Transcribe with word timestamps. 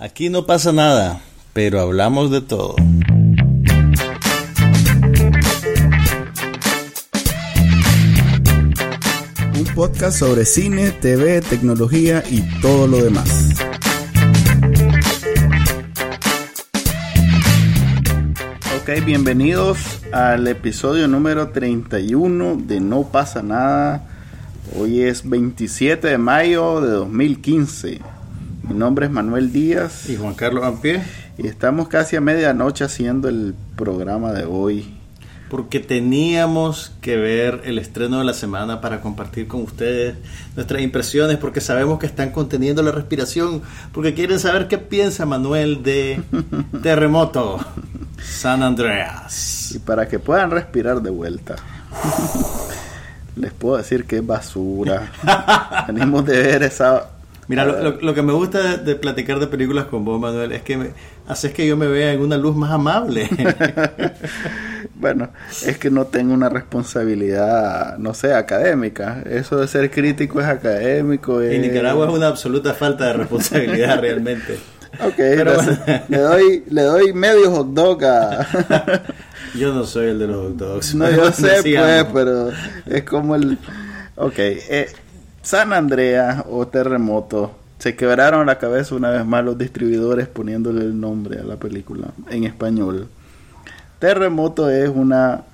Aquí 0.00 0.30
no 0.30 0.46
pasa 0.46 0.72
nada, 0.72 1.20
pero 1.52 1.80
hablamos 1.80 2.30
de 2.30 2.40
todo. 2.40 2.76
Un 9.56 9.64
podcast 9.74 10.20
sobre 10.20 10.44
cine, 10.44 10.92
TV, 10.92 11.40
tecnología 11.40 12.22
y 12.30 12.42
todo 12.60 12.86
lo 12.86 13.02
demás. 13.02 13.56
Ok, 18.80 19.04
bienvenidos 19.04 19.78
al 20.12 20.46
episodio 20.46 21.08
número 21.08 21.48
31 21.48 22.54
de 22.54 22.78
No 22.78 23.02
pasa 23.02 23.42
nada. 23.42 24.06
Hoy 24.78 25.00
es 25.00 25.28
27 25.28 26.06
de 26.06 26.18
mayo 26.18 26.80
de 26.80 26.90
2015. 26.90 28.17
Mi 28.68 28.74
nombre 28.74 29.06
es 29.06 29.12
Manuel 29.12 29.50
Díaz. 29.50 30.10
Y 30.10 30.16
Juan 30.16 30.34
Carlos 30.34 30.62
Ampie. 30.62 31.02
Y 31.38 31.46
estamos 31.46 31.88
casi 31.88 32.16
a 32.16 32.20
medianoche 32.20 32.84
haciendo 32.84 33.30
el 33.30 33.54
programa 33.76 34.32
de 34.34 34.44
hoy. 34.44 34.94
Porque 35.48 35.80
teníamos 35.80 36.92
que 37.00 37.16
ver 37.16 37.62
el 37.64 37.78
estreno 37.78 38.18
de 38.18 38.26
la 38.26 38.34
semana 38.34 38.82
para 38.82 39.00
compartir 39.00 39.48
con 39.48 39.62
ustedes 39.62 40.16
nuestras 40.54 40.82
impresiones, 40.82 41.38
porque 41.38 41.62
sabemos 41.62 41.98
que 41.98 42.04
están 42.04 42.30
conteniendo 42.30 42.82
la 42.82 42.92
respiración, 42.92 43.62
porque 43.92 44.12
quieren 44.12 44.38
saber 44.38 44.68
qué 44.68 44.76
piensa 44.76 45.24
Manuel 45.24 45.82
de 45.82 46.22
Terremoto, 46.82 47.64
San 48.22 48.62
Andreas. 48.62 49.72
Y 49.76 49.78
para 49.78 50.06
que 50.08 50.18
puedan 50.18 50.50
respirar 50.50 51.00
de 51.00 51.08
vuelta. 51.08 51.56
Les 53.36 53.54
puedo 53.54 53.78
decir 53.78 54.04
que 54.04 54.16
es 54.16 54.26
basura. 54.26 55.10
Tenemos 55.86 56.26
de 56.26 56.42
ver 56.42 56.62
esa 56.64 57.17
Mira, 57.48 57.64
lo, 57.64 58.14
que 58.14 58.22
me 58.22 58.34
gusta 58.34 58.76
de, 58.76 58.94
platicar 58.94 59.38
de 59.38 59.46
películas 59.46 59.86
con 59.86 60.04
vos, 60.04 60.20
Manuel, 60.20 60.52
es 60.52 60.60
que 60.60 60.76
me, 60.76 60.90
haces 61.26 61.54
que 61.54 61.66
yo 61.66 61.78
me 61.78 61.86
vea 61.86 62.12
en 62.12 62.20
una 62.20 62.36
luz 62.36 62.54
más 62.54 62.70
amable. 62.70 63.26
bueno, 64.94 65.30
es 65.64 65.78
que 65.78 65.90
no 65.90 66.04
tengo 66.04 66.34
una 66.34 66.50
responsabilidad, 66.50 67.96
no 67.96 68.12
sé, 68.12 68.34
académica. 68.34 69.22
Eso 69.24 69.56
de 69.56 69.66
ser 69.66 69.90
crítico 69.90 70.42
es 70.42 70.46
académico. 70.46 71.40
En 71.40 71.62
Nicaragua 71.62 72.06
es 72.08 72.12
una 72.12 72.26
absoluta 72.26 72.74
falta 72.74 73.06
de 73.06 73.12
responsabilidad 73.14 73.98
realmente. 74.02 74.58
Ok, 75.00 75.16
Pero 75.16 75.52
le, 76.08 76.18
doy, 76.18 76.64
le 76.68 76.82
doy 76.82 77.12
medio 77.14 77.50
hot 77.50 77.68
dog 77.68 78.04
a... 78.04 78.46
yo 79.54 79.72
no 79.72 79.84
soy 79.84 80.08
el 80.08 80.18
de 80.18 80.26
los 80.26 80.48
hot 80.48 80.56
dogs. 80.56 80.94
No, 80.94 81.10
yo 81.10 81.32
sé, 81.32 81.60
pues, 81.62 82.06
pero 82.12 82.50
es 82.84 83.04
como 83.04 83.36
el... 83.36 83.56
Ok, 84.16 84.34
eh, 84.36 84.88
San 85.48 85.72
Andrea 85.72 86.44
o 86.50 86.68
Terremoto. 86.68 87.52
Se 87.78 87.96
quebraron 87.96 88.44
la 88.44 88.58
cabeza 88.58 88.94
una 88.94 89.08
vez 89.08 89.24
más 89.24 89.42
los 89.42 89.56
distribuidores 89.56 90.28
poniéndole 90.28 90.82
el 90.82 91.00
nombre 91.00 91.40
a 91.40 91.42
la 91.42 91.56
película 91.56 92.08
en 92.28 92.44
español. 92.44 93.08
Terremoto 93.98 94.68
es 94.68 94.90
una 94.90 95.44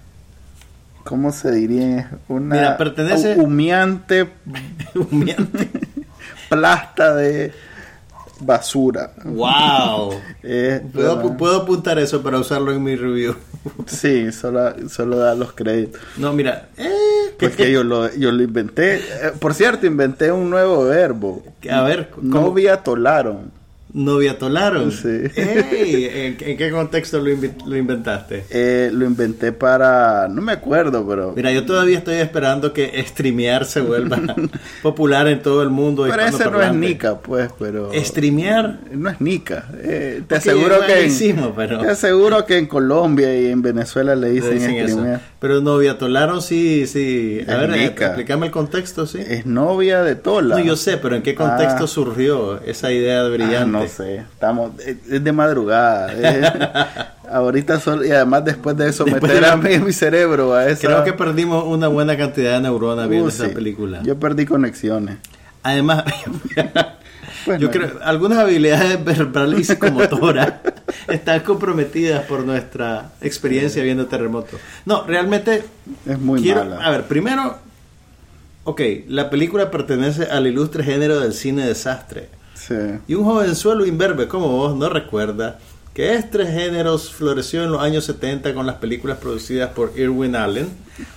¿cómo 1.04 1.30
se 1.30 1.52
diría? 1.52 2.10
Una 2.26 2.56
Mira, 2.56 2.76
pertenece 2.76 3.38
humeante 3.38 4.28
humeante 4.96 5.70
plasta 6.48 7.14
de 7.14 7.52
basura. 8.40 9.12
Wow. 9.24 10.14
¿Puedo, 10.92 11.62
apuntar 11.62 12.00
eso 12.00 12.20
para 12.20 12.40
usarlo 12.40 12.72
en 12.72 12.82
mi 12.82 12.96
review. 12.96 13.36
sí, 13.86 14.32
solo, 14.32 14.74
solo 14.88 15.18
da 15.18 15.36
los 15.36 15.52
créditos. 15.52 16.00
No, 16.16 16.32
mira, 16.32 16.66
eh, 16.78 17.23
porque 17.38 17.70
yo 17.70 17.84
lo, 17.84 18.12
yo 18.14 18.32
lo 18.32 18.42
inventé. 18.42 18.96
Eh, 18.96 19.32
por 19.38 19.54
cierto, 19.54 19.86
inventé 19.86 20.30
un 20.32 20.50
nuevo 20.50 20.84
verbo. 20.84 21.42
A 21.70 21.82
ver, 21.82 22.10
¿cómo? 22.30 22.54
tolaron 22.82 23.63
Noviatolaron. 23.94 24.90
Sí. 24.90 25.30
¿en, 25.36 26.36
qué 26.36 26.70
contexto 26.72 27.20
lo, 27.20 27.76
inventaste? 27.76 28.44
Eh, 28.50 28.90
lo 28.92 29.04
inventé 29.04 29.52
para. 29.52 30.26
No 30.28 30.42
me 30.42 30.50
acuerdo, 30.50 31.06
pero. 31.06 31.32
Mira, 31.36 31.52
yo 31.52 31.64
todavía 31.64 31.98
estoy 31.98 32.16
esperando 32.16 32.72
que 32.72 33.02
streamear 33.06 33.64
se 33.64 33.80
vuelva 33.80 34.18
popular 34.82 35.28
en 35.28 35.40
todo 35.42 35.62
el 35.62 35.70
mundo. 35.70 36.06
Pero 36.10 36.22
ese 36.22 36.50
no 36.50 36.60
es 36.60 36.74
Nica, 36.74 37.20
pues, 37.20 37.50
pero. 37.56 37.92
¿Streamear? 37.94 38.80
No 38.90 39.10
es 39.10 39.20
Nica. 39.20 39.66
Eh, 39.80 40.22
te 40.26 40.34
aseguro 40.34 40.74
que. 40.84 41.04
En, 41.04 41.52
pero... 41.54 41.78
Te 41.78 41.88
aseguro 41.90 42.44
que 42.46 42.58
en 42.58 42.66
Colombia 42.66 43.32
y 43.40 43.46
en 43.46 43.62
Venezuela 43.62 44.16
le 44.16 44.30
dicen, 44.30 44.60
streamear. 44.60 45.20
Pero 45.38 45.60
Noviatolaron 45.60 46.42
sí, 46.42 46.88
sí. 46.88 47.42
A 47.46 47.58
ver, 47.58 47.74
explícame 47.74 48.46
el 48.46 48.52
contexto, 48.52 49.06
sí. 49.06 49.18
Es 49.24 49.46
novia 49.46 50.02
de 50.02 50.16
Tola. 50.16 50.56
No, 50.56 50.64
yo 50.64 50.74
sé, 50.74 50.96
pero 50.96 51.14
¿en 51.14 51.22
qué 51.22 51.36
contexto 51.36 51.84
ah. 51.84 51.86
surgió 51.86 52.60
esa 52.62 52.90
idea 52.90 53.20
ah, 53.20 53.28
brillante? 53.28 53.83
No 53.84 54.04
sé, 54.04 54.16
estamos, 54.18 54.72
es 54.80 55.24
de 55.24 55.32
madrugada. 55.32 57.14
ahorita 57.30 57.80
solo, 57.80 58.04
y 58.04 58.10
además 58.10 58.44
después 58.44 58.76
de 58.76 58.88
eso 58.88 59.04
meter 59.06 59.44
a 59.44 59.56
mi, 59.56 59.92
cerebro 59.92 60.54
a 60.54 60.68
esa... 60.68 60.86
Creo 60.86 61.04
que 61.04 61.12
perdimos 61.12 61.64
una 61.64 61.88
buena 61.88 62.16
cantidad 62.16 62.54
de 62.54 62.60
neuronas 62.60 63.08
viendo 63.08 63.26
uh, 63.26 63.28
esa 63.28 63.48
película. 63.48 64.02
Yo 64.02 64.18
perdí 64.18 64.46
conexiones. 64.46 65.16
Además, 65.62 66.04
yo 67.58 67.70
creo 67.70 67.98
algunas 68.02 68.38
habilidades 68.38 69.02
verbales 69.04 69.60
y 69.60 69.64
psicomotoras 69.64 70.54
están 71.08 71.40
comprometidas 71.40 72.24
por 72.24 72.44
nuestra 72.44 73.12
experiencia 73.20 73.82
viendo 73.82 74.06
Terremoto. 74.06 74.58
No, 74.84 75.04
realmente 75.04 75.64
es 76.06 76.18
muy 76.18 76.40
quiero, 76.42 76.62
A 76.80 76.90
ver, 76.90 77.04
primero, 77.04 77.58
ok, 78.64 78.80
la 79.08 79.30
película 79.30 79.70
pertenece 79.70 80.24
al 80.24 80.46
ilustre 80.46 80.84
género 80.84 81.20
del 81.20 81.32
cine 81.32 81.66
desastre. 81.66 82.28
Y 83.06 83.14
un 83.14 83.24
jovenzuelo 83.24 83.84
imberbe 83.86 84.28
como 84.28 84.48
vos 84.48 84.76
no 84.76 84.88
recuerda 84.88 85.58
que 85.94 86.14
estos 86.14 86.48
géneros 86.48 87.12
floreció 87.12 87.62
en 87.62 87.70
los 87.70 87.80
años 87.80 88.04
70 88.04 88.52
con 88.52 88.66
las 88.66 88.76
películas 88.76 89.18
producidas 89.18 89.70
por 89.70 89.92
Irwin 89.96 90.34
Allen, 90.34 90.68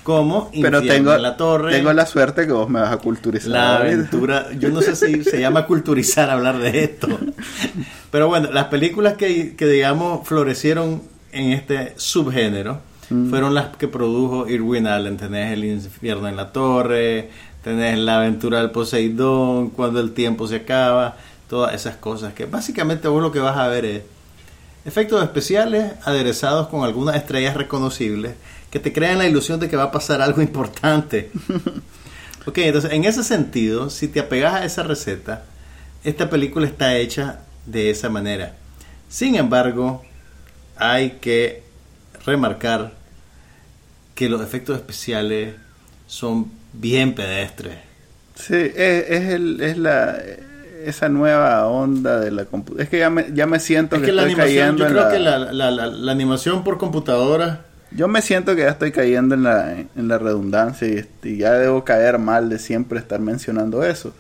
como 0.04 0.52
Pero 0.52 0.82
tengo, 0.84 1.14
en 1.14 1.22
la 1.24 1.36
Torre. 1.36 1.72
Tengo 1.72 1.92
la 1.94 2.06
suerte 2.06 2.46
que 2.46 2.54
vos 2.54 2.70
me 2.70 2.80
vas 2.80 2.94
a 2.94 2.98
culturizar. 2.98 3.52
La 3.52 3.78
aventura, 3.78 4.52
yo 4.54 4.70
no 4.70 4.82
sé 4.82 4.96
si 4.96 5.24
se 5.24 5.42
llama 5.42 5.66
culturizar 5.66 6.30
hablar 6.30 6.60
de 6.60 6.84
esto. 6.84 7.08
Pero 8.12 8.28
bueno, 8.28 8.52
las 8.52 8.66
películas 8.66 9.16
que, 9.16 9.56
que 9.56 9.66
digamos 9.66 10.28
florecieron 10.28 11.02
en 11.32 11.54
este 11.54 11.94
subgénero 11.98 12.80
mm. 13.10 13.32
fueron 13.32 13.56
las 13.56 13.76
que 13.78 13.88
produjo 13.88 14.48
Irwin 14.48 14.86
Allen. 14.86 15.18
Tenés 15.18 15.54
El 15.54 15.66
infierno 15.66 16.28
en 16.28 16.36
la 16.36 16.52
torre, 16.52 17.32
tenés 17.64 17.98
La 17.98 18.18
aventura 18.18 18.60
del 18.60 18.72
Poseidón, 18.72 19.70
Cuando 19.70 20.00
el 20.00 20.14
tiempo 20.14 20.48
se 20.48 20.58
acaba 20.58 21.18
todas 21.50 21.74
esas 21.74 21.96
cosas, 21.98 22.34
que 22.34 22.46
básicamente 22.46 23.08
vos 23.08 23.22
lo 23.22 23.32
que 23.32 23.40
vas 23.40 23.58
a 23.58 23.68
ver 23.68 23.86
es 23.86 24.04
efectos 24.86 25.22
especiales 25.22 25.94
aderezados 26.06 26.68
con 26.70 26.84
algunas 26.84 27.16
estrellas 27.16 27.56
reconocibles 27.56 28.36
que 28.70 28.80
te 28.80 28.94
crean 28.94 29.18
la 29.18 29.28
ilusión 29.28 29.60
de 29.60 29.70
que 29.70 29.76
va 29.76 29.84
a 29.84 29.92
pasar 29.92 30.22
algo 30.22 30.42
importante. 30.42 31.32
ok, 32.46 32.58
entonces 32.60 32.92
en 32.92 33.06
ese 33.06 33.24
sentido, 33.24 33.90
si 33.90 34.08
te 34.08 34.20
apegas 34.20 34.56
a 34.56 34.66
esa 34.66 34.84
receta, 34.84 35.46
esta 36.04 36.30
película 36.30 36.68
está 36.68 36.96
hecha 36.96 37.40
de 37.66 37.90
esa 37.90 38.10
manera. 38.10 38.56
Sin 39.10 39.36
embargo, 39.36 40.04
hay 40.78 41.12
que 41.22 41.64
remarcar 42.26 42.94
que 44.16 44.30
los 44.30 44.42
efectos 44.42 44.76
especiales 44.76 45.56
son 46.08 46.52
bien 46.80 47.16
pedestres. 47.16 47.76
Sí, 48.36 48.56
es, 48.56 49.10
es, 49.10 49.30
el, 49.30 49.62
es 49.62 49.78
la 49.78 50.18
esa 50.86 51.10
nueva 51.10 51.68
onda 51.68 52.20
de 52.20 52.32
la 52.32 52.46
computadora. 52.46 52.84
Es 52.84 52.90
que 52.90 53.00
ya 53.00 53.10
me, 53.10 53.28
ya 53.34 53.46
me 53.46 53.60
siento 53.60 54.02
que, 54.02 54.10
estoy 54.10 54.36
cayendo 54.36 54.86
yo 54.86 54.90
creo 54.90 55.10
que 55.10 55.20
la, 55.20 56.12
animación 56.12 56.64
por 56.64 56.78
computadora... 56.78 57.66
Yo 57.92 58.08
me 58.08 58.22
siento 58.22 58.56
que 58.56 58.62
ya 58.64 58.70
estoy 58.70 58.92
cayendo 58.92 59.36
en 59.36 59.44
la, 59.44 59.72
en 59.72 60.08
la 60.08 60.18
redundancia 60.18 60.88
y, 61.24 61.38
ya 61.38 61.54
debo 61.54 61.86
caer 61.86 62.20
mal 62.20 62.50
de 62.50 62.60
siempre 62.60 63.00
estar 63.00 63.20
mencionando 63.20 63.84
eso. 63.84 64.14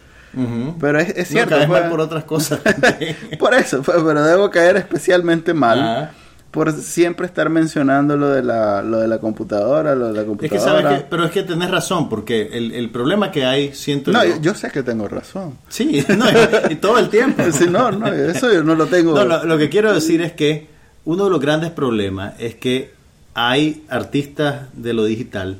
Pero 0.79 0.99
es, 0.99 1.27
cierto. 1.27 1.57
No, 1.57 1.67
pues. 1.67 1.83
por 1.83 1.99
otras 1.99 2.23
cosas. 2.23 2.59
por 3.39 3.53
eso, 3.55 3.81
pues, 3.81 3.97
pero 4.05 4.23
debo 4.23 4.51
caer 4.51 4.77
especialmente 4.77 5.53
mal 5.53 6.11
por 6.51 6.71
siempre 6.71 7.25
estar 7.25 7.49
mencionando 7.49 8.15
lo 8.15 8.29
de 8.29 8.41
la, 8.41 8.81
lo 8.81 8.99
de 8.99 9.07
la 9.07 9.19
computadora, 9.19 9.95
lo 9.95 10.07
de 10.07 10.13
la 10.13 10.25
computadora. 10.25 10.95
Es 10.95 10.99
que, 11.01 11.07
pero 11.09 11.25
es 11.25 11.31
que 11.31 11.43
tenés 11.43 11.69
razón, 11.69 12.09
porque 12.09 12.49
el, 12.53 12.71
el 12.71 12.89
problema 12.89 13.31
que 13.31 13.45
hay, 13.45 13.73
siento 13.73 14.11
No, 14.11 14.23
yo, 14.23 14.55
sé 14.55 14.71
que 14.71 14.83
tengo 14.83 15.07
razón. 15.07 15.57
Sí, 15.69 16.03
no, 16.17 16.25
y, 16.69 16.75
todo 16.75 16.99
el 16.99 17.09
tiempo. 17.09 17.43
sí, 17.51 17.65
no, 17.69 17.91
no, 17.91 18.07
eso 18.07 18.51
yo 18.51 18.63
no 18.63 18.75
lo 18.75 18.87
tengo. 18.87 19.13
No, 19.13 19.25
lo, 19.25 19.43
lo 19.43 19.57
que 19.57 19.69
quiero 19.69 19.93
decir 19.93 20.21
es 20.21 20.33
que 20.33 20.67
uno 21.05 21.25
de 21.25 21.29
los 21.29 21.39
grandes 21.39 21.71
problemas 21.71 22.33
es 22.39 22.55
que 22.55 22.93
hay 23.33 23.85
artistas 23.89 24.67
de 24.73 24.93
lo 24.93 25.05
digital 25.05 25.59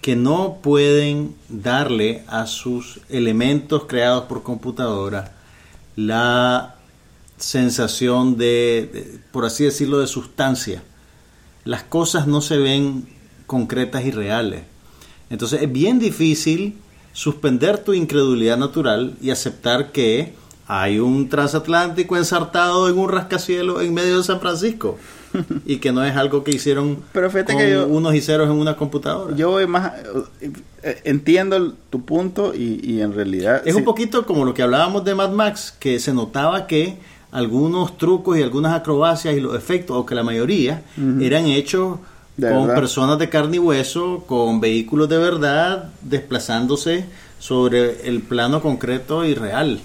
que 0.00 0.16
no 0.16 0.58
pueden 0.62 1.34
darle 1.48 2.22
a 2.28 2.46
sus 2.46 3.00
elementos 3.08 3.84
creados 3.86 4.24
por 4.24 4.42
computadora 4.42 5.32
la 5.96 6.76
sensación 7.38 8.36
de, 8.36 9.18
por 9.32 9.44
así 9.44 9.64
decirlo, 9.64 9.98
de 10.00 10.06
sustancia. 10.06 10.82
Las 11.64 11.82
cosas 11.82 12.26
no 12.26 12.40
se 12.40 12.58
ven 12.58 13.06
concretas 13.46 14.04
y 14.04 14.10
reales. 14.10 14.62
Entonces 15.30 15.62
es 15.62 15.70
bien 15.72 15.98
difícil 15.98 16.76
suspender 17.12 17.78
tu 17.78 17.94
incredulidad 17.94 18.56
natural 18.56 19.14
y 19.20 19.30
aceptar 19.30 19.92
que 19.92 20.32
hay 20.66 20.98
un 20.98 21.28
transatlántico 21.28 22.16
ensartado 22.16 22.88
en 22.88 22.98
un 22.98 23.08
rascacielos 23.10 23.82
en 23.82 23.94
medio 23.94 24.18
de 24.18 24.24
San 24.24 24.40
Francisco. 24.40 24.98
y 25.66 25.76
que 25.76 25.92
no 25.92 26.02
es 26.04 26.16
algo 26.16 26.42
que 26.42 26.52
hicieron 26.52 27.02
Pero 27.12 27.30
fíjate 27.30 27.52
con 27.52 27.60
que 27.62 27.70
yo- 27.72 27.86
unos 27.86 28.14
y 28.14 28.20
ceros 28.22 28.48
en 28.48 28.56
una 28.56 28.76
computadora. 28.76 29.36
Yo 29.36 29.50
voy 29.50 29.66
más... 29.66 29.92
eh, 30.82 31.00
Entiendo 31.04 31.74
tu 31.90 32.02
punto 32.04 32.54
y, 32.54 32.80
y 32.82 33.02
en 33.02 33.12
realidad... 33.12 33.62
Es 33.66 33.74
sí, 33.74 33.78
un 33.78 33.84
poquito 33.84 34.24
como 34.24 34.44
lo 34.46 34.54
que 34.54 34.62
hablábamos 34.62 35.04
de 35.04 35.14
Mad 35.14 35.30
Max, 35.32 35.74
que 35.78 35.98
se 36.00 36.14
notaba 36.14 36.66
que 36.66 36.96
algunos 37.38 37.96
trucos 37.96 38.36
y 38.38 38.42
algunas 38.42 38.74
acrobacias 38.74 39.34
y 39.36 39.40
los 39.40 39.54
efectos, 39.56 39.96
o 39.96 40.04
que 40.04 40.14
la 40.14 40.22
mayoría, 40.22 40.82
eran 41.20 41.46
hechos 41.46 41.98
De 42.36 42.50
con 42.50 42.66
verdad. 42.66 42.74
personas 42.80 43.18
de 43.18 43.28
carne 43.28 43.56
y 43.56 43.60
hueso, 43.60 44.24
con 44.26 44.60
vehículos 44.60 45.08
de 45.08 45.18
verdad, 45.18 45.90
desplazándose 46.02 47.04
sobre 47.38 48.08
el 48.08 48.20
plano 48.22 48.60
concreto 48.60 49.24
y 49.24 49.34
real. 49.34 49.80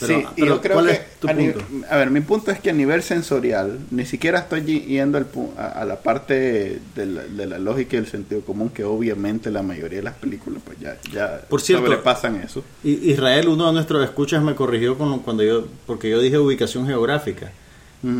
Pero- 0.00 0.18
sí, 0.20 0.26
y 0.36 0.40
pero 0.40 0.54
yo 0.56 0.60
creo 0.60 0.74
¿cuál 0.74 0.86
que 0.86 0.92
es 0.92 1.00
tu 1.20 1.28
a, 1.28 1.32
punto? 1.34 1.60
a 1.88 1.96
ver, 1.96 2.10
mi 2.10 2.20
punto 2.20 2.50
es 2.50 2.58
que 2.58 2.70
a 2.70 2.72
nivel 2.72 3.02
sensorial, 3.02 3.78
ni 3.90 4.04
siquiera 4.06 4.40
estoy 4.40 4.62
yendo 4.62 5.18
al 5.18 5.30
pu- 5.30 5.50
a, 5.56 5.68
a 5.68 5.84
la 5.84 6.00
parte 6.00 6.80
de 6.96 7.06
la, 7.06 7.22
de 7.22 7.46
la 7.46 7.58
lógica 7.58 7.96
y 7.96 8.00
el 8.00 8.06
sentido 8.08 8.40
común, 8.40 8.70
que 8.70 8.82
obviamente 8.84 9.50
la 9.50 9.62
mayoría 9.62 9.98
de 9.98 10.04
las 10.04 10.14
películas 10.14 10.62
pues 10.64 10.78
ya, 10.80 10.96
ya 11.12 11.40
Por 11.48 11.60
cierto, 11.60 11.86
sobrepasan 11.86 12.36
eso. 12.36 12.64
Y- 12.82 13.10
Israel, 13.12 13.48
uno 13.48 13.66
de 13.68 13.72
nuestros 13.72 14.02
escuchas, 14.04 14.42
me 14.42 14.54
corrigió 14.54 14.98
con- 14.98 15.20
cuando 15.20 15.42
yo, 15.44 15.66
porque 15.86 16.10
yo 16.10 16.20
dije 16.20 16.38
ubicación 16.38 16.86
geográfica. 16.86 17.52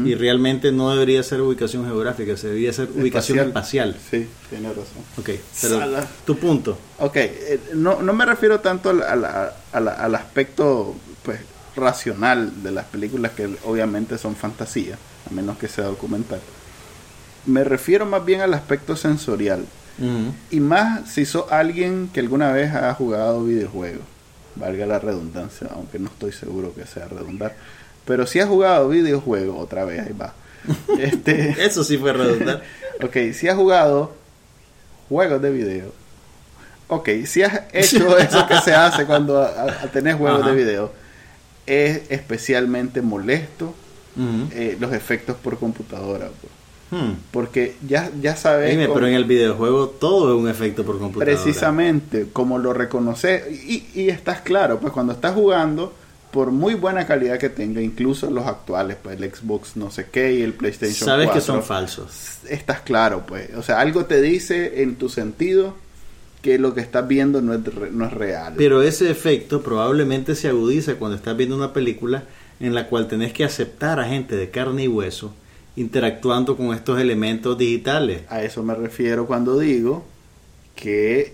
Y 0.07 0.15
realmente 0.15 0.73
no 0.73 0.91
debería 0.93 1.23
ser 1.23 1.43
ubicación 1.43 1.85
geográfica, 1.85 2.39
se 2.39 2.47
debería 2.47 2.73
ser 2.73 2.89
ubicación 2.97 3.39
espacial. 3.41 3.95
Sí, 4.11 4.27
tiene 4.49 4.69
razón. 4.71 5.03
Ok, 5.19 5.29
pero 5.61 5.79
Sala. 5.79 6.07
tu 6.25 6.39
punto. 6.39 6.79
Ok, 7.01 7.17
eh, 7.17 7.61
no, 7.75 8.01
no 8.01 8.15
me 8.15 8.25
refiero 8.25 8.61
tanto 8.61 8.89
al, 8.89 9.03
al- 9.03 9.53
al- 9.73 9.89
al 9.89 10.15
aspecto 10.15 10.95
racional 11.77 12.63
de 12.63 12.71
las 12.71 12.85
películas 12.87 13.33
que 13.33 13.49
obviamente 13.65 14.19
son 14.19 14.37
fantasía, 14.37 14.97
a 15.31 15.35
menos 15.35 15.59
que 15.59 15.69
sea 15.69 15.85
documental. 15.85 16.41
Me 17.47 17.65
refiero 17.65 18.07
más 18.07 18.25
bien 18.25 18.41
al 18.41 18.55
aspecto 18.55 18.97
sensorial. 18.97 19.65
Y 20.51 20.59
más 20.59 21.11
si 21.13 21.25
sos 21.25 21.53
alguien 21.53 22.11
que 22.13 22.19
alguna 22.21 22.51
vez 22.51 22.75
ha 22.75 22.93
jugado 22.95 23.45
videojuegos, 23.45 24.03
valga 24.57 24.87
la 24.87 24.99
redundancia, 24.99 25.69
aunque 25.75 25.99
no 26.01 26.09
estoy 26.09 26.33
seguro 26.33 26.75
que 26.75 26.85
sea 26.87 27.07
redundar. 27.07 27.55
Pero 28.05 28.27
si 28.27 28.41
has 28.41 28.49
jugado 28.49 28.89
videojuegos, 28.89 29.57
otra 29.59 29.85
vez, 29.85 30.01
ahí 30.07 30.13
va. 30.13 30.35
Este, 30.99 31.65
Eso 31.65 31.85
sí 31.85 31.97
fue 31.97 32.13
redundante. 32.13 32.65
ok, 33.05 33.33
si 33.35 33.49
has 33.49 33.57
jugado 33.57 34.13
juegos 35.09 35.41
de 35.43 35.51
video. 35.53 35.93
Ok, 36.89 37.09
si 37.27 37.43
has 37.43 37.61
hecho 37.73 38.19
eso 38.19 38.47
que 38.49 38.59
se 38.63 38.75
hace 38.75 39.07
cuando 39.07 39.41
a- 39.43 39.63
a- 39.83 39.87
tenés 39.93 40.17
juegos 40.17 40.45
de 40.45 40.53
video, 40.55 40.93
es 41.67 42.03
especialmente 42.11 43.03
molesto 43.03 43.75
eh, 44.53 44.77
los 44.79 44.93
efectos 44.93 45.37
por 45.37 45.59
computadora. 45.59 46.29
pues. 46.41 46.53
Hmm. 47.03 47.15
Porque 47.33 47.75
ya, 47.87 48.11
ya 48.21 48.37
sabes... 48.37 48.71
Dime, 48.71 48.85
cómo- 48.85 48.95
pero 48.95 49.07
en 49.09 49.15
el 49.15 49.25
videojuego 49.25 49.89
todo 49.89 50.35
es 50.37 50.41
un 50.41 50.49
efecto 50.49 50.85
por 50.85 50.99
computadora. 50.99 51.37
Precisamente, 51.37 52.27
como 52.33 52.59
lo 52.59 52.73
reconoces, 52.73 53.43
y, 53.67 53.87
y 53.95 54.11
estás 54.11 54.43
claro, 54.43 54.79
pues 54.79 54.93
cuando 54.93 55.13
estás 55.13 55.35
jugando, 55.35 55.93
por 56.31 56.53
muy 56.53 56.75
buena 56.75 57.07
calidad 57.07 57.39
que 57.39 57.49
tenga, 57.49 57.81
incluso 57.81 58.31
los 58.31 58.47
actuales, 58.47 58.97
pues 59.03 59.21
el 59.21 59.33
Xbox 59.35 59.77
no 59.77 59.91
sé 59.91 60.07
qué 60.13 60.35
y 60.35 60.43
el 60.43 60.53
PlayStation 60.53 61.07
Sabes 61.07 61.27
4, 61.27 61.35
que 61.41 61.41
son 61.47 61.63
falsos. 61.65 62.11
estás 62.49 62.81
claro, 62.83 63.25
pues, 63.27 63.51
o 63.57 63.63
sea, 63.63 63.81
algo 63.81 64.05
te 64.05 64.21
dice 64.21 64.83
en 64.83 64.95
tu 64.97 65.09
sentido 65.09 65.75
que 66.45 66.59
lo 66.59 66.75
que 66.75 66.83
estás 66.83 67.09
viendo 67.09 67.41
no 67.41 67.55
es, 67.55 67.65
re- 67.65 67.91
no 67.91 68.05
es 68.05 68.13
real. 68.13 68.53
Pero 68.59 68.83
ese 68.83 69.11
efecto 69.11 69.63
probablemente 69.63 70.35
se 70.35 70.47
agudiza 70.49 70.97
cuando 70.97 71.17
estás 71.17 71.35
viendo 71.39 71.57
una 71.57 71.73
película 71.73 72.25
en 72.61 72.75
la 72.75 72.87
cual 72.87 73.09
tenés 73.09 73.33
que 73.33 73.45
aceptar 73.45 73.99
a 73.99 74.05
gente 74.05 74.37
de 74.37 74.51
carne 74.51 74.85
y 74.85 74.89
hueso 74.89 75.33
interactuando 75.75 76.55
con 76.59 76.75
estos 76.75 77.01
elementos 77.01 77.57
digitales. 77.57 78.23
A 78.29 78.43
eso 78.43 78.63
me 78.63 78.75
refiero 78.75 79.27
cuando 79.27 79.59
digo 79.59 80.05
que 80.77 81.33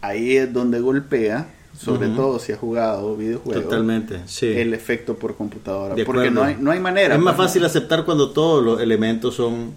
ahí 0.00 0.36
es 0.36 0.52
donde 0.52 0.80
golpea, 0.80 1.48
sobre 1.78 2.08
todo 2.08 2.40
si 2.40 2.50
has 2.50 2.58
jugado 2.58 3.16
videojuegos, 3.16 3.62
Totalmente, 3.62 4.18
sí. 4.26 4.46
el 4.48 4.74
efecto 4.74 5.14
por 5.14 5.36
computadora, 5.36 5.94
De 5.94 6.04
porque 6.04 6.30
no 6.32 6.42
hay, 6.42 6.56
no 6.58 6.72
hay 6.72 6.80
manera. 6.80 7.14
Es 7.14 7.20
más 7.20 7.36
pues, 7.36 7.46
fácil 7.46 7.64
aceptar 7.64 8.04
cuando 8.04 8.30
todos 8.32 8.64
los 8.64 8.80
elementos 8.80 9.36
son... 9.36 9.72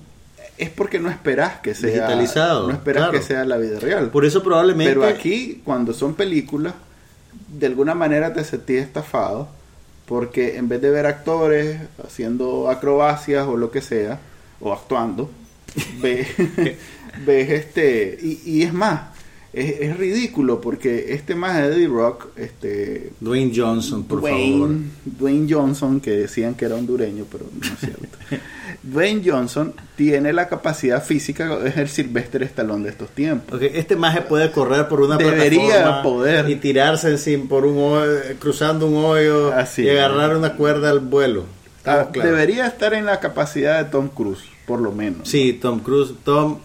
es 0.57 0.69
porque 0.69 0.99
no 0.99 1.09
esperas 1.09 1.59
que 1.59 1.73
sea 1.75 1.89
Digitalizado, 1.89 2.67
no 2.67 2.73
esperas 2.73 3.03
claro. 3.03 3.17
que 3.17 3.25
sea 3.25 3.45
la 3.45 3.57
vida 3.57 3.79
real 3.79 4.09
Por 4.09 4.25
eso 4.25 4.43
probablemente... 4.43 4.93
pero 4.93 5.05
aquí 5.05 5.61
cuando 5.63 5.93
son 5.93 6.15
películas 6.15 6.73
de 7.47 7.67
alguna 7.67 7.95
manera 7.95 8.33
te 8.33 8.43
sentís 8.43 8.81
estafado 8.81 9.47
porque 10.05 10.57
en 10.57 10.67
vez 10.67 10.81
de 10.81 10.89
ver 10.89 11.05
actores 11.05 11.79
haciendo 12.05 12.69
acrobacias 12.69 13.47
o 13.47 13.57
lo 13.57 13.71
que 13.71 13.81
sea 13.81 14.19
o 14.59 14.73
actuando 14.73 15.31
ves, 16.01 16.27
ves 17.25 17.49
este 17.49 18.17
y, 18.21 18.41
y 18.45 18.63
es 18.63 18.73
más 18.73 19.12
es, 19.53 19.81
es 19.81 19.97
ridículo 19.97 20.59
porque 20.59 21.13
este 21.13 21.35
más 21.35 21.57
de 21.57 21.67
Eddie 21.67 21.87
Rock 21.87 22.27
este 22.35 23.11
Dwayne 23.19 23.51
Johnson, 23.55 24.03
por 24.03 24.21
favor. 24.21 24.71
Dwayne, 25.05 25.47
Johnson, 25.49 26.01
que 26.01 26.11
decían 26.11 26.55
que 26.55 26.65
era 26.65 26.75
hondureño, 26.75 27.25
pero 27.31 27.45
no 27.53 27.73
es 27.73 27.79
cierto. 27.79 28.07
Dwayne 28.83 29.21
Johnson 29.25 29.73
tiene 29.95 30.33
la 30.33 30.49
capacidad 30.49 31.01
física, 31.03 31.57
es 31.63 31.77
el 31.77 31.87
Sylvester 31.87 32.43
Stallone 32.43 32.83
de 32.83 32.89
estos 32.89 33.09
tiempos. 33.11 33.55
Ok, 33.55 33.61
este 33.73 33.95
maje 33.95 34.21
puede 34.21 34.51
correr 34.51 34.89
por 34.89 34.99
una 35.01 35.15
Debería 35.15 35.67
plataforma 35.67 36.03
poder. 36.03 36.49
y 36.49 36.57
tirarse 36.57 37.09
encima 37.09 37.47
por 37.47 37.65
un 37.65 37.77
hoyo, 37.77 38.19
cruzando 38.39 38.87
un 38.87 39.05
hoyo 39.05 39.53
Así 39.53 39.83
y 39.83 39.89
agarrar 39.89 40.35
una 40.35 40.55
cuerda 40.57 40.89
al 40.89 40.99
vuelo. 40.99 41.45
Ah. 41.85 42.09
Debería 42.13 42.65
estar 42.65 42.93
en 42.93 43.05
la 43.05 43.19
capacidad 43.19 43.83
de 43.83 43.89
Tom 43.89 44.09
Cruise, 44.09 44.43
por 44.65 44.81
lo 44.81 44.91
menos. 44.91 45.29
Sí, 45.29 45.53
Tom 45.53 45.79
Cruise, 45.79 46.13
Tom, 46.23 46.57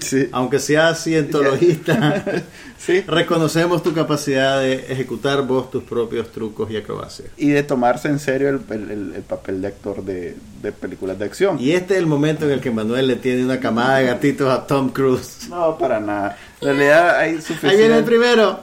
Sí. 0.00 0.28
aunque 0.32 0.58
sea 0.58 0.94
cientologista, 0.94 2.24
Sí. 2.78 3.00
reconocemos 3.06 3.82
tu 3.84 3.94
capacidad 3.94 4.60
de 4.60 4.74
ejecutar 4.92 5.42
vos 5.46 5.70
tus 5.70 5.84
propios 5.84 6.32
trucos 6.32 6.68
y 6.70 6.76
acrobacias. 6.76 7.28
Y 7.36 7.50
de 7.50 7.62
tomarse 7.62 8.08
en 8.08 8.18
serio 8.18 8.48
el, 8.48 8.60
el- 8.70 8.90
el- 8.90 9.14
el 9.14 9.22
papel 9.22 9.62
de 9.62 9.68
actor 9.68 10.02
de, 10.04 10.34
de 10.62 10.72
películas 10.72 11.18
de 11.18 11.24
acción. 11.26 11.58
Y 11.60 11.72
este 11.72 11.94
es 11.94 12.00
el 12.00 12.06
momento 12.06 12.44
en 12.44 12.50
el 12.52 12.60
que 12.60 12.70
Manuel 12.72 13.06
le 13.06 13.16
tiene 13.16 13.44
una 13.44 13.60
camada 13.60 13.98
de 13.98 14.06
gatitos 14.06 14.52
a 14.52 14.66
Tom 14.66 14.88
Cruise. 14.90 15.48
No, 15.48 15.78
para 15.78 16.00
nada. 16.00 16.36
En 16.60 16.68
realidad 16.68 17.18
hay 17.18 17.34
suficiente. 17.36 17.68
Ahí 17.68 17.76
viene 17.76 17.98
el 17.98 18.04
primero, 18.04 18.60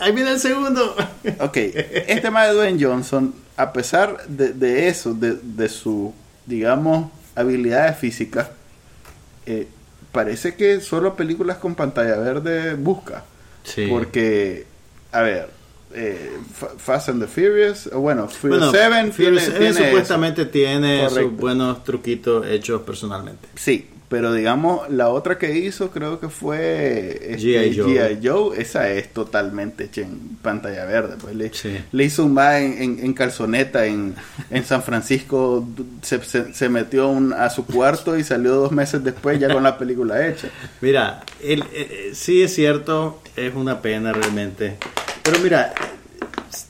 ahí 0.00 0.12
viene 0.12 0.30
el 0.32 0.38
segundo. 0.40 0.96
Ok, 1.40 1.56
este 1.56 2.20
tema 2.22 2.46
de 2.46 2.54
Dwayne 2.54 2.82
Johnson, 2.82 3.34
a 3.58 3.72
pesar 3.74 4.26
de, 4.26 4.54
de 4.54 4.88
eso, 4.88 5.12
de, 5.12 5.36
de 5.42 5.68
su, 5.68 6.14
digamos, 6.46 7.10
habilidades 7.34 7.98
físicas, 7.98 8.48
eh, 9.44 9.68
parece 10.12 10.54
que 10.54 10.80
solo 10.80 11.16
películas 11.16 11.58
con 11.58 11.74
pantalla 11.74 12.16
verde 12.16 12.74
busca. 12.74 13.24
Sí. 13.64 13.86
Porque, 13.88 14.66
a 15.12 15.22
ver, 15.22 15.59
eh, 15.94 16.30
Fa- 16.54 16.70
Fast 16.76 17.08
and 17.10 17.20
the 17.22 17.26
Furious, 17.28 17.88
o 17.92 18.00
bueno, 18.00 18.28
Furious 18.28 18.70
Bueno, 18.72 18.72
7 18.72 19.12
Furious 19.12 19.14
tiene, 19.14 19.40
7 19.40 19.58
tiene 19.58 19.70
eso. 19.70 19.84
supuestamente 19.84 20.44
tiene 20.46 21.08
sus 21.10 21.32
buenos 21.36 21.84
truquitos 21.84 22.46
hechos 22.46 22.82
personalmente. 22.82 23.48
Sí, 23.56 23.88
pero 24.08 24.32
digamos, 24.32 24.90
la 24.90 25.08
otra 25.08 25.38
que 25.38 25.56
hizo 25.56 25.90
creo 25.92 26.18
que 26.18 26.28
fue 26.28 27.32
este, 27.32 27.70
G.I. 27.72 27.78
Joe. 27.78 28.18
Joe. 28.20 28.60
Esa 28.60 28.90
es 28.90 29.12
totalmente 29.12 29.84
hecha 29.84 30.00
en 30.00 30.18
pantalla 30.42 30.84
verde. 30.84 31.14
Pues 31.20 31.36
le, 31.36 31.54
Sí. 31.54 31.78
le 31.92 32.04
hizo 32.04 32.24
un 32.24 32.36
va 32.36 32.58
en, 32.58 32.82
en- 32.82 33.04
en 33.04 33.12
calzoneta 33.14 33.86
en, 33.86 34.16
en 34.50 34.64
San 34.64 34.82
Francisco. 34.82 35.64
Se, 36.02 36.20
se- 36.24 36.52
se 36.52 36.68
metió 36.68 37.08
un- 37.08 37.32
a 37.32 37.50
su 37.50 37.64
cuarto 37.66 38.18
y 38.18 38.24
salió 38.24 38.56
dos 38.56 38.72
meses 38.72 39.04
después 39.04 39.38
ya 39.38 39.52
con 39.52 39.62
la 39.62 39.78
película 39.78 40.26
hecha. 40.26 40.48
Mira, 40.80 41.22
el, 41.40 41.62
eh, 41.72 42.10
sí 42.12 42.42
es 42.42 42.52
cierto, 42.52 43.20
es 43.36 43.54
una 43.54 43.80
pena 43.80 44.12
realmente. 44.12 44.76
Pero 45.30 45.42
mira, 45.44 45.72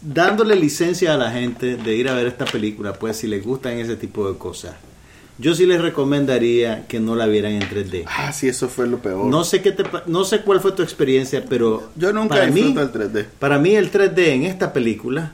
dándole 0.02 0.54
licencia 0.54 1.14
a 1.14 1.16
la 1.16 1.30
gente 1.30 1.76
de 1.76 1.94
ir 1.96 2.08
a 2.10 2.14
ver 2.14 2.26
esta 2.26 2.44
película, 2.44 2.92
pues 2.92 3.16
si 3.16 3.26
les 3.26 3.42
gustan 3.42 3.78
ese 3.78 3.96
tipo 3.96 4.30
de 4.30 4.36
cosas, 4.36 4.74
yo 5.38 5.54
sí 5.54 5.64
les 5.64 5.80
recomendaría 5.80 6.86
que 6.86 7.00
no 7.00 7.14
la 7.16 7.24
vieran 7.26 7.52
en 7.52 7.62
3D. 7.62 8.04
Ah, 8.06 8.30
sí, 8.34 8.48
eso 8.48 8.68
fue 8.68 8.86
lo 8.86 8.98
peor. 8.98 9.24
No 9.24 9.44
sé 9.44 9.62
qué 9.62 9.72
te, 9.72 9.84
no 10.06 10.24
sé 10.24 10.42
cuál 10.42 10.60
fue 10.60 10.72
tu 10.72 10.82
experiencia, 10.82 11.42
pero 11.48 11.90
Yo 11.96 12.12
nunca 12.12 12.34
para 12.34 12.48
mí, 12.48 12.60
el 12.60 12.74
3D. 12.92 13.24
para 13.38 13.58
mí 13.58 13.74
el 13.74 13.90
3D 13.90 14.18
en 14.28 14.44
esta 14.44 14.74
película 14.74 15.32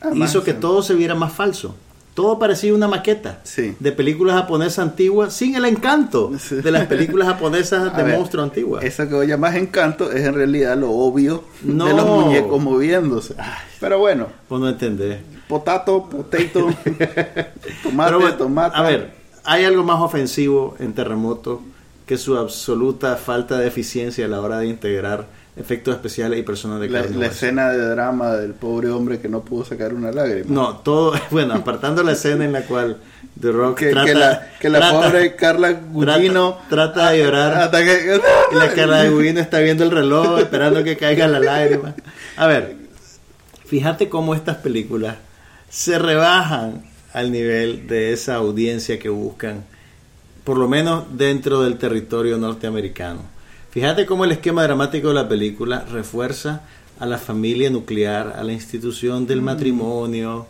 Ah, 0.00 0.10
hizo 0.14 0.42
que 0.42 0.52
sí. 0.52 0.56
todo 0.58 0.82
se 0.82 0.94
viera 0.94 1.14
más 1.14 1.32
falso. 1.34 1.76
Todo 2.14 2.38
parecía 2.38 2.74
una 2.74 2.88
maqueta 2.88 3.40
Sí. 3.42 3.74
de 3.80 3.90
películas 3.92 4.36
japonesas 4.36 4.80
antiguas 4.80 5.32
sin 5.32 5.54
el 5.54 5.64
encanto 5.64 6.30
Sí. 6.38 6.56
de 6.56 6.70
las 6.70 6.86
películas 6.86 7.26
japonesas 7.28 7.96
de 7.96 8.02
ver, 8.02 8.18
monstruo 8.18 8.44
antiguas. 8.44 8.84
Eso 8.84 9.08
que 9.08 9.14
vos 9.14 9.26
llamás 9.26 9.54
encanto 9.56 10.12
es 10.12 10.22
en 10.26 10.34
realidad 10.34 10.76
lo 10.76 10.90
obvio 10.90 11.42
No. 11.62 11.86
de 11.86 11.94
los 11.94 12.06
muñecos 12.06 12.60
moviéndose. 12.62 13.34
Pero 13.80 13.98
bueno, 13.98 14.26
Vos 14.48 14.60
no 14.60 14.68
entendés. 14.68 15.20
potato, 15.48 16.06
potato, 16.08 16.68
tomate, 17.82 18.14
bueno, 18.14 18.34
tomate. 18.36 18.76
A 18.76 18.82
ver, 18.82 19.14
hay 19.44 19.64
algo 19.64 19.82
más 19.82 20.00
ofensivo 20.00 20.76
en 20.78 20.92
Terremoto 20.92 21.62
que 22.06 22.18
su 22.18 22.36
absoluta 22.36 23.16
falta 23.16 23.58
de 23.58 23.68
eficiencia 23.68 24.26
a 24.26 24.28
la 24.28 24.40
hora 24.40 24.58
de 24.58 24.66
integrar 24.66 25.26
efectos 25.54 25.94
especiales 25.94 26.38
y 26.38 26.42
personas 26.42 26.80
de 26.80 26.88
La, 26.88 27.02
la 27.02 27.26
escena 27.26 27.70
de 27.70 27.78
drama 27.90 28.32
del 28.36 28.54
pobre 28.54 28.88
hombre 28.88 29.20
que 29.20 29.28
no 29.28 29.42
pudo 29.42 29.64
sacar 29.64 29.92
una 29.92 30.10
lágrima. 30.10 30.46
No, 30.48 30.78
todo, 30.78 31.12
bueno, 31.30 31.54
apartando 31.54 32.02
la 32.02 32.12
escena 32.12 32.44
en 32.44 32.52
la 32.52 32.62
cual 32.62 32.96
The 33.38 33.52
Rock 33.52 33.78
que, 33.78 33.90
trata, 33.90 34.06
que 34.06 34.14
la, 34.14 34.50
que 34.60 34.68
la 34.70 34.78
trata- 34.78 35.00
pobre 35.00 35.36
Carla 35.36 35.72
Gugino 35.72 36.58
trata, 36.70 36.92
trata 36.94 37.10
de 37.10 37.18
llorar 37.18 37.54
hasta 37.54 37.84
que 37.84 38.20
y 38.52 38.54
la 38.54 38.72
cara 38.72 39.02
de 39.02 39.10
Gugino 39.10 39.40
está 39.40 39.58
viendo 39.60 39.84
el 39.84 39.90
reloj 39.90 40.38
esperando 40.40 40.82
que 40.84 40.96
caiga 40.96 41.28
la 41.28 41.38
lágrima. 41.40 41.94
A 42.36 42.46
ver, 42.46 42.76
fíjate 43.66 44.08
cómo 44.08 44.34
estas 44.34 44.56
películas 44.56 45.16
se 45.68 45.98
rebajan 45.98 46.82
al 47.12 47.30
nivel 47.30 47.86
de 47.88 48.12
esa 48.14 48.36
audiencia 48.36 48.98
que 48.98 49.10
buscan, 49.10 49.64
por 50.44 50.56
lo 50.56 50.66
menos 50.66 51.04
dentro 51.16 51.62
del 51.62 51.76
territorio 51.76 52.38
norteamericano. 52.38 53.20
Fíjate 53.72 54.04
cómo 54.06 54.24
el 54.24 54.32
esquema 54.32 54.62
dramático 54.62 55.08
de 55.08 55.14
la 55.14 55.28
película 55.28 55.84
refuerza 55.90 56.60
a 57.00 57.06
la 57.06 57.18
familia 57.18 57.70
nuclear, 57.70 58.34
a 58.38 58.44
la 58.44 58.52
institución 58.52 59.26
del 59.26 59.40
matrimonio. 59.42 60.46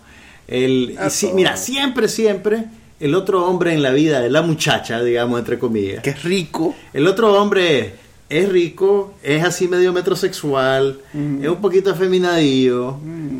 El, 0.49 0.97
y 1.23 1.26
mira, 1.35 1.57
siempre, 1.57 2.09
siempre, 2.09 2.64
el 2.99 3.14
otro 3.14 3.47
hombre 3.47 3.73
en 3.75 3.83
la 3.83 3.91
vida 3.91 4.21
de 4.21 4.29
la 4.29 4.43
muchacha, 4.43 5.02
digamos, 5.02 5.38
entre 5.38 5.59
comillas, 5.59 6.02
que 6.02 6.11
es 6.11 6.23
rico. 6.25 6.75
el 6.93 7.07
otro 7.07 7.33
hombre 7.41 7.95
es 8.29 8.49
rico, 8.49 9.14
es 9.23 9.45
así 9.45 9.69
medio 9.69 9.93
metrosexual, 9.93 10.99
es 11.14 11.49
un 11.49 11.61
poquito 11.61 11.91
afeminadillo, 11.91 12.97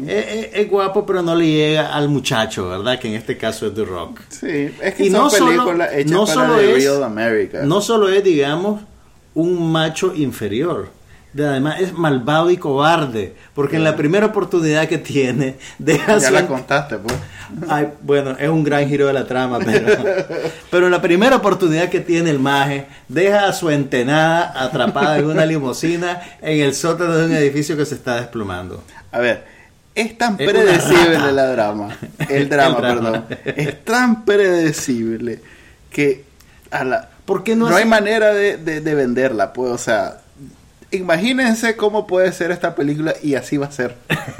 es, 0.07 0.27
es- 0.27 0.49
es 0.55 0.71
guapo, 0.71 1.05
pero 1.07 1.23
no 1.23 1.35
le 1.35 1.47
llega 1.47 1.93
al 1.95 2.09
muchacho, 2.09 2.69
¿verdad? 2.69 2.99
Que 3.01 3.09
en 3.09 3.15
este 3.15 3.37
caso 3.37 3.67
es 3.67 3.75
The 3.75 3.85
Rock. 3.85 4.21
Sí, 4.29 4.71
es 4.81 4.95
que 4.95 5.07
Y 5.07 5.11
son 5.11 5.23
no 5.23 5.31
solo- 5.31 5.47
películas 5.51 5.91
hechas 5.95 6.13
no 6.13 6.21
para 6.27 6.35
solo 6.35 6.57
The 6.59 6.71
es- 6.77 6.85
Real 6.85 7.03
America. 7.05 7.63
No 7.65 7.81
solo 7.81 8.09
es, 8.11 8.23
digamos, 8.23 8.83
un 9.35 9.71
macho 9.73 10.15
inferior, 10.15 10.91
de- 11.33 11.47
además 11.47 11.81
es 11.81 11.93
malvado 11.95 12.51
y 12.51 12.57
cobarde, 12.59 13.35
porque 13.55 13.77
en 13.77 13.85
la 13.85 13.97
primera 13.97 14.27
oportunidad 14.27 14.87
que 14.89 14.99
tiene, 14.99 15.57
deja 15.79 16.19
ya 16.19 16.29
su- 16.29 16.35
la 16.35 16.47
contaste, 16.47 16.99
pues. 16.99 17.15
Ay, 17.69 17.89
bueno, 18.03 18.31
es 18.39 18.49
un 18.49 18.65
gran 18.65 18.89
giro 18.89 19.07
de 19.07 19.13
la 19.13 19.27
trama, 19.27 19.59
pero, 19.65 19.87
pero 20.71 20.89
la 20.89 21.03
primera 21.03 21.37
oportunidad 21.37 21.89
que 21.91 22.01
tiene 22.01 22.31
el 22.31 22.39
maje 22.39 22.87
deja 23.09 23.47
a 23.47 23.53
su 23.53 23.69
entenada 23.71 24.53
atrapada 24.63 25.19
en 25.19 25.27
una 25.27 25.45
limusina 25.45 26.21
en 26.41 26.61
el 26.61 26.75
sótano 26.75 27.15
de 27.17 27.27
un 27.27 27.33
edificio 27.33 27.77
que 27.77 27.85
se 27.85 27.95
está 27.95 28.17
desplomando. 28.17 28.83
A 29.11 29.19
ver, 29.19 29.45
es 29.95 30.17
tan 30.17 30.37
Es 30.41 30.51
predecible 30.51 31.33
la 31.33 31.47
drama, 31.49 31.95
el 32.31 32.49
drama, 32.49 32.77
El 32.77 32.83
drama. 32.83 33.27
perdón, 33.27 33.55
es 33.57 33.85
tan 33.85 34.25
predecible 34.25 35.41
que 35.91 36.25
a 36.71 36.85
la, 36.85 37.09
¿Por 37.25 37.45
qué 37.45 37.55
no, 37.57 37.69
no, 37.71 37.77
hay 37.77 37.85
manera 37.85 38.33
de, 38.35 38.57
de- 38.57 38.81
de 38.81 38.95
venderla, 38.95 39.53
pues, 39.53 39.71
o 39.71 39.79
sea, 39.79 40.19
imagínense 40.91 41.77
cómo 41.77 42.07
puede 42.07 42.33
ser 42.33 42.51
esta 42.51 42.75
película 42.75 43.15
y 43.23 43.35
así 43.35 43.57
va 43.57 43.67
a 43.67 43.73
ser. 43.73 43.95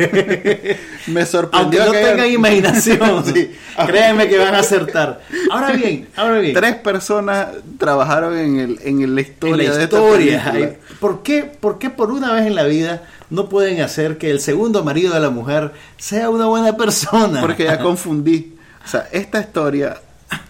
Me 1.07 1.21
Aunque 1.21 1.27
sorprendió 1.27 1.87
no 1.87 1.93
que 1.93 1.99
tengan 2.05 2.31
imaginación, 2.31 3.25
Sí. 3.35 3.53
créanme 3.87 4.29
que 4.29 4.39
van 4.39 4.55
a 4.55 4.59
acertar. 4.59 5.21
Ahora 5.51 5.73
bien, 5.73 6.09
ahora 6.17 6.39
bien. 6.39 6.55
Tres 6.55 6.75
personas 6.77 7.49
trabajaron 7.79 8.37
en, 8.37 8.59
el, 8.59 8.79
en 8.85 9.15
la 9.15 9.21
en 9.21 9.27
historia 9.27 9.71
la 9.71 9.77
de 9.77 9.85
esta 9.85 9.97
historia. 9.97 10.45
película. 10.53 10.77
¿Por 11.01 11.23
qué, 11.23 11.43
¿Por 11.45 11.79
qué 11.79 11.91
por 11.91 12.11
una 12.11 12.33
vez 12.35 12.47
en 12.47 12.55
la 12.55 12.65
vida 12.65 13.03
no 13.31 13.49
pueden 13.49 13.81
hacer 13.81 14.19
que 14.19 14.31
el 14.31 14.41
segundo 14.41 14.85
marido 14.85 15.15
de 15.15 15.21
la 15.21 15.31
mujer 15.31 15.73
sea 15.97 16.29
una 16.31 16.47
buena 16.47 16.77
persona? 16.77 17.41
Porque 17.41 17.65
ya 17.65 17.79
confundí. 17.83 18.57
O 18.85 18.89
sea, 18.89 19.09
esta 19.13 19.41
historia, 19.41 19.97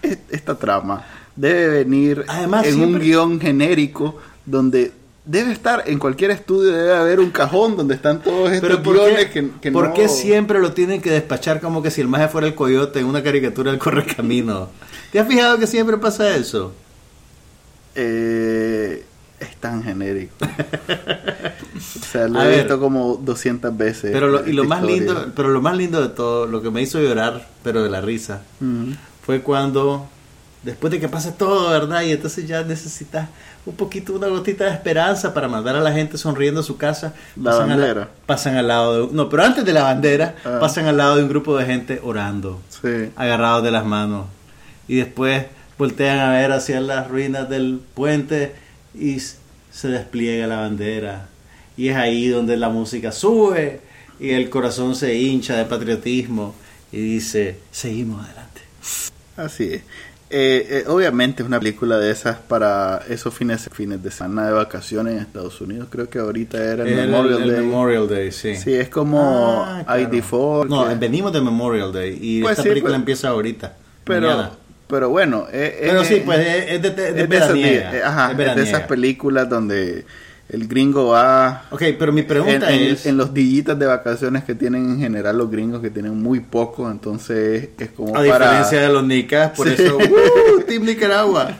es- 0.01 0.17
esta 0.31 0.55
trama, 0.55 1.05
debe 1.35 1.67
venir 1.83 2.25
Además, 2.27 2.65
en 2.67 2.81
un 2.81 2.99
guion 2.99 3.39
genérico 3.39 4.17
donde 4.45 4.91
debe 5.25 5.51
estar 5.53 5.83
en 5.87 5.99
cualquier 5.99 6.31
estudio, 6.31 6.71
debe 6.71 6.93
haber 6.95 7.19
un 7.21 7.31
cajón 7.31 7.77
donde 7.77 7.95
están 7.95 8.21
todos 8.21 8.51
estos 8.51 8.69
Pero 8.69 8.83
¿por 8.83 8.95
guiones 8.95 9.27
qué, 9.27 9.31
que, 9.31 9.49
que 9.61 9.71
por 9.71 9.87
no... 9.89 9.93
qué 9.93 10.09
siempre 10.09 10.59
lo 10.59 10.73
tienen 10.73 11.01
que 11.01 11.11
despachar 11.11 11.61
como 11.61 11.81
que 11.81 11.91
si 11.91 12.01
el 12.01 12.07
maje 12.09 12.27
fuera 12.27 12.45
el 12.47 12.55
coyote 12.55 12.99
en 12.99 13.05
una 13.05 13.23
caricatura 13.23 13.71
del 13.71 13.79
correcamino? 13.79 14.69
¿Te 15.11 15.19
has 15.19 15.27
fijado 15.27 15.57
que 15.57 15.67
siempre 15.67 15.97
pasa 15.97 16.35
eso? 16.35 16.73
Eh, 17.95 19.03
es 19.39 19.55
tan 19.57 19.83
genérico. 19.83 20.33
o 20.45 22.03
sea, 22.11 22.27
lo 22.27 22.39
A 22.39 22.45
he 22.45 22.49
ver. 22.49 22.59
visto 22.59 22.79
como 22.79 23.15
200 23.23 23.75
veces. 23.77 24.11
Pero 24.11 24.27
lo, 24.29 24.47
y 24.47 24.53
lo 24.53 24.63
más 24.65 24.81
historia. 24.81 25.13
lindo, 25.13 25.31
pero 25.35 25.49
lo 25.49 25.61
más 25.61 25.77
lindo 25.77 26.01
de 26.01 26.09
todo, 26.09 26.47
lo 26.47 26.61
que 26.61 26.69
me 26.71 26.81
hizo 26.81 26.99
llorar, 27.01 27.47
pero 27.63 27.83
de 27.83 27.89
la 27.89 28.01
risa, 28.01 28.41
fue 29.25 29.41
cuando 29.41 30.07
después 30.63 30.91
de 30.91 30.99
que 30.99 31.09
pase 31.09 31.31
todo, 31.31 31.69
¿verdad? 31.69 32.01
Y 32.01 32.11
entonces 32.11 32.47
ya 32.47 32.63
necesitas 32.63 33.27
un 33.65 33.75
poquito, 33.75 34.13
una 34.13 34.27
gotita 34.27 34.65
de 34.65 34.71
esperanza 34.71 35.33
para 35.33 35.47
mandar 35.47 35.75
a 35.75 35.81
la 35.81 35.91
gente 35.93 36.17
sonriendo 36.17 36.59
a 36.61 36.63
su 36.63 36.77
casa. 36.77 37.13
La 37.35 37.51
pasan, 37.51 37.71
a 37.71 37.75
bandera. 37.77 38.09
pasan 38.25 38.55
al 38.57 38.67
lado 38.67 39.07
de, 39.07 39.13
no, 39.13 39.29
pero 39.29 39.43
antes 39.43 39.63
de 39.65 39.73
la 39.73 39.83
bandera, 39.83 40.35
Ah. 40.43 40.57
pasan 40.59 40.85
al 40.87 40.97
lado 40.97 41.15
de 41.17 41.23
un 41.23 41.29
grupo 41.29 41.57
de 41.57 41.65
gente 41.65 41.99
orando. 42.03 42.61
Sí. 42.69 43.09
agarrados 43.15 43.63
de 43.63 43.71
las 43.71 43.85
manos. 43.85 44.25
Y 44.87 44.95
después 44.95 45.45
voltean 45.77 46.19
a 46.19 46.31
ver 46.31 46.51
hacia 46.51 46.79
las 46.81 47.07
ruinas 47.07 47.49
del 47.49 47.79
puente 47.93 48.53
y 48.93 49.19
se 49.19 49.87
despliega 49.87 50.45
la 50.47 50.57
bandera. 50.57 51.27
Y 51.77 51.87
es 51.89 51.95
ahí 51.97 52.27
donde 52.27 52.57
la 52.57 52.69
música 52.69 53.11
sube 53.11 53.79
y 54.19 54.31
el 54.31 54.49
corazón 54.49 54.95
se 54.95 55.15
hincha 55.15 55.55
de 55.55 55.65
patriotismo 55.65 56.53
y 56.91 56.97
dice, 56.97 57.57
seguimos 57.71 58.23
adelante. 58.25 58.61
Así 59.37 59.73
es. 59.73 59.81
Eh, 60.35 60.67
eh, 60.79 60.83
obviamente 60.87 61.43
es 61.43 61.47
una 61.47 61.59
película 61.59 61.99
de 61.99 62.09
esas 62.09 62.37
para 62.37 63.01
esos 63.07 63.33
fines, 63.35 63.69
fines 63.71 64.01
de 64.01 64.09
semana 64.09 64.47
de 64.47 64.53
vacaciones 64.53 65.13
en 65.13 65.19
Estados 65.19 65.61
Unidos. 65.61 65.89
Creo 65.91 66.09
que 66.09 66.17
ahorita 66.17 66.57
era 66.57 66.83
el, 66.83 66.89
El, 66.89 67.07
Memorial 67.11 67.41
el 67.43 67.49
Day. 67.51 67.59
Memorial 67.61 68.07
Day, 68.09 68.31
sí. 68.31 68.55
Sí, 68.55 68.73
es 68.73 68.89
como 68.89 69.63
Ah, 69.63 69.83
claro. 69.85 70.01
ID4. 70.11 70.67
No, 70.69 70.89
que- 70.89 70.95
venimos 70.95 71.31
de 71.33 71.39
Memorial 71.41 71.93
Day 71.93 72.17
y 72.19 72.41
Pues 72.41 72.53
esta 72.53 72.63
sí, 72.63 72.69
película 72.69 72.93
pues. 72.93 72.99
empieza 73.01 73.27
ahorita. 73.29 73.73
pero, 74.03 74.27
mañana. 74.27 74.51
pero 74.87 75.09
bueno. 75.09 75.45
eh, 75.51 75.77
Pero 75.81 76.01
eh, 76.01 76.05
sí, 76.05 76.21
pues 76.25 76.39
es, 76.39 76.71
es 76.71 76.81
de, 76.81 76.89
de, 76.89 77.07
es 77.09 77.15
de 77.15 77.27
de 77.27 77.37
esas, 77.37 77.55
eh, 77.55 78.01
ajá, 78.03 78.31
es 78.31 78.55
de 78.55 78.63
esas 78.63 78.81
películas 78.87 79.47
donde 79.47 80.03
el 80.49 80.67
gringo 80.67 81.07
va 81.07 81.63
Ok, 81.71 81.81
pero 81.97 82.11
mi 82.11 82.21
pregunta 82.23 82.69
en, 82.71 82.91
es... 82.93 83.05
en 83.05 83.17
los 83.17 83.33
dillitas 83.33 83.79
de 83.79 83.85
vacaciones 83.85 84.43
que 84.43 84.53
tienen 84.55 84.89
en 84.91 84.99
general 84.99 85.37
los 85.37 85.49
gringos 85.49 85.81
que 85.81 85.89
tienen 85.89 86.21
muy 86.21 86.41
poco, 86.41 86.89
entonces 86.91 87.69
es 87.77 87.89
como 87.91 88.09
A 88.09 88.13
para... 88.23 88.23
diferencia 88.23 88.81
de 88.81 88.89
los 88.89 89.03
nicas, 89.05 89.51
por 89.51 89.67
Sí. 89.67 89.81
eso, 89.83 89.97
¡uh! 90.57 90.61
Team 90.67 90.83
Nicaragua. 90.83 91.55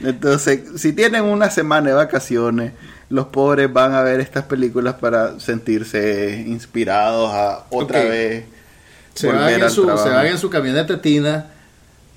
Entonces, 0.00 0.60
si 0.76 0.92
tienen 0.92 1.24
una 1.24 1.50
semana 1.50 1.88
de 1.88 1.94
vacaciones, 1.94 2.72
los 3.08 3.26
pobres 3.26 3.72
van 3.72 3.94
a 3.94 4.02
ver 4.02 4.20
estas 4.20 4.44
películas 4.44 4.94
para 4.94 5.38
sentirse 5.40 6.44
inspirados 6.46 7.30
a 7.32 7.64
otra 7.70 8.02
vez 8.04 8.44
Se 9.14 9.28
van, 9.28 9.48
en 9.62 9.70
su, 9.70 9.84
se 9.84 10.08
van 10.10 10.26
en 10.26 10.38
su 10.38 10.50
camioneta 10.50 11.00
tina, 11.00 11.46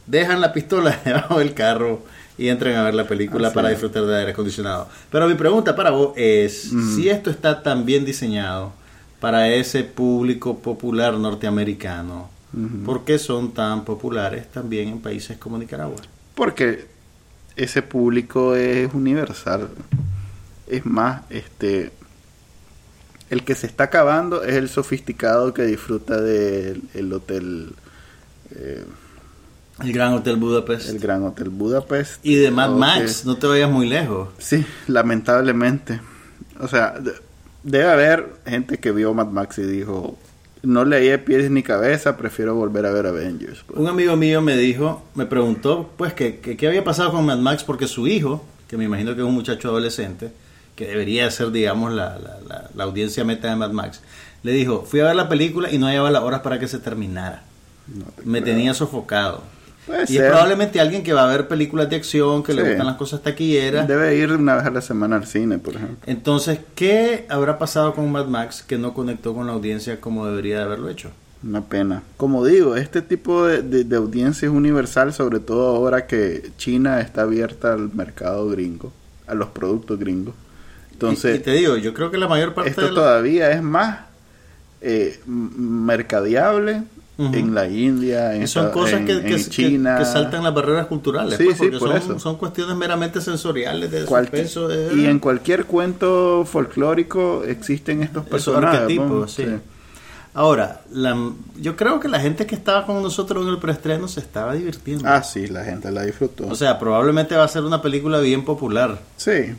dejan 0.05 0.41
la 0.41 0.53
pistola 0.53 0.99
debajo 1.05 1.39
del 1.39 1.53
carro 1.53 2.01
y 2.37 2.49
entran 2.49 2.75
a 2.75 2.83
ver 2.83 2.93
la 2.93 3.07
película 3.07 3.47
Así 3.47 3.55
para 3.55 3.69
disfrutar 3.69 4.05
de 4.05 4.15
aire 4.17 4.31
acondicionado. 4.31 4.87
Pero 5.11 5.27
mi 5.27 5.35
pregunta 5.35 5.75
para 5.75 5.89
vos 5.91 6.13
es, 6.15 6.71
Mm. 6.71 6.95
si 6.95 7.09
esto 7.09 7.29
está 7.29 7.63
tan 7.63 7.85
bien 7.85 8.05
diseñado 8.05 8.73
para 9.19 9.49
ese 9.49 9.83
público 9.83 10.59
popular 10.59 11.13
norteamericano. 11.15 12.29
¿por 12.85 13.03
qué 13.03 13.19
son 13.19 13.51
tan 13.51 13.83
populares 13.85 14.47
también 14.51 14.87
en 14.87 14.99
países 14.99 15.37
como 15.37 15.57
Nicaragua? 15.59 15.97
Porque 16.33 16.85
ese 17.55 17.81
público 17.83 18.55
es 18.55 18.91
universal. 18.93 19.69
Es 20.67 20.83
más, 20.85 21.21
este 21.29 21.91
el 23.29 23.43
que 23.43 23.53
se 23.53 23.67
está 23.67 23.85
acabando 23.85 24.43
es 24.43 24.55
el 24.55 24.69
sofisticado 24.69 25.53
que 25.53 25.63
disfruta 25.63 26.19
del 26.21 26.81
el 26.93 27.11
hotel 27.13 27.73
eh, 28.55 28.85
El 29.83 29.93
Gran 29.93 30.13
Hotel 30.13 30.37
Budapest. 30.37 30.89
el 30.89 30.99
Gran 30.99 31.23
Hotel 31.23 31.49
Budapest 31.49 32.25
y 32.25 32.35
de 32.35 32.49
Mad 32.51 32.71
Max, 32.71 33.21
que- 33.21 33.27
no 33.27 33.37
te 33.37 33.47
vayas 33.47 33.69
muy 33.69 33.87
lejos. 33.87 34.29
Sí, 34.39 34.65
lamentablemente. 34.87 35.99
O 36.59 36.67
sea, 36.67 36.91
de- 36.99 37.13
debe 37.63 37.89
haber 37.89 38.27
gente 38.45 38.79
que 38.79 38.91
vio 38.91 39.13
Mad 39.13 39.27
Max 39.27 39.57
y 39.59 39.63
dijo, 39.63 40.17
no 40.63 40.83
leí 40.85 41.15
pies 41.17 41.51
ni 41.51 41.61
cabeza, 41.63 42.17
prefiero 42.17 42.55
volver 42.55 42.85
a 42.85 42.91
ver 42.91 43.05
Avengers. 43.07 43.63
pues". 43.67 43.79
Un 43.79 43.87
amigo 43.87 44.15
mío 44.15 44.41
me 44.41 44.57
dijo, 44.57 45.03
me 45.15 45.25
preguntó, 45.25 45.91
pues, 45.97 46.13
que, 46.13 46.39
que 46.39 46.57
qué 46.57 46.67
había 46.67 46.83
pasado 46.83 47.11
con 47.11 47.25
Mad 47.25 47.37
Max 47.39 47.63
porque 47.63 47.87
su 47.87 48.07
hijo, 48.07 48.43
que 48.67 48.77
me 48.77 48.85
imagino 48.85 49.13
que 49.15 49.21
es 49.21 49.27
un 49.27 49.33
muchacho 49.35 49.69
adolescente, 49.69 50.31
que 50.75 50.87
debería 50.87 51.29
ser, 51.31 51.51
digamos, 51.51 51.93
la, 51.93 52.17
la, 52.17 52.37
la- 52.47 52.69
la 52.73 52.83
audiencia 52.83 53.23
meta 53.23 53.49
de 53.49 53.55
Mad 53.55 53.71
Max, 53.71 54.01
le 54.43 54.51
dijo, 54.53 54.83
fui 54.89 54.99
a 55.01 55.05
ver 55.05 55.15
la 55.15 55.29
película 55.29 55.71
y 55.71 55.77
no 55.77 55.87
hallaba 55.87 56.09
las 56.11 56.23
horas 56.23 56.41
para 56.41 56.59
que 56.59 56.67
se 56.67 56.79
terminara. 56.79 57.43
No 57.87 58.05
te 58.05 58.23
Me 58.25 58.41
creo. 58.41 58.55
tenía 58.55 58.73
sofocado. 58.73 59.43
Puede 59.87 60.03
y 60.03 60.07
ser. 60.07 60.25
es 60.25 60.29
probablemente 60.31 60.79
alguien 60.81 61.01
que 61.01 61.13
va 61.13 61.23
a 61.23 61.27
ver 61.31 61.47
películas 61.47 61.89
de 61.89 61.95
acción, 61.95 62.43
que 62.43 62.53
le 62.53 62.61
gustan 62.61 62.85
las 62.85 62.97
cosas 62.97 63.23
taquilleras. 63.23 63.87
Debe 63.87 64.15
ir 64.17 64.31
una 64.33 64.55
vez 64.55 64.65
a 64.65 64.69
la 64.69 64.81
semana 64.81 65.15
al 65.15 65.25
cine, 65.25 65.57
por 65.57 65.75
ejemplo. 65.75 65.97
Entonces, 66.05 66.59
¿qué 66.75 67.25
habrá 67.29 67.57
pasado 67.57 67.95
con 67.95 68.11
Mad 68.11 68.27
Max 68.27 68.63
que 68.67 68.77
no 68.77 68.93
conectó 68.93 69.33
con 69.33 69.47
la 69.47 69.53
audiencia 69.53 69.99
como 70.01 70.27
debería 70.27 70.57
de 70.57 70.63
haberlo 70.65 70.89
hecho? 70.89 71.09
Una 71.43 71.61
pena. 71.63 72.03
Como 72.17 72.43
digo, 72.45 72.75
este 72.75 73.01
tipo 73.01 73.45
de, 73.45 73.61
de- 73.61 73.83
de 73.85 73.95
audiencia 73.95 74.47
es 74.47 74.51
universal, 74.53 75.13
sobre 75.13 75.39
todo 75.39 75.67
ahora 75.75 76.05
que 76.05 76.51
China 76.57 76.99
está 76.99 77.21
abierta 77.21 77.73
al 77.73 77.93
mercado 77.93 78.49
gringo, 78.49 78.91
a 79.27 79.35
los 79.35 79.49
productos 79.49 79.97
gringos. 79.99 80.33
Entonces, 80.91 81.37
y, 81.39 81.43
te 81.43 81.51
digo, 81.51 81.77
yo 81.77 81.93
creo 81.93 82.09
que 82.11 82.17
la 82.17 82.27
mayor 82.27 82.53
parte 82.55 82.71
esto 82.71 82.81
de 82.81 82.89
la- 82.89 82.95
todavía 82.95 83.51
es 83.51 83.61
más 83.61 83.99
eh, 84.81 85.19
m- 85.27 85.49
en 87.17 87.55
la 87.55 87.67
India, 87.67 88.35
en, 88.35 88.43
Y 88.43 88.47
son 88.47 88.65
esta- 88.67 88.73
cosas 88.73 88.99
en- 88.99 89.05
que, 89.07 89.11
en 89.13 89.23
que- 89.23 89.35
que- 89.35 89.43
China. 89.49 89.97
que 89.97 90.05
saltan 90.05 90.43
las 90.43 90.53
barreras 90.53 90.85
culturales, 90.85 91.37
Sí, 91.37 91.45
pues, 91.45 91.57
sí, 91.57 91.63
porque 91.63 91.79
por 91.79 91.87
son, 91.89 91.97
eso. 91.97 92.19
son 92.19 92.35
cuestiones 92.37 92.75
meramente 92.77 93.21
sensoriales 93.21 93.89
de 93.89 94.05
Cual- 94.05 94.29
y 94.95 95.05
en 95.05 95.17
cualquier 95.19 95.65
cuento 95.65 96.45
folclórico 96.45 97.43
existen 97.43 98.03
estos 98.03 98.25
personajes. 98.25 98.97
Ahora, 100.33 100.81
la- 100.91 101.31
yo 101.59 101.75
creo 101.75 101.99
que 101.99 102.07
la 102.07 102.19
gente 102.19 102.45
que 102.45 102.53
estaba 102.53 102.85
con 102.85 103.01
nosotros 103.01 103.43
en 103.43 103.49
el 103.49 103.57
preestreno 103.57 104.07
se 104.07 104.19
estaba 104.19 104.53
divirtiendo. 104.53 105.03
Ah, 105.07 105.23
sí, 105.23 105.47
la 105.47 105.63
gente 105.63 105.89
la 105.89 106.03
disfrutó. 106.03 106.45
O 106.47 106.53
sea, 106.53 106.77
probablemente 106.77 107.35
va 107.35 107.43
a 107.43 107.47
ser 107.47 107.63
una 107.63 107.81
película 107.81 108.19
bien 108.19 108.45
popular. 108.45 108.99
sí. 109.17 109.55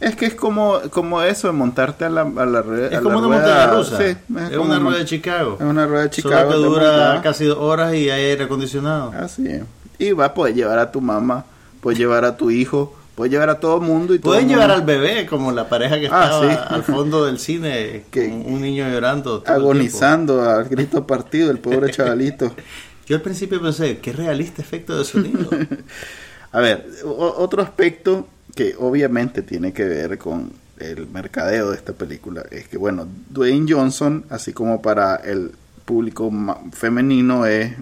Es 0.00 0.16
que 0.16 0.26
es 0.26 0.34
como, 0.34 0.80
como 0.90 1.22
eso 1.22 1.46
de 1.48 1.52
montarte 1.52 2.04
a 2.04 2.10
la, 2.10 2.22
a 2.22 2.46
la 2.46 2.62
rueda. 2.62 2.88
Es 2.88 3.00
como 3.00 3.18
una 3.18 3.28
rueda- 3.28 3.42
montaña 3.46 3.72
rusa. 3.72 3.98
Sí, 3.98 4.04
es 4.04 4.50
como 4.56 4.64
una 4.64 4.78
rueda 4.78 4.98
de 4.98 5.04
Chicago. 5.04 5.56
Es 5.60 5.66
una 5.66 5.86
rueda 5.86 6.02
de 6.08 6.12
Solo 6.12 6.28
Chicago. 6.34 6.48
que 6.50 6.54
te 6.56 6.60
dura 6.62 7.20
casi 7.22 7.44
dos 7.44 7.58
horas 7.58 7.94
y 7.94 8.10
hay 8.10 8.22
aire 8.30 8.44
acondicionado. 8.44 9.12
Así 9.18 9.46
es. 9.46 9.62
Y 9.98 10.12
va 10.12 10.26
a 10.26 10.34
poder 10.34 10.54
llevar 10.54 10.78
a 10.80 10.90
tu 10.90 11.00
mamá, 11.00 11.44
puedes 11.80 11.98
llevar 11.98 12.24
a 12.24 12.36
tu 12.36 12.50
hijo, 12.50 12.96
puedes 13.14 13.30
llevar 13.32 13.50
a 13.50 13.60
todo 13.60 13.76
el 13.76 13.82
mundo. 13.82 14.14
y 14.14 14.16
el 14.16 14.22
llevar 14.22 14.40
mundo 14.70 14.74
al 14.74 14.82
bebé, 14.82 15.26
como 15.26 15.52
la 15.52 15.68
pareja 15.68 16.00
que 16.00 16.08
Ah, 16.10 16.24
estaba 16.24 16.50
sí. 16.52 16.58
al 16.74 16.82
fondo 16.82 17.24
del 17.24 17.38
cine, 17.38 18.04
Que- 18.10 18.26
un 18.26 18.60
niño 18.60 18.88
llorando. 18.90 19.44
agonizando 19.46 20.42
al 20.48 20.64
grito 20.68 21.06
partido, 21.06 21.50
el 21.52 21.58
pobre 21.58 21.90
chavalito. 21.92 22.52
Yo 23.06 23.16
al 23.16 23.22
principio 23.22 23.60
pensé, 23.62 23.98
qué 23.98 24.12
realista 24.12 24.62
efecto 24.62 24.96
de 24.98 25.04
sonido. 25.04 25.48
A 26.52 26.60
ver, 26.60 26.86
otro 27.04 27.62
aspecto 27.62 28.26
que 28.54 28.74
obviamente 28.78 29.42
tiene 29.42 29.72
que 29.72 29.84
ver 29.84 30.18
con 30.18 30.52
el 30.78 31.06
mercadeo 31.06 31.70
de 31.70 31.76
esta 31.76 31.92
película 31.92 32.44
es 32.50 32.68
que, 32.68 32.76
bueno, 32.76 33.06
Dwayne 33.30 33.72
Johnson, 33.72 34.24
así 34.30 34.52
como 34.52 34.82
para 34.82 35.16
el 35.16 35.52
público 35.84 36.30
femenino 36.72 37.46
es 37.46 37.72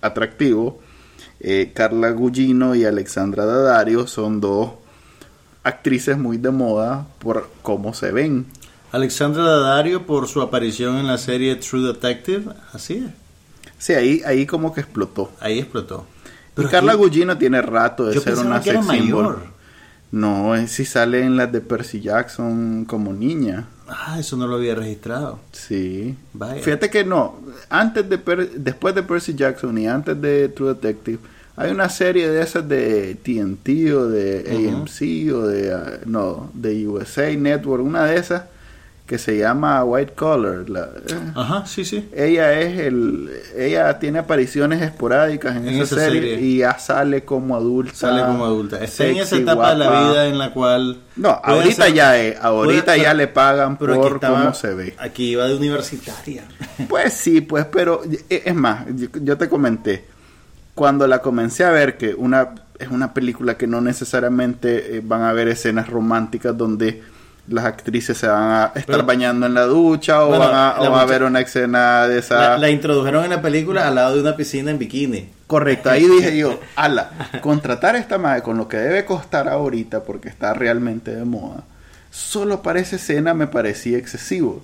atractivo, 0.00 0.80
eh, 1.40 1.72
Carla 1.74 2.10
Gugino 2.10 2.74
y 2.74 2.84
Alexandra 2.84 3.46
Daddario 3.46 4.06
son 4.06 4.40
dos 4.40 4.72
actrices 5.64 6.18
muy 6.18 6.36
de 6.36 6.50
moda 6.50 7.06
por 7.18 7.48
cómo 7.62 7.94
se 7.94 8.12
ven. 8.12 8.46
Alexandra 8.92 9.42
Daddario 9.42 10.06
por 10.06 10.28
su 10.28 10.42
aparición 10.42 10.98
en 10.98 11.06
la 11.06 11.18
serie 11.18 11.56
True 11.56 11.82
Detective, 11.92 12.52
así 12.72 13.04
es, 13.06 13.22
Sí, 13.78 13.94
ahí, 13.94 14.22
ahí 14.24 14.46
como 14.46 14.72
que 14.72 14.80
explotó. 14.82 15.32
ahí 15.40 15.58
explotó. 15.58 16.06
y 16.56 16.64
Carla 16.66 16.94
Gugino 16.94 17.36
tiene 17.36 17.60
rato 17.62 18.06
de 18.06 18.14
yo 18.14 18.20
ser 18.20 18.38
una 18.38 18.60
que 18.60 18.70
sex 18.72 18.84
mayor. 18.84 19.51
No, 20.12 20.54
es 20.54 20.70
si 20.72 20.84
sale 20.84 21.22
en 21.24 21.36
las 21.36 21.50
de 21.50 21.60
Percy 21.60 22.00
Jackson 22.00 22.84
como 22.84 23.12
niña. 23.12 23.66
Ah, 23.88 24.16
eso 24.20 24.36
no 24.36 24.46
lo 24.46 24.56
había 24.56 24.74
registrado. 24.74 25.38
Sí. 25.52 26.14
Vaya. 26.34 26.62
Fíjate 26.62 26.90
que 26.90 27.04
no. 27.04 27.40
Antes 27.68 28.08
de 28.08 28.18
Per- 28.18 28.50
después 28.52 28.94
de 28.94 29.02
Percy 29.02 29.34
Jackson 29.34 29.76
y 29.78 29.88
antes 29.88 30.20
de 30.20 30.48
True 30.50 30.74
Detective, 30.74 31.18
hay 31.56 31.70
una 31.70 31.88
serie 31.88 32.28
de 32.30 32.42
esas 32.42 32.68
de 32.68 33.14
TNT 33.22 33.92
o 33.94 34.06
de. 34.08 34.68
AMC 34.70 35.34
o 35.34 35.46
de 35.46 35.72
ah, 35.72 35.98
no, 36.06 36.50
de 36.54 36.86
USA 36.86 37.34
Network, 37.34 37.84
una 37.84 38.04
de 38.04 38.16
esas 38.16 38.44
que 39.12 39.18
se 39.18 39.36
llama 39.36 39.84
White 39.84 40.14
Collar. 40.14 40.70
La- 40.70 40.88
eh, 41.06 41.32
Ajá, 41.34 41.66
sí, 41.66 41.84
sí. 41.84 42.08
ella 42.16 42.58
es 42.58 42.78
el 42.78 43.28
ella 43.58 43.98
tiene 43.98 44.20
apariciones 44.20 44.80
esporádicas 44.80 45.54
en, 45.54 45.68
En 45.68 45.74
esa, 45.74 45.82
esa 45.82 46.04
serie, 46.06 46.20
serie. 46.22 46.40
y 46.40 46.56
ya 46.58 46.78
sale 46.78 47.22
como 47.26 47.54
adulta. 47.54 47.94
Sale 47.94 48.22
como 48.24 48.46
adulta. 48.46 48.82
Está 48.82 49.04
en 49.04 49.18
esa 49.18 49.36
etapa 49.36 49.72
de 49.72 49.78
la 49.84 49.90
vida 50.08 50.26
en 50.28 50.38
la 50.38 50.54
cual... 50.54 51.02
No, 51.16 51.28
ahorita 51.44 51.84
ser- 51.84 51.92
ya 51.94 52.18
es, 52.18 52.38
ahorita 52.40 52.84
puede- 52.86 52.98
ya 53.00 53.04
pero- 53.08 53.16
le 53.18 53.28
pagan 53.28 53.72
aquí 53.72 53.84
por 53.84 54.14
estaba- 54.14 54.38
cómo 54.40 54.54
se 54.54 54.72
ve. 54.74 54.94
Aquí 54.98 55.24
iba 55.32 55.46
de 55.46 55.56
universitaria. 55.56 56.44
Pues 56.88 57.12
sí, 57.12 57.42
pues, 57.42 57.66
pero 57.66 58.00
e- 58.30 58.42
es 58.46 58.54
más, 58.54 58.86
yo, 58.96 59.08
yo 59.22 59.36
te 59.36 59.46
comenté, 59.50 60.06
cuando 60.74 61.06
la 61.06 61.20
comencé 61.20 61.64
a 61.64 61.70
ver 61.70 61.98
que 61.98 62.14
una 62.14 62.54
es 62.78 62.88
una 62.88 63.12
película 63.12 63.58
que 63.58 63.66
no 63.66 63.82
necesariamente 63.82 64.96
eh, 64.96 65.02
van 65.04 65.20
a 65.20 65.28
haber 65.28 65.48
escenas 65.48 65.88
románticas 65.90 66.56
donde 66.56 67.02
las 67.48 67.64
actrices 67.64 68.16
se 68.16 68.26
van 68.28 68.50
a 68.50 68.64
estar 68.66 68.84
Pero- 68.86 69.04
bañando 69.04 69.46
en 69.46 69.54
la 69.54 69.64
ducha 69.64 70.22
o 70.24 70.28
Bueno, 70.28 70.44
van 70.44 70.54
a, 70.54 70.74
la 70.74 70.78
o 70.78 70.80
va 70.80 70.86
a 70.86 70.90
mucha- 70.90 71.02
haber 71.02 71.22
una 71.24 71.40
escena 71.40 72.06
de 72.06 72.18
esa... 72.20 72.40
La, 72.50 72.58
la 72.58 72.70
introdujeron 72.70 73.24
en 73.24 73.30
la 73.30 73.42
película 73.42 73.88
al 73.88 73.94
lado 73.96 74.14
de 74.14 74.20
una 74.22 74.36
piscina 74.36 74.70
en 74.70 74.78
bikini. 74.78 75.28
Correcto, 75.46 75.90
ahí 75.90 76.06
dije 76.06 76.36
yo, 76.38 76.60
ala, 76.76 77.10
contratar 77.42 77.96
a 77.96 77.98
esta 77.98 78.16
madre 78.18 78.42
con 78.42 78.56
lo 78.56 78.68
que 78.68 78.76
debe 78.78 79.04
costar 79.04 79.48
ahorita 79.48 80.04
porque 80.04 80.28
está 80.28 80.54
realmente 80.54 81.14
de 81.14 81.24
moda, 81.24 81.64
solo 82.10 82.62
para 82.62 82.78
esa 82.80 82.96
escena 82.96 83.34
me 83.34 83.46
parecía 83.48 83.98
excesivo. 83.98 84.62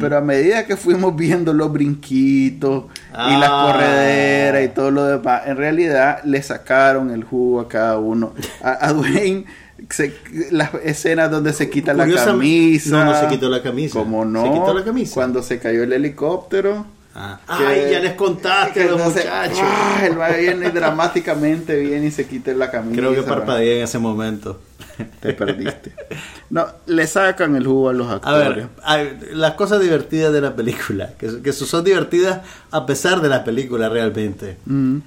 Pero 0.00 0.18
a 0.18 0.20
medida 0.20 0.66
que 0.66 0.76
fuimos 0.76 1.16
viendo 1.16 1.54
los 1.54 1.72
brinquitos 1.72 2.84
y 3.12 3.36
las 3.38 3.48
Ah. 3.50 3.72
correderas 3.72 4.64
y 4.64 4.68
todo 4.74 4.90
lo 4.90 5.04
demás, 5.06 5.42
en 5.46 5.56
realidad 5.56 6.20
le 6.24 6.42
sacaron 6.42 7.10
el 7.10 7.24
jugo 7.24 7.60
a 7.60 7.68
cada 7.68 7.98
uno. 7.98 8.34
A, 8.62 8.88
a 8.88 8.92
Dwayne, 8.92 9.46
se- 9.88 10.14
las 10.50 10.70
escenas 10.84 11.30
donde 11.30 11.54
se 11.54 11.70
quita 11.70 11.94
la 11.94 12.04
camisa. 12.26 12.90
No, 12.90 13.04
no 13.06 13.18
se 13.20 13.28
quitó 13.28 13.48
la 13.48 13.62
camisa. 13.62 13.98
Como 13.98 14.24
no, 14.26 14.42
Se 14.44 14.52
quitó 14.52 14.74
la 14.74 14.84
camisa. 14.84 15.14
cuando 15.14 15.42
se 15.42 15.58
cayó 15.58 15.82
el 15.82 15.92
helicóptero. 15.94 16.84
Ah. 17.14 17.40
que- 17.58 17.66
Ay, 17.66 17.90
ya 17.90 18.00
les 18.00 18.12
contaste 18.12 18.84
los 18.84 19.00
muchachos. 19.02 19.58
ah, 19.62 20.02
el 20.04 20.20
va 20.20 20.28
viene 20.28 20.70
dramáticamente 20.70 21.76
viene 21.80 22.06
y 22.06 22.10
se 22.10 22.26
quita 22.26 22.52
la 22.52 22.70
camisa. 22.70 22.96
Creo 23.00 23.14
que 23.14 23.22
parpadeé 23.22 23.78
en 23.78 23.84
ese 23.84 23.98
momento. 23.98 24.60
Te 25.20 25.32
perdiste. 25.32 25.92
No, 26.50 26.66
le 26.86 27.06
sacan 27.06 27.56
el 27.56 27.66
jugo 27.66 27.88
a 27.90 27.92
los 27.92 28.08
A 28.08 28.14
actores. 28.14 28.56
ver, 28.56 28.66
hay- 28.82 29.18
las 29.32 29.52
cosas 29.54 29.80
divertidas 29.80 30.32
de 30.32 30.40
la 30.40 30.54
película, 30.56 31.10
que, 31.18 31.40
que 31.42 31.52
son 31.52 31.84
divertidas 31.84 32.40
a 32.70 32.86
pesar 32.86 33.20
de 33.20 33.28
la 33.28 33.44
película 33.44 33.88
realmente. 33.88 34.56
Mm. 34.66 34.98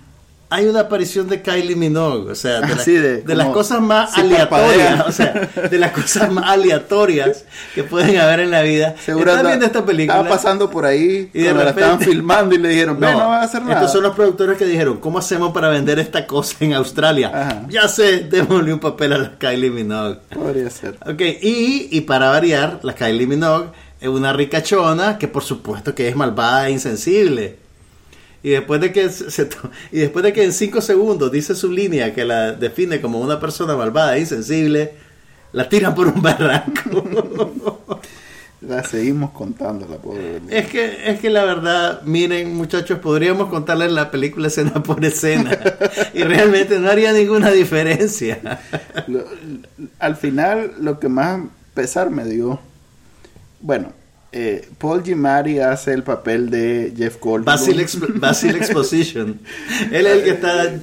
Hay 0.53 0.67
una 0.67 0.81
aparición 0.81 1.27
de 1.27 1.41
Kylie 1.41 1.75
Minogue, 1.75 2.31
o 2.31 2.35
sea, 2.35 2.61
de, 2.61 2.67
la- 2.67 2.81
Así 2.81 2.91
de- 2.91 3.21
de 3.23 3.35
las 3.35 3.47
cosas 3.47 3.81
más 3.81 4.15
aleatorias, 4.17 5.05
o 5.07 5.11
sea, 5.11 5.49
de 5.69 5.79
las 5.79 5.91
cosas 5.91 6.31
más 6.31 6.45
aleatorias 6.51 7.45
que 7.73 7.83
pueden 7.83 8.17
haber 8.19 8.41
en 8.41 8.51
la 8.51 8.61
vida. 8.61 8.95
Seguro 9.03 9.31
Están 9.31 9.39
anda- 9.39 9.49
viendo 9.49 9.65
esta 9.65 9.85
película 9.85 10.19
Estaba 10.19 10.35
pasando 10.35 10.69
por 10.69 10.85
ahí 10.85 11.29
Y 11.33 11.39
de 11.39 11.43
cuando 11.45 11.63
la 11.63 11.65
repente- 11.71 11.81
estaban 11.81 11.99
filmando 12.01 12.55
y 12.55 12.57
le 12.59 12.69
dijeron, 12.69 12.99
"Ve, 12.99 13.11
no, 13.11 13.17
vas 13.29 13.41
a 13.41 13.43
hacer 13.43 13.61
nada. 13.63 13.73
Estos 13.75 13.91
son 13.93 14.03
los 14.03 14.15
productores 14.15 14.57
que 14.57 14.65
dijeron, 14.65 14.97
¿cómo 14.99 15.17
hacemos 15.19 15.51
para 15.53 15.69
vender 15.69 15.97
esta 15.99 16.27
cosa 16.27 16.55
en 16.59 16.73
Australia? 16.73 17.31
Ajá. 17.33 17.65
Ya 17.69 17.87
sé, 17.87 18.19
démosle 18.19 18.73
un 18.73 18.79
papel 18.79 19.13
a 19.13 19.17
la 19.17 19.31
Kylie 19.37 19.71
Minogue. 19.71 20.19
Podría 20.33 20.69
ser. 20.69 20.97
Ok, 21.05 21.21
y, 21.41 21.87
y 21.91 22.01
para 22.01 22.29
variar, 22.29 22.79
la 22.83 22.93
Kylie 22.93 23.25
Minogue 23.27 23.67
es 23.99 24.07
una 24.09 24.33
ricachona 24.33 25.17
que 25.17 25.27
por 25.27 25.43
supuesto 25.43 25.95
que 25.95 26.09
es 26.09 26.15
malvada 26.15 26.67
e 26.67 26.71
insensible. 26.71 27.62
Y 28.43 28.49
después 28.49 28.81
de 28.81 28.91
que 28.91 29.09
se- 29.09 29.47
y 29.91 29.99
después 29.99 30.23
de 30.23 30.33
que 30.33 30.43
en 30.43 30.51
cinco 30.53 30.81
segundos 30.81 31.31
dice 31.31 31.55
su 31.55 31.71
línea 31.71 32.13
que 32.13 32.25
la 32.25 32.51
define 32.51 32.99
como 33.01 33.19
una 33.21 33.39
persona 33.39 33.75
malvada 33.77 34.17
e 34.17 34.19
insensible, 34.21 34.91
la 35.53 35.69
tiran 35.69 35.95
por 35.95 36.07
un 36.07 36.21
barranco. 36.21 37.03
La 38.61 38.81
seguimos 38.81 39.31
contando, 39.31 39.85
la 39.89 39.97
pobre. 39.97 40.39
es 40.49 40.67
que 40.67 41.11
es 41.11 41.19
que 41.19 41.29
la 41.29 41.43
verdad, 41.43 42.01
miren 42.03 42.55
muchachos, 42.55 42.99
podríamos 42.99 43.49
contarles 43.49 43.91
la 43.91 44.09
película 44.09 44.47
escena 44.47 44.81
por 44.81 45.03
escena 45.03 45.59
y 46.13 46.23
realmente 46.23 46.79
no 46.79 46.89
haría 46.89 47.11
ninguna 47.11 47.51
diferencia. 47.51 48.61
Lo- 49.07 49.25
al 49.99 50.15
final, 50.15 50.75
lo 50.79 50.97
que 50.97 51.09
más 51.09 51.41
pesar 51.73 52.09
me 52.09 52.23
dio, 52.23 52.57
bueno, 53.59 53.91
eh, 54.33 54.67
Paul 54.77 55.03
Giamatti 55.03 55.59
hace 55.59 55.93
el 55.93 56.03
papel 56.03 56.49
de 56.49 56.93
Jeff 56.97 57.17
Goldblum. 57.19 57.45
Basil, 57.45 57.79
Exp- 57.79 58.19
Basil 58.19 58.55
Exposition. 58.55 59.39
Él 59.91 60.05
es 60.07 60.13
el 60.17 60.23
que 60.23 60.29
está 60.31 60.73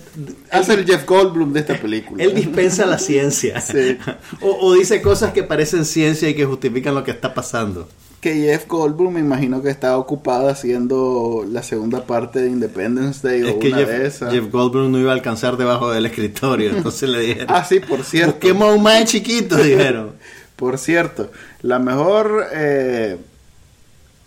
hace 0.51 0.75
el 0.75 0.85
Jeff 0.87 1.05
Goldblum 1.07 1.53
de 1.53 1.61
esta 1.61 1.75
película. 1.77 2.23
Él 2.23 2.35
dispensa 2.35 2.87
la 2.87 2.99
ciencia. 2.99 3.61
Sí. 3.61 3.99
O, 4.41 4.69
o 4.69 4.75
dice 4.75 5.03
cosas 5.03 5.33
que 5.33 5.43
parecen 5.43 5.85
ciencia 5.85 6.29
y 6.29 6.35
que 6.35 6.45
justifican 6.47 6.95
lo 6.95 7.05
que 7.05 7.11
está 7.11 7.35
pasando. 7.35 7.89
que 8.21 8.35
Jeff 8.35 8.67
Goldblum 8.69 9.15
me 9.15 9.21
imagino 9.21 9.63
que 9.63 9.71
estaba 9.71 9.97
ocupado 9.99 10.49
haciendo 10.49 11.45
la 11.49 11.63
segunda 11.63 12.05
parte 12.07 12.41
de 12.41 12.49
Independence 12.51 13.27
Day 13.27 13.43
Es 13.47 13.55
o 13.55 13.59
que 13.59 13.69
una 13.69 13.77
Jeff, 13.79 13.89
de 13.89 14.07
esas. 14.07 14.33
Jeff 14.33 14.51
Goldblum 14.51 14.93
no 14.93 14.99
iba 14.99 15.11
a 15.11 15.15
alcanzar 15.15 15.57
debajo 15.57 15.91
del 15.91 16.07
escritorio. 16.07 16.71
Entonces 16.71 17.09
le 17.09 17.21
dijeron: 17.21 17.47
Ah, 17.51 17.65
sí, 17.65 17.81
por 17.81 18.05
cierto. 18.05 18.33
Busquemos 18.33 18.77
un 18.77 18.83
más 18.83 19.05
chiquito, 19.07 19.57
dijeron. 19.57 20.13
Por 20.57 20.77
cierto, 20.79 21.31
la 21.63 21.79
mejor 21.79 22.45
eh, 22.53 23.17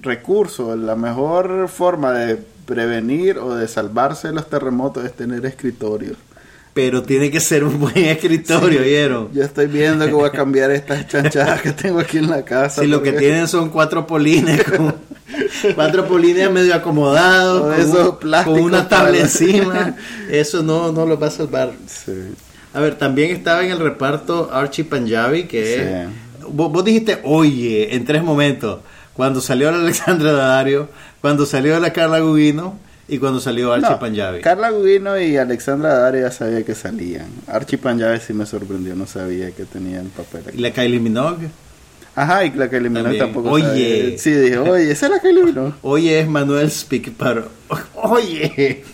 recurso, 0.04 0.76
la 0.76 0.96
mejor 0.96 1.68
forma 1.70 2.12
de 2.12 2.38
prevenir 2.66 3.38
o 3.38 3.56
de 3.56 3.68
salvarse 3.68 4.30
de 4.30 4.34
los 4.34 4.50
terremotos 4.50 5.06
es 5.06 5.13
tener 5.13 5.46
escritorios. 5.46 6.18
Pero 6.74 7.04
tiene 7.04 7.30
que 7.30 7.39
ser 7.39 7.63
un 7.63 7.80
buen 7.80 7.96
escritorio, 7.98 8.82
¿vieron? 8.82 9.30
Yo 9.32 9.44
estoy 9.44 9.68
viendo 9.68 10.06
que 10.08 10.12
voy 10.13 10.26
a 10.28 10.32
cambiar 10.32 10.72
estas 10.72 11.08
chanchadas 11.08 11.62
que 11.62 11.72
tengo 11.72 12.00
aquí 12.00 12.18
en 12.18 12.30
la 12.32 12.44
casa. 12.44 12.82
Si 12.82 12.88
lo 12.88 13.04
que 13.04 13.12
tienen 13.12 13.48
son 13.48 13.70
cuatro 13.70 14.08
polines, 14.08 14.63
con, 14.63 14.96
cuatro 15.76 16.08
polines 16.08 16.50
medio 16.52 16.74
acomodados, 16.74 17.62
con, 17.62 17.74
eso 17.80 18.12
un- 18.12 18.18
plástico 18.18 18.56
con 18.56 18.63
una 18.66 18.89
tabla 18.89 19.12
para- 19.12 19.20
encima, 19.24 19.96
eso 20.32 20.63
no, 20.63 20.92
no 20.92 21.06
lo 21.06 21.20
va 21.20 21.28
a 21.28 21.32
salvar. 21.32 21.74
Sí. 21.86 22.12
A 22.74 22.80
ver, 22.80 22.98
también 22.98 23.30
estaba 23.30 23.63
en 23.63 23.70
el 23.72 23.80
reparto 23.80 24.50
Archie 24.52 24.84
Panjabi, 24.86 25.44
que 25.44 25.76
es 25.76 26.08
vos, 26.50 26.72
vos 26.72 26.84
dijiste 26.84 27.20
oye 27.24 27.94
en 27.96 28.04
tres 28.04 28.24
momentos. 28.24 28.80
Cuando 29.13 29.41
salió 29.41 29.71
la 29.71 29.78
Alexandra 29.78 30.32
Daddario, 30.32 30.89
cuando 31.21 31.45
salió 31.45 31.80
la 31.80 31.93
Carla 31.93 32.19
Gugino 32.19 32.78
y 33.08 33.17
cuando 33.19 33.39
salió 33.39 33.71
Archie 33.73 33.89
No, 33.89 33.99
Panjabi. 33.99 34.41
Carla 34.41 34.69
Gugino 34.71 35.19
y 35.19 35.38
Alexandra 35.38 35.93
Daddario 35.93 36.21
ya 36.21 36.32
sabía 36.32 36.63
que 36.63 36.73
salían. 36.76 37.28
Archie 37.47 37.78
Panjabi 37.78 38.19
sí 38.19 38.34
me 38.34 38.45
sorprendió, 38.45 38.95
no 38.95 39.06
sabía 39.06 39.52
que 39.52 39.65
tenían 39.65 40.08
papel 40.08 40.41
y 40.45 40.49
aquí. 40.49 40.58
la 40.60 40.71
Kylie 40.71 40.99
Minogue. 40.99 41.47
Ajá, 42.15 42.45
y 42.45 42.52
la 42.52 42.69
Kylie 42.69 42.89
Minogue 42.89 43.17
También. 43.17 43.26
tampoco 43.26 43.49
Oye. 43.52 43.65
sabía. 43.65 44.17
Sí, 44.19 44.32
dije, 44.32 44.58
oye, 44.60 44.91
esa 44.91 45.06
es 45.08 45.12
la 45.12 45.19
Kylie 45.19 45.43
Minogue. 45.43 45.73
Oye 45.82 46.19
es 46.19 46.28
Manuel 46.28 46.71
Speak, 46.71 47.12
oye. 47.95 48.84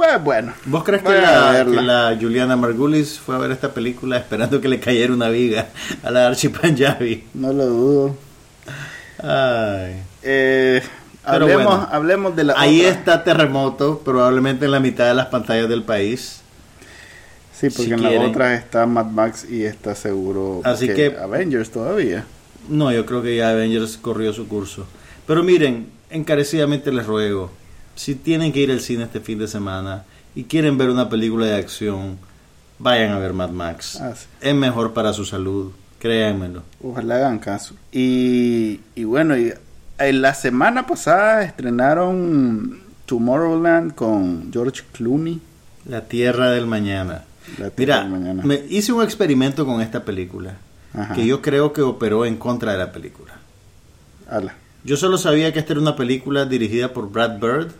Pues 0.00 0.24
bueno. 0.24 0.54
¿Vos 0.64 0.82
crees 0.82 1.02
que 1.02 1.10
la, 1.12 1.62
que 1.62 1.82
la 1.82 2.16
Juliana 2.18 2.56
Margulis 2.56 3.18
fue 3.18 3.34
a 3.34 3.38
ver 3.38 3.50
esta 3.50 3.74
película 3.74 4.16
esperando 4.16 4.58
que 4.58 4.66
le 4.66 4.80
cayera 4.80 5.12
una 5.12 5.28
viga 5.28 5.66
a 6.02 6.10
la 6.10 6.28
Archie 6.28 6.48
Panjabi? 6.48 7.24
No 7.34 7.52
lo 7.52 7.66
dudo. 7.66 8.16
Ay. 9.22 10.02
Eh, 10.22 10.80
Pero 11.22 11.44
hablemos, 11.44 11.64
bueno. 11.66 11.88
hablemos 11.92 12.34
de 12.34 12.44
la 12.44 12.54
Ahí 12.56 12.80
otra. 12.80 12.92
está 12.92 13.24
Terremoto, 13.24 13.98
probablemente 13.98 14.64
en 14.64 14.70
la 14.70 14.80
mitad 14.80 15.06
de 15.06 15.12
las 15.14 15.26
pantallas 15.26 15.68
del 15.68 15.82
país. 15.82 16.40
Sí, 17.52 17.68
porque 17.68 17.82
si 17.84 17.92
en 17.92 17.98
quieren. 17.98 18.22
otras 18.30 18.58
está 18.58 18.86
Mad 18.86 19.04
Max 19.06 19.46
y 19.50 19.64
está 19.64 19.94
seguro 19.94 20.62
Así 20.64 20.88
que- 20.88 21.14
Avengers 21.22 21.70
todavía. 21.70 22.24
No, 22.70 22.90
yo 22.90 23.04
creo 23.04 23.20
que 23.22 23.36
ya 23.36 23.50
Avengers 23.50 23.98
corrió 23.98 24.32
su 24.32 24.48
curso. 24.48 24.86
Pero 25.26 25.42
miren, 25.42 25.90
encarecidamente 26.08 26.90
les 26.90 27.04
ruego, 27.06 27.50
si 28.00 28.14
tienen 28.14 28.50
que 28.50 28.60
ir 28.60 28.70
al 28.70 28.80
cine 28.80 29.04
este 29.04 29.20
fin 29.20 29.38
de 29.38 29.46
semana 29.46 30.04
y 30.34 30.44
quieren 30.44 30.78
ver 30.78 30.88
una 30.88 31.10
película 31.10 31.44
de 31.44 31.56
acción, 31.56 32.16
vayan 32.78 33.12
a 33.12 33.18
ver 33.18 33.34
Mad 33.34 33.50
Max. 33.50 34.00
Ah, 34.00 34.14
sí. 34.16 34.26
Es 34.40 34.54
mejor 34.54 34.94
para 34.94 35.12
su 35.12 35.26
salud, 35.26 35.70
créanmelo. 35.98 36.62
Ojalá 36.82 37.16
hagan 37.16 37.38
caso. 37.40 37.74
Y, 37.92 38.80
y 38.94 39.04
bueno, 39.04 39.36
y, 39.36 39.52
en 39.98 40.22
la 40.22 40.32
semana 40.32 40.86
pasada 40.86 41.44
estrenaron 41.44 42.80
Tomorrowland 43.04 43.94
con 43.94 44.50
George 44.50 44.80
Clooney. 44.92 45.38
La 45.84 46.00
Tierra 46.06 46.52
del 46.52 46.66
Mañana. 46.66 47.24
La 47.58 47.68
Tierra 47.68 47.74
Mira, 47.76 48.00
del 48.00 48.10
Mañana. 48.12 48.42
me 48.46 48.62
hice 48.70 48.94
un 48.94 49.02
experimento 49.02 49.66
con 49.66 49.82
esta 49.82 50.06
película 50.06 50.54
Ajá. 50.94 51.12
que 51.14 51.26
yo 51.26 51.42
creo 51.42 51.74
que 51.74 51.82
operó 51.82 52.24
en 52.24 52.38
contra 52.38 52.72
de 52.72 52.78
la 52.78 52.92
película. 52.92 53.34
Ala. 54.26 54.54
Yo 54.84 54.96
solo 54.96 55.18
sabía 55.18 55.52
que 55.52 55.58
esta 55.58 55.74
era 55.74 55.82
una 55.82 55.96
película 55.96 56.46
dirigida 56.46 56.94
por 56.94 57.10
Brad 57.10 57.38
Bird, 57.38 57.72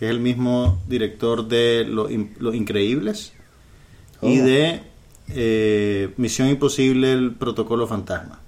que 0.00 0.06
es 0.06 0.10
el 0.10 0.18
mismo 0.20 0.80
director 0.88 1.46
de 1.46 1.86
In- 2.08 2.34
Los 2.40 2.54
Increíbles 2.54 3.34
y 4.22 4.40
Oh. 4.40 4.44
de 4.44 4.80
eh, 5.28 6.12
Misión 6.16 6.48
Imposible, 6.48 7.12
el 7.12 7.32
Protocolo 7.34 7.86
Fantasma. 7.86 8.40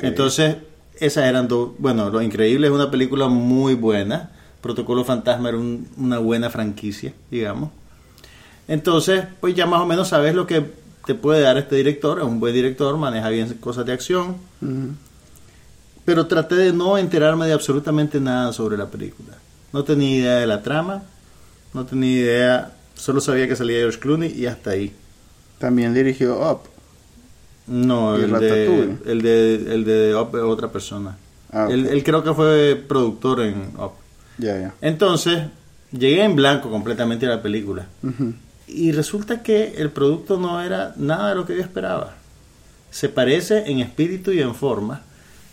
Entonces, 0.00 0.56
esas 0.98 1.24
eran 1.26 1.46
dos. 1.46 1.72
Bueno, 1.78 2.08
Los 2.10 2.22
Increíbles 2.24 2.70
es 2.70 2.74
una 2.74 2.90
película 2.90 3.28
muy 3.28 3.74
buena. 3.74 4.30
Protocolo 4.62 5.04
Fantasma 5.04 5.50
era 5.50 5.58
un- 5.58 5.86
una 5.98 6.18
buena 6.18 6.48
franquicia, 6.50 7.12
digamos. 7.30 7.70
Entonces, 8.66 9.24
pues 9.40 9.54
ya 9.54 9.66
más 9.66 9.80
o 9.82 9.86
menos 9.86 10.08
sabes 10.08 10.34
lo 10.34 10.46
que 10.46 10.64
te 11.06 11.14
puede 11.14 11.40
dar 11.42 11.58
este 11.58 11.76
director. 11.76 12.18
Es 12.18 12.24
un 12.24 12.40
buen 12.40 12.54
director, 12.54 12.96
maneja 12.96 13.28
bien 13.28 13.52
cosas 13.60 13.84
de 13.86 13.92
acción. 13.92 14.36
Pero 16.04 16.26
traté 16.26 16.54
de 16.56 16.72
no 16.72 16.96
enterarme 16.98 17.46
de 17.46 17.52
absolutamente 17.52 18.18
nada 18.20 18.52
sobre 18.54 18.76
la 18.78 18.86
película. 18.86 19.36
No 19.72 19.84
tenía 19.84 20.16
idea 20.16 20.34
de 20.36 20.46
la 20.46 20.62
trama, 20.62 21.02
no 21.74 21.86
tenía 21.86 22.10
idea, 22.10 22.72
solo 22.94 23.20
sabía 23.20 23.46
que 23.46 23.56
salía 23.56 23.78
George 23.78 23.98
Clooney 23.98 24.32
y 24.32 24.46
hasta 24.46 24.70
ahí. 24.70 24.92
También 25.58 25.94
dirigió 25.94 26.38
Up. 26.50 26.60
No, 27.66 28.18
¿Y 28.18 28.22
el 28.24 28.32
de, 28.32 28.96
el 29.06 29.22
de 29.22 29.54
el 29.74 29.84
de 29.84 30.14
Up 30.14 30.36
es 30.36 30.42
otra 30.42 30.72
persona. 30.72 31.16
Ah, 31.52 31.68
él, 31.70 31.86
él 31.86 32.02
creo 32.02 32.24
que 32.24 32.34
fue 32.34 32.82
productor 32.88 33.42
en 33.42 33.72
Up. 33.78 33.92
Ya, 34.38 34.58
ya. 34.58 34.74
Entonces, 34.80 35.44
llegué 35.92 36.24
en 36.24 36.36
blanco 36.36 36.70
completamente 36.70 37.26
a 37.26 37.30
la 37.30 37.42
película. 37.42 37.86
Y 38.66 38.92
resulta 38.92 39.42
que 39.42 39.74
el 39.76 39.90
producto 39.90 40.38
no 40.38 40.60
era 40.62 40.94
nada 40.96 41.30
de 41.30 41.34
lo 41.34 41.46
que 41.46 41.56
yo 41.56 41.62
esperaba. 41.62 42.14
Se 42.90 43.08
parece 43.08 43.70
en 43.70 43.80
espíritu 43.80 44.32
y 44.32 44.40
en 44.40 44.54
forma 44.54 45.02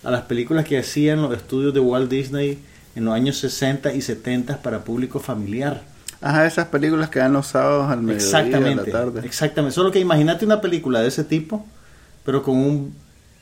a 0.04 0.12
las 0.12 0.24
películas 0.24 0.66
que 0.66 0.78
hacían 0.78 1.22
los 1.22 1.36
estudios 1.36 1.74
de 1.74 1.80
Walt 1.80 2.10
Disney 2.10 2.60
en 2.98 3.06
los 3.06 3.14
años 3.14 3.38
60 3.38 3.94
y 3.94 4.02
70 4.02 4.58
para 4.62 4.84
público 4.84 5.20
familiar. 5.20 5.84
Ajá, 6.20 6.48
esas 6.48 6.68
películas 6.68 7.10
que 7.10 7.20
dan 7.20 7.34
los 7.34 7.46
sábados 7.48 7.92
al 7.92 8.02
mediodía, 8.02 8.28
a 8.28 8.42
la 8.42 8.48
Exactamente. 8.48 8.92
tarde. 8.92 9.22
Exactamente. 9.24 9.76
Solo 9.76 9.92
que 9.92 10.00
imagínate 10.00 10.46
una 10.46 10.60
película 10.60 11.00
de 11.02 11.10
ese 11.10 11.24
tipo, 11.24 11.64
pero 12.26 12.42
con 12.42 12.58
un 12.58 12.96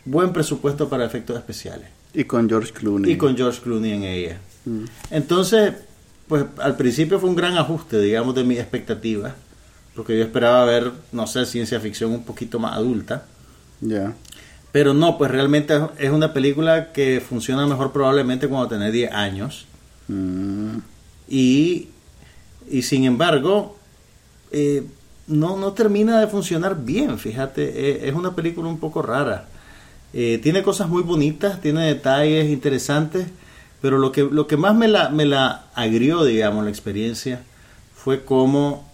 buen 0.04 0.34
presupuesto 0.34 0.90
para 0.90 1.06
efectos 1.06 1.38
especiales. 1.38 1.88
Y 2.14 2.26
con 2.26 2.50
George 2.50 2.74
Clooney. 2.74 3.14
Y 3.14 3.18
con 3.18 3.36
George 3.38 3.62
Clooney 3.62 3.94
en 3.94 4.04
ella. 4.04 4.38
Mm. 4.66 4.84
Entonces, 5.12 5.74
pues 6.28 6.44
al 6.58 6.76
principio 6.76 7.18
fue 7.20 7.30
un 7.30 7.36
gran 7.38 7.58
ajuste, 7.58 8.00
digamos, 8.00 8.36
de 8.36 8.44
mis 8.44 8.60
expectativas, 8.60 9.34
porque 9.96 10.18
yo 10.18 10.24
esperaba 10.26 10.66
ver, 10.66 10.92
no 11.14 11.28
sé, 11.28 11.46
ciencia 11.46 11.80
ficción 11.80 12.12
un 12.12 12.24
poquito 12.26 12.60
más 12.60 12.76
adulta, 12.76 13.24
Ya. 13.80 14.14
Pero 14.76 14.94
no, 14.94 15.18
pues 15.18 15.32
realmente 15.32 15.74
es 15.98 16.10
una 16.10 16.34
película 16.34 16.92
que 16.92 17.24
funciona 17.26 17.66
mejor 17.66 17.94
probablemente 17.94 18.50
cuando 18.50 18.68
tenés 18.68 18.92
10 18.92 19.10
años, 19.14 19.68
Mm. 20.10 20.80
y, 21.30 21.88
y 22.70 22.82
sin 22.82 23.06
embargo, 23.06 23.78
eh, 24.52 24.84
no, 25.28 25.56
no 25.56 25.72
termina 25.72 26.20
de 26.20 26.28
funcionar 26.28 26.84
bien, 26.84 27.18
fíjate, 27.18 27.64
eh, 27.64 28.10
es 28.10 28.14
una 28.16 28.36
película 28.36 28.68
un 28.68 28.78
poco 28.78 29.02
rara. 29.02 29.48
Eh, 30.12 30.42
tiene 30.44 30.62
cosas 30.62 30.90
muy 30.90 31.04
bonitas, 31.04 31.62
tiene 31.62 31.86
detalles 31.86 32.50
interesantes, 32.50 33.28
pero 33.82 33.98
lo 33.98 34.12
que, 34.12 34.24
lo 34.30 34.46
que 34.46 34.58
más 34.58 34.76
me 34.76 34.90
la, 34.90 35.08
me 35.08 35.24
la 35.24 35.68
agrió, 35.74 36.26
digamos, 36.26 36.66
la 36.66 36.70
experiencia, 36.70 37.44
fue 37.96 38.26
como 38.26 38.92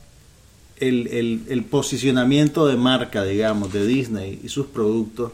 el, 0.78 1.08
el, 1.08 1.41
el 1.50 1.63
posicionamiento 1.63 2.67
de 2.67 2.78
marca, 2.78 3.24
digamos, 3.24 3.74
de 3.74 3.88
Disney 3.88 4.39
y 4.44 4.50
sus 4.50 4.67
productos 4.67 5.32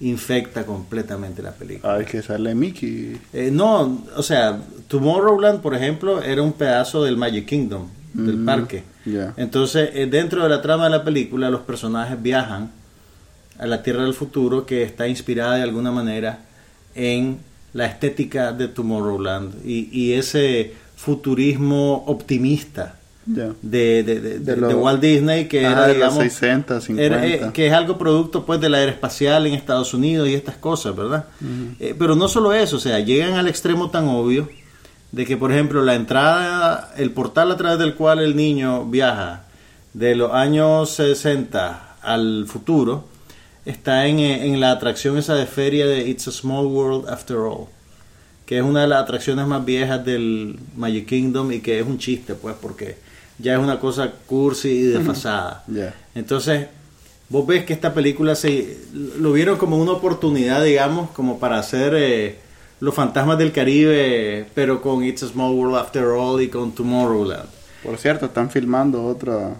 infecta 0.00 0.64
completamente 0.64 1.42
la 1.42 1.52
película. 1.52 1.94
Ay, 1.94 2.04
que 2.04 2.22
sale 2.22 2.54
Mickey. 2.54 3.20
Eh, 3.32 3.50
no, 3.52 4.04
o 4.16 4.22
sea, 4.22 4.58
Tomorrowland, 4.88 5.60
por 5.60 5.74
ejemplo, 5.74 6.22
era 6.22 6.42
un 6.42 6.52
pedazo 6.52 7.04
del 7.04 7.16
Magic 7.16 7.46
Kingdom, 7.46 7.88
del 8.14 8.44
parque. 8.44 8.82
ya. 9.04 9.34
Entonces, 9.36 9.90
eh, 9.94 10.06
dentro 10.06 10.42
de 10.42 10.48
la 10.48 10.62
trama 10.62 10.84
de 10.84 10.90
la 10.90 11.04
película, 11.04 11.50
los 11.50 11.60
personajes 11.60 12.20
viajan 12.20 12.70
a 13.58 13.66
la 13.66 13.82
Tierra 13.82 14.04
del 14.04 14.14
Futuro, 14.14 14.64
que 14.64 14.82
está 14.82 15.06
inspirada 15.06 15.56
de 15.56 15.62
alguna 15.62 15.92
manera 15.92 16.40
en 16.94 17.38
la 17.72 17.86
estética 17.86 18.52
de 18.52 18.68
Tomorrowland 18.68 19.64
y, 19.64 19.88
y 19.92 20.14
ese 20.14 20.74
futurismo 20.96 22.04
optimista 22.06 22.99
De, 23.62 24.02
de- 24.02 24.20
de- 24.20 24.38
De 24.38 24.54
de 24.54 24.56
lo- 24.56 24.78
Walt 24.78 25.00
Disney, 25.00 25.46
que 25.48 25.60
era, 25.60 25.82
de 25.86 25.94
los 25.94 26.14
digamos, 26.14 26.22
60, 26.24 26.80
50. 26.80 27.02
era, 27.04 27.26
eh, 27.26 27.50
que 27.52 27.66
es 27.66 27.72
algo 27.72 27.96
producto 27.98 28.44
pues 28.44 28.60
de 28.60 28.68
la 28.68 28.78
aeroespacial 28.78 29.46
en 29.46 29.54
Estados 29.54 29.94
Unidos 29.94 30.28
y 30.28 30.34
estas 30.34 30.56
cosas, 30.56 30.96
¿verdad? 30.96 31.26
Eh, 31.78 31.94
pero 31.98 32.16
no 32.16 32.28
solo 32.28 32.52
eso, 32.52 32.76
o 32.76 32.80
sea, 32.80 32.98
llegan 33.00 33.34
al 33.34 33.46
extremo 33.48 33.90
tan 33.90 34.08
obvio 34.08 34.48
de 35.12 35.26
que, 35.26 35.36
por 35.36 35.50
ejemplo, 35.52 35.82
la 35.82 35.94
entrada, 35.94 36.92
el 36.96 37.10
portal 37.12 37.50
a 37.50 37.56
través 37.56 37.78
del 37.78 37.94
cual 37.94 38.20
el 38.20 38.36
niño 38.36 38.84
viaja 38.86 39.44
de 39.94 40.14
los 40.14 40.32
años 40.32 40.90
60 40.90 41.96
al 42.02 42.46
futuro, 42.46 43.08
está 43.64 44.06
en, 44.06 44.20
eh, 44.20 44.46
en 44.46 44.58
la 44.60 44.70
atracción 44.70 45.18
esa 45.18 45.34
de 45.34 45.46
feria 45.46 45.86
de 45.86 46.08
It's 46.08 46.28
a 46.28 46.32
Small 46.32 46.66
World 46.66 47.08
After 47.08 47.36
All, 47.36 47.66
que 48.46 48.56
es 48.58 48.62
una 48.64 48.82
de 48.82 48.86
las 48.88 49.02
atracciones 49.02 49.46
más 49.46 49.64
viejas 49.64 50.04
del 50.04 50.58
Magic 50.76 51.06
Kingdom 51.06 51.52
y 51.52 51.60
que 51.60 51.78
es 51.80 51.86
un 51.86 51.98
chiste, 51.98 52.34
pues, 52.34 52.54
porque 52.60 52.96
ya 53.40 53.54
es 53.54 53.58
una 53.58 53.78
cosa 53.80 54.12
cursi 54.26 54.68
y 54.68 54.82
desfasada. 54.82 55.64
Entonces, 56.14 56.66
vos 57.28 57.46
ves 57.46 57.64
que 57.64 57.72
esta 57.72 57.94
película 57.94 58.34
se 58.34 58.78
lo 59.18 59.32
vieron 59.32 59.56
como 59.56 59.76
una 59.76 59.92
oportunidad, 59.92 60.62
digamos, 60.64 61.10
como 61.10 61.38
para 61.38 61.58
hacer 61.58 61.94
eh, 61.96 62.38
Los 62.80 62.94
Fantasmas 62.94 63.38
del 63.38 63.52
Caribe, 63.52 64.46
pero 64.54 64.82
con 64.82 65.04
It's 65.04 65.22
a 65.22 65.28
Small 65.28 65.52
World 65.54 65.76
After 65.76 66.04
All 66.04 66.42
y 66.42 66.48
con 66.48 66.72
Tomorrowland. 66.72 67.48
Por 67.82 67.96
cierto, 67.98 68.26
están 68.26 68.50
filmando 68.50 69.04
otra. 69.04 69.54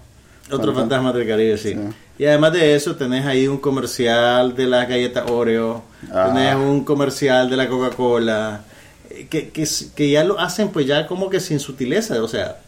Otro 0.50 0.74
Fantasma 0.74 1.12
del 1.12 1.28
Caribe, 1.28 1.56
sí. 1.56 1.74
Sí. 1.74 1.78
Y 2.18 2.26
además 2.26 2.52
de 2.52 2.74
eso, 2.74 2.96
tenés 2.96 3.24
ahí 3.24 3.46
un 3.48 3.58
comercial 3.58 4.54
de 4.54 4.66
las 4.66 4.86
galletas 4.88 5.30
Oreo, 5.30 5.82
Ah. 6.12 6.32
tenés 6.34 6.56
un 6.56 6.84
comercial 6.84 7.48
de 7.48 7.56
la 7.56 7.68
Coca-Cola, 7.68 8.62
eh, 9.10 9.26
que, 9.30 9.50
que, 9.50 10.10
ya 10.10 10.24
lo 10.24 10.38
hacen 10.38 10.68
pues 10.68 10.86
ya 10.86 11.06
como 11.06 11.30
que 11.30 11.40
sin 11.40 11.60
sutileza, 11.60 12.22
o 12.22 12.28
sea, 12.28 12.58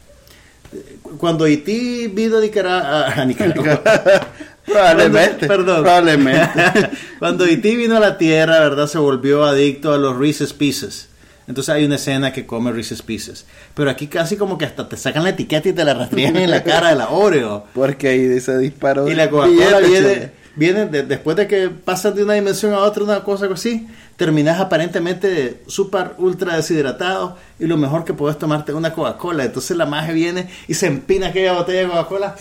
cuando 1.19 1.45
Haití 1.45 2.09
vino 2.09 2.39
a 2.39 2.41
Nicaragua, 2.41 3.13
a 3.13 3.25
Nicaragua, 3.25 3.83
Probablemente. 4.65 5.47
Cuando- 5.47 5.65
perdón. 5.65 5.83
Probablemente. 5.83 6.91
Cuando 7.19 7.45
E.T. 7.47 7.77
vino 7.77 7.97
a 7.97 8.01
la 8.01 8.17
Tierra, 8.17 8.61
¿verdad? 8.61 8.87
Se 8.87 8.99
volvió 8.99 9.45
adicto 9.45 9.93
a 9.93 9.99
los 9.99 10.17
Reese's 10.17 10.53
Pieces. 10.53 11.09
Entonces 11.49 11.75
hay 11.75 11.85
una 11.85 11.97
escena 11.97 12.33
que 12.33 12.47
come 12.47 12.71
Reese's 12.71 13.03
Pieces. 13.03 13.45
Pero 13.75 13.91
aquí 13.91 14.07
casi 14.07 14.37
como 14.37 14.57
que 14.59 14.65
hasta 14.65 14.89
te 14.89 14.97
sacan 14.97 15.25
la 15.25 15.31
etiqueta 15.31 15.69
y 15.69 15.73
te 15.73 15.85
la 15.85 15.95
rastrean 15.95 16.37
en 16.37 16.51
la 16.51 16.63
cara 16.63 16.91
de 16.91 16.95
la 16.97 17.09
Oreo. 17.11 17.65
Porque 17.75 18.09
ahí 18.09 18.41
se 18.41 18.57
disparó. 18.59 19.09
Y 19.09 19.15
la 19.15 19.29
Coca-Cola 19.29 19.81
billete, 19.81 20.33
viene, 20.57 20.87
de- 20.87 21.03
después 21.03 21.37
de 21.37 21.47
que 21.47 21.69
pasan 21.71 22.15
de 22.15 22.25
una 22.25 22.35
dimensión 22.35 22.73
a 22.75 22.79
otra, 22.81 23.03
una 23.05 23.25
cosa 23.25 23.47
así, 23.53 23.87
terminas 24.17 24.61
aparentemente 24.61 25.62
súper 25.67 26.12
ultra 26.19 26.57
deshidratado 26.57 27.37
y 27.59 27.67
lo 27.67 27.77
mejor 27.77 28.05
que 28.05 28.15
puedes 28.15 28.38
tomarte 28.38 28.73
es 28.73 28.77
una 28.79 28.93
Coca-Cola. 28.93 29.45
Entonces 29.45 29.77
la 29.77 29.87
magia 29.87 30.12
viene 30.12 30.49
y 30.69 30.75
se 30.75 30.87
empina 30.87 31.29
aquella 31.29 31.53
botella 31.55 31.81
de 31.81 31.87
Coca-Cola 31.88 32.37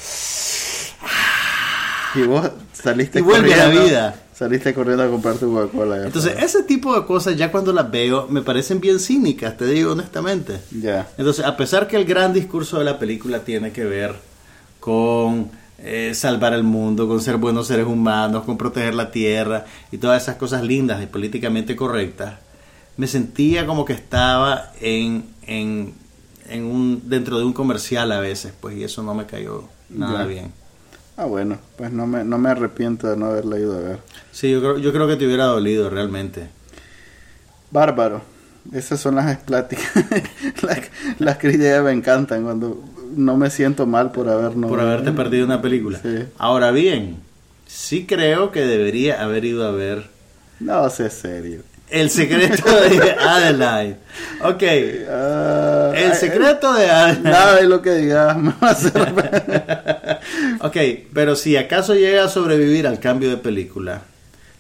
Y 2.15 2.21
vos 2.23 2.49
saliste 2.73 3.19
Y 3.19 3.21
vuelve 3.21 3.53
a 3.53 3.57
la 3.57 3.63
corriendo. 3.65 3.87
vida. 3.87 4.15
Saliste 4.33 4.73
corriendo 4.73 5.03
a 5.03 5.07
comprar 5.07 5.35
tu 5.35 5.53
Coca-Cola. 5.53 5.97
Entonces, 6.05 6.33
sabes. 6.33 6.45
ese 6.55 6.63
tipo 6.63 6.99
de 6.99 7.05
cosas, 7.05 7.35
ya 7.37 7.51
cuando 7.51 7.71
las 7.71 7.89
veo, 7.91 8.27
me 8.27 8.41
parecen 8.41 8.81
bien 8.81 8.99
cínicas, 8.99 9.55
te 9.55 9.65
digo 9.65 9.91
honestamente. 9.91 10.59
Ya. 10.71 11.07
Entonces, 11.17 11.45
a 11.45 11.55
pesar 11.55 11.87
que 11.87 11.95
el 11.95 12.05
gran 12.05 12.33
discurso 12.33 12.79
de 12.79 12.85
la 12.85 12.97
película 12.97 13.39
tiene 13.39 13.71
que 13.71 13.85
ver 13.85 14.15
con 14.79 15.51
eh, 15.83 16.13
salvar 16.13 16.53
el 16.53 16.63
mundo, 16.63 17.07
con 17.07 17.19
ser 17.21 17.37
buenos 17.37 17.67
seres 17.67 17.87
humanos, 17.87 18.43
con 18.45 18.57
proteger 18.57 18.93
la 18.93 19.11
tierra 19.11 19.65
y 19.91 19.97
todas 19.97 20.21
esas 20.23 20.35
cosas 20.35 20.63
lindas 20.63 21.01
y 21.01 21.07
políticamente 21.07 21.75
correctas, 21.75 22.35
me 22.97 23.07
sentía 23.07 23.65
como 23.65 23.83
que 23.85 23.93
estaba 23.93 24.71
en, 24.79 25.25
en, 25.47 25.93
en 26.49 26.63
un, 26.65 27.01
dentro 27.09 27.37
de 27.39 27.45
un 27.45 27.53
comercial 27.53 28.11
a 28.11 28.19
veces, 28.19 28.53
pues, 28.59 28.77
y 28.77 28.83
eso 28.83 29.01
no 29.03 29.13
me 29.15 29.25
cayó 29.25 29.63
nada 29.89 30.19
Ya. 30.19 30.25
bien. 30.25 30.51
Ah, 31.17 31.25
bueno, 31.25 31.57
pues 31.77 31.91
no 31.91 32.07
me, 32.07 32.23
no 32.23 32.37
me 32.37 32.49
arrepiento 32.49 33.07
de 33.09 33.17
no 33.17 33.27
haberla 33.27 33.59
ido 33.59 33.75
a 33.75 33.79
ver. 33.81 33.99
Sí, 34.31 34.49
yo 34.51 34.59
creo, 34.59 34.77
yo 34.77 34.91
creo 34.93 35.07
que 35.07 35.15
te 35.17 35.25
hubiera 35.25 35.45
dolido 35.45 35.89
realmente. 35.89 36.47
Bárbaro. 37.71 38.21
Esas 38.71 38.99
son 38.99 39.15
las 39.15 39.37
pláticas. 39.37 39.85
las, 40.61 40.79
las 41.19 41.37
críticas 41.37 41.83
me 41.83 41.91
encantan 41.91 42.43
cuando 42.43 42.83
no 43.15 43.37
me 43.37 43.49
siento 43.49 43.85
mal 43.85 44.11
por 44.11 44.29
haber 44.29 44.55
no 44.55 44.67
por 44.67 44.79
haberte 44.79 45.11
perdido 45.11 45.45
una 45.45 45.61
película. 45.61 45.99
Sí. 46.01 46.25
Ahora 46.37 46.71
bien, 46.71 47.17
sí 47.67 48.05
creo 48.05 48.51
que 48.51 48.61
debería 48.65 49.21
haber 49.23 49.45
ido 49.45 49.65
a 49.67 49.71
ver 49.71 50.05
No, 50.59 50.89
sé 50.89 51.09
serio. 51.09 51.61
El 51.89 52.09
secreto 52.09 52.69
de 52.71 53.11
Adeline. 53.19 53.97
Ok, 54.45 54.63
Ah, 55.09 55.91
El 55.93 56.13
secreto 56.13 56.71
de 56.73 56.89
Adeline. 56.89 57.23
Nada 57.29 57.55
de 57.57 57.67
lo 57.67 57.81
que 57.81 57.91
digas 57.95 58.37
me 58.37 58.51
va 58.61 58.69
a 58.69 58.71
hacer. 58.71 60.19
Ok, 60.61 60.77
pero 61.13 61.35
si 61.35 61.57
acaso 61.57 61.93
llega 61.95 62.23
a 62.25 62.29
sobrevivir 62.29 62.87
al 62.87 62.99
cambio 62.99 63.29
de 63.29 63.37
película, 63.37 64.01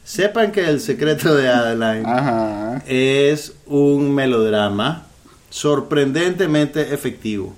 sepan 0.03 0.51
que 0.51 0.67
El 0.67 0.81
secreto 0.81 1.33
de 1.35 1.47
Adeline 1.47 2.05
Ajá. 2.05 2.81
es 2.87 3.53
un 3.65 4.13
melodrama 4.13 5.05
sorprendentemente 5.49 6.93
efectivo. 6.93 7.55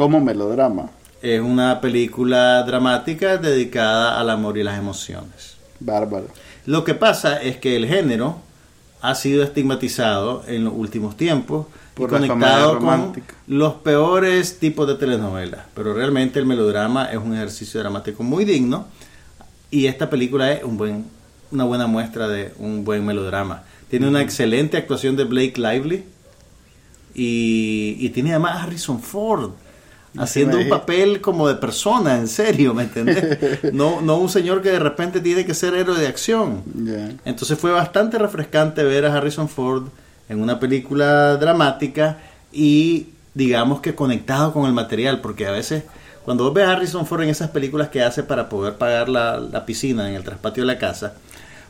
Como 0.00 0.18
melodrama. 0.18 0.88
Es 1.20 1.42
una 1.42 1.78
película 1.82 2.62
dramática 2.62 3.36
dedicada 3.36 4.18
al 4.18 4.30
amor 4.30 4.56
y 4.56 4.62
las 4.62 4.78
emociones. 4.78 5.58
Bárbaro. 5.78 6.28
Lo 6.64 6.84
que 6.84 6.94
pasa 6.94 7.36
es 7.42 7.58
que 7.58 7.76
el 7.76 7.86
género 7.86 8.38
ha 9.02 9.14
sido 9.14 9.42
estigmatizado 9.42 10.42
en 10.46 10.64
los 10.64 10.72
últimos 10.74 11.18
tiempos 11.18 11.66
Por 11.92 12.08
y 12.08 12.12
conectado 12.12 12.78
con 12.78 13.22
los 13.46 13.74
peores 13.74 14.58
tipos 14.58 14.88
de 14.88 14.94
telenovelas. 14.94 15.66
Pero 15.74 15.92
realmente 15.92 16.38
el 16.38 16.46
melodrama 16.46 17.12
es 17.12 17.18
un 17.18 17.34
ejercicio 17.34 17.78
dramático 17.80 18.22
muy 18.22 18.46
digno 18.46 18.86
y 19.70 19.84
esta 19.84 20.08
película 20.08 20.50
es 20.50 20.64
un 20.64 20.78
buen, 20.78 21.04
una 21.50 21.64
buena 21.64 21.86
muestra 21.86 22.26
de 22.26 22.54
un 22.58 22.86
buen 22.86 23.04
melodrama. 23.04 23.64
Tiene 23.90 24.08
una 24.08 24.22
excelente 24.22 24.78
actuación 24.78 25.14
de 25.16 25.24
Blake 25.24 25.60
Lively 25.60 26.04
y, 27.14 27.96
y 27.98 28.08
tiene 28.08 28.30
además 28.30 28.56
a 28.56 28.62
Harrison 28.62 29.02
Ford 29.02 29.50
haciendo 30.18 30.58
un 30.58 30.68
papel 30.68 31.20
como 31.20 31.48
de 31.48 31.54
persona, 31.54 32.16
en 32.16 32.28
serio, 32.28 32.74
¿me 32.74 32.84
entendés? 32.84 33.38
No, 33.72 34.00
no 34.00 34.16
un 34.16 34.28
señor 34.28 34.62
que 34.62 34.70
de 34.70 34.78
repente 34.78 35.20
tiene 35.20 35.44
que 35.44 35.54
ser 35.54 35.74
héroe 35.74 35.98
de 35.98 36.06
acción. 36.06 36.62
Entonces 37.24 37.58
fue 37.58 37.70
bastante 37.70 38.18
refrescante 38.18 38.82
ver 38.82 39.06
a 39.06 39.14
Harrison 39.14 39.48
Ford 39.48 39.84
en 40.28 40.40
una 40.40 40.58
película 40.58 41.36
dramática 41.36 42.18
y 42.52 43.08
digamos 43.34 43.80
que 43.80 43.94
conectado 43.94 44.52
con 44.52 44.66
el 44.66 44.72
material, 44.72 45.20
porque 45.20 45.46
a 45.46 45.52
veces 45.52 45.84
cuando 46.24 46.44
vos 46.44 46.54
ves 46.54 46.66
a 46.66 46.72
Harrison 46.72 47.06
Ford 47.06 47.22
en 47.22 47.30
esas 47.30 47.50
películas 47.50 47.88
que 47.88 48.02
hace 48.02 48.22
para 48.22 48.48
poder 48.48 48.74
pagar 48.74 49.08
la, 49.08 49.38
la 49.38 49.64
piscina 49.64 50.08
en 50.08 50.16
el 50.16 50.24
traspatio 50.24 50.62
de 50.62 50.66
la 50.66 50.78
casa, 50.78 51.14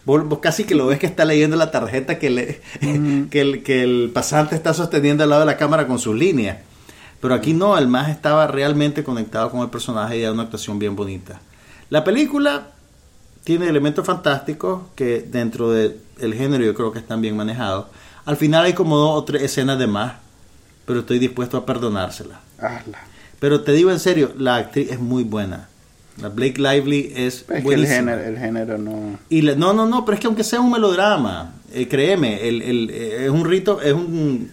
vos, 0.05 0.26
vos 0.26 0.38
casi 0.40 0.64
que 0.64 0.74
lo 0.74 0.87
ves 0.87 0.98
que 0.98 1.07
está 1.07 1.24
leyendo 1.24 1.57
la 1.57 1.70
tarjeta 1.70 2.18
que, 2.18 2.31
le, 2.31 2.61
que, 3.31 3.40
el, 3.40 3.62
que 3.62 3.83
el 3.83 4.11
pasante 4.12 4.55
está 4.55 4.74
sosteniendo 4.74 5.24
al 5.24 5.31
lado 5.31 5.40
de 5.40 5.46
la 5.46 5.57
cámara 5.57 5.87
con 5.87 5.98
sus 5.98 6.16
líneas. 6.16 6.59
Pero 7.20 7.35
aquí 7.35 7.52
no, 7.52 7.76
el 7.76 7.87
más 7.87 8.09
estaba 8.09 8.46
realmente 8.46 9.04
conectado 9.04 9.50
con 9.50 9.61
el 9.61 9.68
personaje 9.68 10.16
y 10.16 10.22
da 10.22 10.33
una 10.33 10.44
actuación 10.44 10.78
bien 10.78 10.96
bonita. 10.96 11.40
La 11.90 12.02
película 12.04 12.68
tiene 13.44 13.68
elementos 13.68 14.06
fantásticos 14.06 14.83
que 14.94 15.20
dentro 15.22 15.70
del 15.70 15.98
género 16.35 16.64
yo 16.64 16.74
creo 16.74 16.92
que 16.92 16.98
están 16.98 17.20
bien 17.20 17.37
manejados. 17.37 17.87
Al 18.24 18.37
final 18.37 18.64
hay 18.64 18.72
como 18.74 18.96
dos 18.96 19.18
o 19.18 19.24
tres 19.24 19.42
escenas 19.42 19.78
de 19.78 19.87
más, 19.87 20.14
pero 20.87 21.00
estoy 21.00 21.18
dispuesto 21.18 21.56
a 21.56 21.66
perdonárselas. 21.66 22.38
Hazla. 22.59 22.98
Pero 23.38 23.62
te 23.62 23.72
digo 23.72 23.90
en 23.90 23.98
serio, 24.00 24.33
la 24.38 24.56
actriz 24.56 24.90
es 24.90 25.00
muy 25.00 25.24
buena. 25.24 25.68
La 26.20 26.28
Blake 26.28 26.61
Lively 26.61 27.12
es 27.16 27.44
Es 27.48 27.64
que 27.64 27.74
el 27.74 27.87
género, 27.87 28.22
el 28.22 28.38
género 28.38 28.76
no. 28.78 29.18
Y 29.30 29.42
la- 29.42 29.54
no, 29.54 29.72
no, 29.72 29.87
no, 29.87 30.04
pero 30.04 30.14
es 30.14 30.20
que 30.20 30.26
aunque 30.26 30.44
sea 30.44 30.61
un 30.61 30.70
melodrama, 30.70 31.54
eh, 31.72 31.88
créeme, 31.88 32.46
el, 32.48 32.61
el- 32.61 32.90
eh, 32.90 33.24
es 33.24 33.30
un 33.30 33.44
rito, 33.46 33.80
es 33.80 33.94
un 33.94 34.50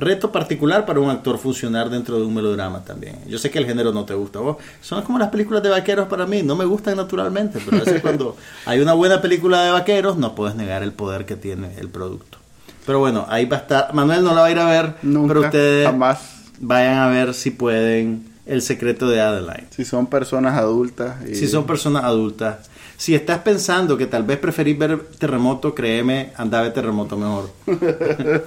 reto 0.00 0.32
particular 0.32 0.86
para 0.86 1.00
un 1.00 1.10
actor 1.10 1.38
funcionar 1.38 1.90
dentro 1.90 2.18
de 2.18 2.24
un 2.24 2.34
melodrama 2.34 2.84
también. 2.84 3.16
Yo 3.28 3.38
sé 3.38 3.50
que 3.50 3.58
el 3.58 3.66
género 3.66 3.92
no 3.92 4.04
te 4.04 4.14
gusta. 4.14 4.38
Vos, 4.40 4.56
son 4.80 5.02
como 5.02 5.18
las 5.18 5.28
películas 5.28 5.62
de 5.62 5.68
vaqueros 5.68 6.08
para 6.08 6.26
mí, 6.26 6.42
no 6.42 6.56
me 6.56 6.64
gustan 6.64 6.96
naturalmente, 6.96 7.58
pero 7.64 7.76
a 7.76 7.84
veces 7.84 8.02
cuando 8.02 8.36
hay 8.66 8.80
una 8.80 8.94
buena 8.94 9.20
película 9.20 9.62
de 9.64 9.70
vaqueros 9.72 10.16
no 10.16 10.34
puedes 10.34 10.54
negar 10.56 10.82
el 10.82 10.92
poder 10.92 11.26
que 11.26 11.36
tiene 11.36 11.74
el 11.78 11.88
producto. 11.88 12.38
Pero 12.86 12.98
bueno, 12.98 13.26
ahí 13.28 13.44
va 13.44 13.58
a 13.58 13.60
estar. 13.60 13.94
Manuel 13.94 14.24
no 14.24 14.34
la 14.34 14.40
va 14.40 14.46
a 14.46 14.50
ir 14.50 14.58
a 14.58 14.64
ver, 14.66 14.94
Nunca, 15.02 15.28
pero 15.28 15.40
ustedes 15.42 15.86
jamás. 15.86 16.20
vayan 16.60 16.98
a 16.98 17.08
ver 17.08 17.34
si 17.34 17.50
pueden 17.50 18.29
El 18.50 18.62
secreto 18.62 19.08
de 19.08 19.20
Adeline. 19.20 19.68
Si 19.70 19.84
son 19.84 20.06
personas 20.08 20.58
adultas. 20.58 21.16
y- 21.28 21.34
Si 21.36 21.46
son 21.46 21.66
personas 21.66 22.02
adultas. 22.04 22.68
Si 22.96 23.14
estás 23.14 23.38
pensando 23.38 23.96
que 23.96 24.06
tal 24.06 24.24
vez 24.24 24.38
preferís 24.38 24.76
ver 24.76 24.98
terremoto, 25.18 25.74
créeme, 25.74 26.32
anda 26.36 26.60
a 26.62 26.72
terremoto 26.72 27.16
mejor. 27.16 27.50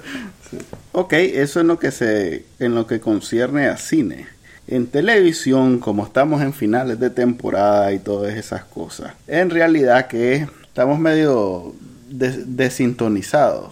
Ok, 0.92 1.12
eso 1.14 1.58
es 1.60 1.66
lo 1.66 1.78
que 1.78 1.90
se, 1.90 2.44
en 2.60 2.74
lo 2.76 2.86
que 2.86 3.00
concierne 3.00 3.66
a 3.66 3.76
cine. 3.76 4.26
En 4.68 4.86
televisión, 4.86 5.78
como 5.80 6.04
estamos 6.04 6.40
en 6.42 6.52
finales 6.52 7.00
de 7.00 7.10
temporada 7.10 7.92
y 7.92 7.98
todas 7.98 8.34
esas 8.36 8.64
cosas, 8.64 9.12
en 9.26 9.50
realidad 9.50 10.06
que 10.06 10.46
estamos 10.62 10.98
medio 10.98 11.74
des- 12.08 12.56
desintonizados. 12.56 13.70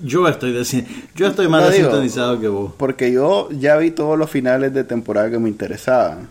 Yo 0.00 0.28
estoy 0.28 0.52
deci- 0.52 0.86
yo 1.14 1.26
estoy 1.26 1.48
más 1.48 1.62
digo, 1.72 1.86
desintonizado 1.88 2.38
que 2.40 2.48
vos. 2.48 2.72
Porque 2.76 3.10
yo 3.12 3.48
ya 3.50 3.76
vi 3.76 3.90
todos 3.90 4.18
los 4.18 4.28
finales 4.30 4.74
de 4.74 4.84
temporada 4.84 5.30
que 5.30 5.38
me 5.38 5.48
interesaban. 5.48 6.28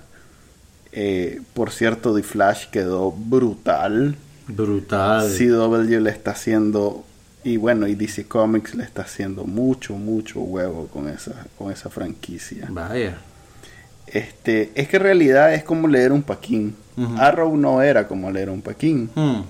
Eh, 0.91 1.41
por 1.53 1.71
cierto, 1.71 2.13
The 2.15 2.23
Flash 2.23 2.67
quedó 2.71 3.11
brutal. 3.11 4.15
Brutal. 4.47 5.29
CW 5.35 5.99
le 5.99 6.09
está 6.09 6.31
haciendo 6.31 7.03
y 7.43 7.57
bueno 7.57 7.87
y 7.87 7.95
DC 7.95 8.25
Comics 8.27 8.75
le 8.75 8.83
está 8.83 9.03
haciendo 9.03 9.45
mucho 9.45 9.93
mucho 9.95 10.41
huevo 10.41 10.87
con 10.87 11.07
esa 11.07 11.45
con 11.57 11.71
esa 11.71 11.89
franquicia 11.89 12.65
Vaya. 12.69 13.17
este 14.07 14.71
es 14.75 14.89
que 14.89 14.97
en 14.97 15.03
realidad 15.03 15.53
es 15.53 15.63
como 15.63 15.87
leer 15.87 16.11
un 16.11 16.21
paquín. 16.23 16.75
Arrow 17.17 17.55
no 17.55 17.81
era 17.81 18.07
como 18.09 18.29
leer 18.29 18.49
un 18.49 18.61
paquín 18.61 19.09
Hmm. 19.15 19.41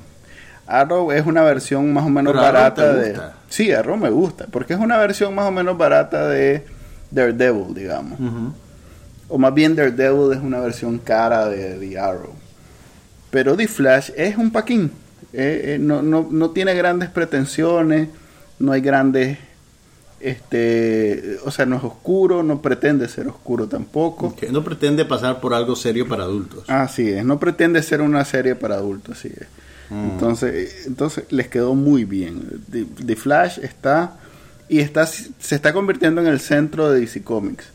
Arrow 0.69 1.11
es 1.11 1.25
una 1.25 1.41
versión 1.43 1.91
más 1.93 2.05
o 2.05 2.09
menos 2.09 2.33
Pero 2.33 2.45
Arrow 2.45 2.53
barata 2.53 2.93
de 2.93 3.19
sí 3.49 3.71
Arrow 3.71 3.97
me 3.97 4.09
gusta 4.09 4.45
porque 4.51 4.73
es 4.73 4.79
una 4.79 4.97
versión 4.97 5.33
más 5.35 5.47
o 5.47 5.51
menos 5.51 5.77
barata 5.77 6.27
de 6.27 6.65
Daredevil 7.11 7.73
digamos 7.73 8.19
o 9.29 9.37
más 9.37 9.53
bien 9.53 9.75
Daredevil 9.75 10.33
es 10.33 10.43
una 10.43 10.59
versión 10.59 10.97
cara 10.97 11.47
de 11.47 11.75
The 11.75 11.99
Arrow. 11.99 12.33
Pero 13.29 13.55
The 13.55 13.67
Flash 13.67 14.09
es 14.17 14.35
un 14.37 14.51
paquín. 14.51 14.91
Eh, 15.31 15.75
eh, 15.75 15.77
no, 15.79 16.01
no, 16.01 16.27
no 16.29 16.49
tiene 16.49 16.73
grandes 16.73 17.09
pretensiones, 17.09 18.09
no 18.57 18.73
hay 18.73 18.81
grandes... 18.81 19.37
Este, 20.19 21.37
o 21.45 21.51
sea, 21.51 21.65
no 21.65 21.77
es 21.77 21.83
oscuro, 21.83 22.43
no 22.43 22.61
pretende 22.61 23.07
ser 23.07 23.29
oscuro 23.29 23.69
tampoco. 23.69 24.35
No 24.51 24.65
pretende 24.65 25.05
pasar 25.05 25.39
por 25.39 25.53
algo 25.53 25.77
serio 25.77 26.09
para 26.09 26.23
adultos. 26.23 26.65
Así 26.69 27.09
es, 27.09 27.23
no 27.23 27.39
pretende 27.39 27.81
ser 27.81 28.01
una 28.01 28.25
serie 28.25 28.55
para 28.55 28.75
adultos, 28.75 29.17
así 29.17 29.29
es. 29.29 29.47
Mm. 29.89 30.09
Entonces, 30.11 30.85
entonces 30.85 31.25
les 31.31 31.47
quedó 31.47 31.73
muy 31.75 32.05
bien. 32.05 32.63
The, 32.71 33.15
Flash 33.15 33.59
está 33.59 34.17
y 34.67 34.79
está 34.79 35.05
se 35.07 35.55
está 35.55 35.73
convirtiendo 35.73 36.21
en 36.21 36.27
el 36.27 36.39
centro 36.39 36.91
de 36.91 36.99
DC 37.01 37.23
Comics 37.23 37.65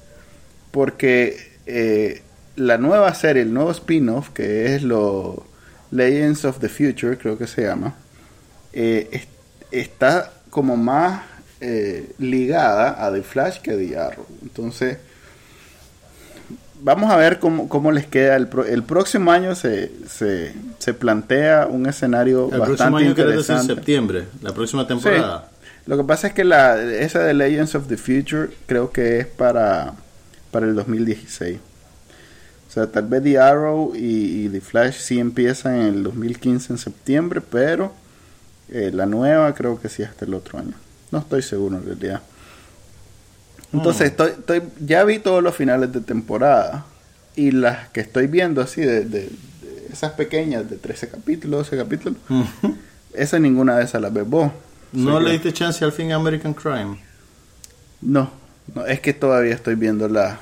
porque 0.71 1.37
eh, 1.67 2.23
la 2.57 2.79
nueva 2.79 3.13
serie, 3.15 3.43
el 3.43 3.53
nuevo 3.53 3.71
spin-off 3.73 4.31
que 4.31 4.75
es 4.75 4.83
lo 4.83 5.45
Legends 5.91 6.45
of 6.45 6.59
the 6.61 6.69
Future, 6.69 7.17
creo 7.19 7.37
que 7.39 7.47
se 7.47 7.63
llama, 7.63 7.95
eh, 8.73 9.09
es- 9.13 9.29
está 9.71 10.33
como 10.51 10.77
más 10.77 11.23
eh, 11.61 12.13
ligada 12.19 13.05
a 13.05 13.13
The 13.13 13.23
Flash 13.23 13.61
que 13.61 13.71
a 13.73 13.77
The 13.77 13.97
Arrow. 13.99 14.27
Entonces 14.43 14.99
vamos 16.85 17.11
a 17.11 17.17
ver 17.17 17.39
cómo, 17.41 17.69
cómo 17.69 17.91
les 17.91 18.07
queda. 18.07 18.37
El, 18.37 18.47
pro- 18.47 18.65
el 18.65 18.83
próximo 18.85 19.33
año 19.33 19.55
se, 19.55 19.91
se, 20.09 20.53
se 20.79 20.95
plantea 20.95 21.67
un 21.67 21.87
escenario 21.87 22.45
El 22.53 22.61
bastante 22.61 22.67
próximo 22.77 22.97
año 22.99 23.15
quiere 23.15 23.31
decir 23.31 23.41
interesante. 23.55 23.75
septiembre, 23.75 24.25
la 24.43 24.53
próxima 24.53 24.87
temporada. 24.87 25.51
Lo 25.87 25.97
que 25.97 26.05
pasa 26.05 26.29
es 26.29 26.35
que 26.35 26.45
la, 26.45 26.81
esa 26.83 27.19
de 27.21 27.35
Legends 27.35 27.75
of 27.75 27.89
the 27.89 27.97
Future 27.97 28.51
creo 28.67 28.91
que 28.91 29.19
es 29.19 29.27
para, 29.27 29.95
para 30.51 30.67
el 30.67 30.75
2016. 30.75 31.59
O 32.69 32.73
sea, 32.75 32.87
tal 32.87 33.07
vez 33.07 33.23
The 33.23 33.39
Arrow 33.39 33.93
y, 33.95 34.45
y 34.45 34.49
The 34.49 34.61
Flash 34.61 34.95
sí 34.99 35.19
empiezan 35.21 35.75
en 35.77 35.87
el 35.95 36.03
2015 36.03 36.73
en 36.73 36.79
septiembre, 36.79 37.41
pero 37.41 37.93
eh, 38.71 38.91
la 38.93 39.07
nueva 39.07 39.55
creo 39.55 39.81
que 39.81 39.89
sí 39.89 40.03
hasta 40.03 40.25
el 40.25 40.35
otro 40.35 40.59
año. 40.59 40.75
No 41.13 41.19
estoy 41.19 41.43
seguro 41.43 41.77
en 41.77 41.85
realidad. 41.87 42.21
Entonces, 43.75 44.03
Mm. 44.03 44.11
estoy, 44.11 44.31
estoy, 44.31 44.63
ya 44.87 45.05
vi 45.05 45.19
todos 45.19 45.43
los 45.43 45.55
finales 45.55 45.93
de 45.93 46.01
temporada 46.01 46.87
y 47.37 47.51
las 47.51 47.89
que 47.89 48.01
estoy 48.01 48.27
viendo 48.27 48.63
así, 48.63 48.81
de, 48.81 49.05
de- 49.05 49.29
de 49.29 49.87
esas 49.93 50.13
pequeñas 50.13 50.69
de 50.71 50.77
13 50.77 51.09
capítulos, 51.09 51.71
12 51.71 51.77
capítulos, 51.77 52.19
esa 53.13 53.39
ninguna 53.39 53.77
de 53.77 53.85
esas 53.85 54.01
las 54.01 54.13
ves 54.13 54.27
vos. 54.29 54.51
¿No 54.93 55.19
le 55.21 55.33
diste 55.33 55.53
chance 55.53 55.85
al 55.85 55.93
fin 55.93 56.13
American 56.13 56.55
Crime? 56.55 56.99
No, 58.01 58.31
no, 58.75 58.87
es 58.87 59.01
que 59.01 59.13
todavía 59.13 59.55
estoy 59.55 59.75
viendo 59.75 60.09
la... 60.09 60.39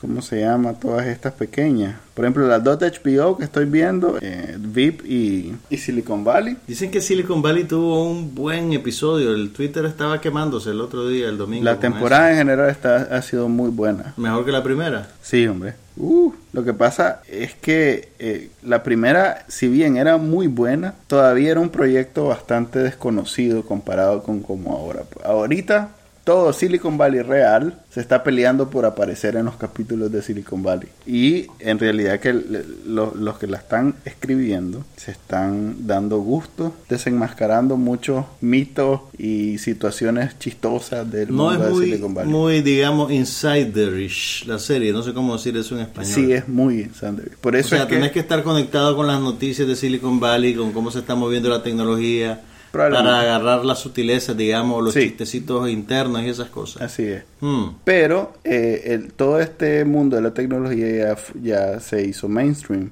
¿Cómo 0.00 0.20
se 0.20 0.40
llama? 0.40 0.74
Todas 0.74 1.06
estas 1.06 1.32
pequeñas. 1.32 1.96
Por 2.14 2.24
ejemplo, 2.24 2.46
las 2.46 2.62
dos 2.62 2.78
de 2.78 2.90
HBO 2.90 3.36
que 3.36 3.44
estoy 3.44 3.64
viendo, 3.64 4.18
eh, 4.20 4.56
VIP 4.58 5.04
y, 5.06 5.54
y 5.70 5.76
Silicon 5.78 6.22
Valley. 6.22 6.56
Dicen 6.66 6.90
que 6.90 7.00
Silicon 7.00 7.40
Valley 7.40 7.64
tuvo 7.64 8.10
un 8.10 8.34
buen 8.34 8.72
episodio. 8.72 9.32
El 9.32 9.52
Twitter 9.52 9.84
estaba 9.86 10.20
quemándose 10.20 10.70
el 10.70 10.80
otro 10.80 11.08
día, 11.08 11.28
el 11.28 11.38
domingo. 11.38 11.64
La 11.64 11.80
temporada 11.80 12.30
en 12.30 12.38
general 12.38 12.68
está, 12.68 13.08
ha 13.10 13.22
sido 13.22 13.48
muy 13.48 13.70
buena. 13.70 14.12
Mejor 14.16 14.44
que 14.44 14.52
la 14.52 14.62
primera. 14.62 15.08
Sí, 15.22 15.46
hombre. 15.46 15.74
Uh, 15.98 16.32
lo 16.52 16.62
que 16.62 16.74
pasa 16.74 17.22
es 17.26 17.54
que 17.54 18.10
eh, 18.18 18.50
la 18.62 18.82
primera, 18.82 19.46
si 19.48 19.68
bien 19.68 19.96
era 19.96 20.18
muy 20.18 20.46
buena, 20.46 20.94
todavía 21.06 21.52
era 21.52 21.60
un 21.60 21.70
proyecto 21.70 22.28
bastante 22.28 22.80
desconocido 22.80 23.62
comparado 23.64 24.22
con 24.22 24.40
como 24.40 24.76
ahora. 24.76 25.04
Ahorita 25.24 25.95
todo 26.26 26.52
Silicon 26.52 26.98
Valley 26.98 27.22
real 27.22 27.78
se 27.88 28.00
está 28.00 28.24
peleando 28.24 28.68
por 28.68 28.84
aparecer 28.84 29.36
en 29.36 29.44
los 29.44 29.54
capítulos 29.54 30.10
de 30.10 30.22
Silicon 30.22 30.60
Valley. 30.60 30.88
Y 31.06 31.46
en 31.60 31.78
realidad 31.78 32.18
que 32.18 32.32
le- 32.34 32.64
lo- 32.84 33.14
los 33.14 33.38
que 33.38 33.46
la 33.46 33.58
están 33.58 33.94
escribiendo 34.04 34.84
se 34.96 35.12
están 35.12 35.86
dando 35.86 36.18
gusto, 36.18 36.74
desenmascarando 36.88 37.76
muchos 37.76 38.24
mitos 38.40 39.02
y 39.16 39.58
situaciones 39.58 40.36
chistosas 40.40 41.08
del 41.08 41.28
No 41.34 41.44
mundo 41.50 41.68
es 41.68 41.78
de 41.78 41.84
Silicon 41.84 42.12
Valley. 42.14 42.32
muy, 42.32 42.60
digamos, 42.60 43.12
insiderish 43.12 44.44
la 44.46 44.58
serie. 44.58 44.92
No 44.92 45.02
sé 45.04 45.12
cómo 45.14 45.36
decir 45.36 45.56
eso 45.56 45.76
en 45.76 45.82
español. 45.82 46.12
Sí, 46.12 46.32
es 46.32 46.48
muy 46.48 46.86
Sander. 46.98 47.30
Por 47.40 47.54
o 47.54 47.58
eso 47.58 47.68
sea, 47.70 47.82
es 47.82 47.86
que... 47.86 47.94
tenés 47.94 48.10
que 48.10 48.18
estar 48.20 48.42
conectado 48.42 48.96
con 48.96 49.06
las 49.06 49.20
noticias 49.20 49.66
de 49.68 49.76
Silicon 49.76 50.18
Valley, 50.20 50.54
con 50.54 50.72
cómo 50.72 50.90
se 50.90 50.98
está 50.98 51.14
moviendo 51.14 51.48
la 51.48 51.62
tecnología. 51.62 52.40
Para 52.76 53.20
agarrar 53.20 53.64
las 53.64 53.78
sutilezas, 53.80 54.36
digamos, 54.36 54.82
los 54.84 54.94
Sí. 54.94 55.00
chistecitos 55.02 55.68
internos 55.68 56.22
y 56.22 56.28
esas 56.28 56.48
cosas. 56.48 56.82
Así 56.82 57.04
es. 57.04 57.24
Hmm. 57.40 57.70
Pero 57.84 58.34
eh, 58.44 58.82
el- 58.86 59.12
todo 59.12 59.40
este 59.40 59.84
mundo 59.84 60.16
de 60.16 60.22
la 60.22 60.32
tecnología 60.34 61.16
ya, 61.42 61.80
se 61.80 62.02
hizo 62.02 62.28
mainstream. 62.28 62.90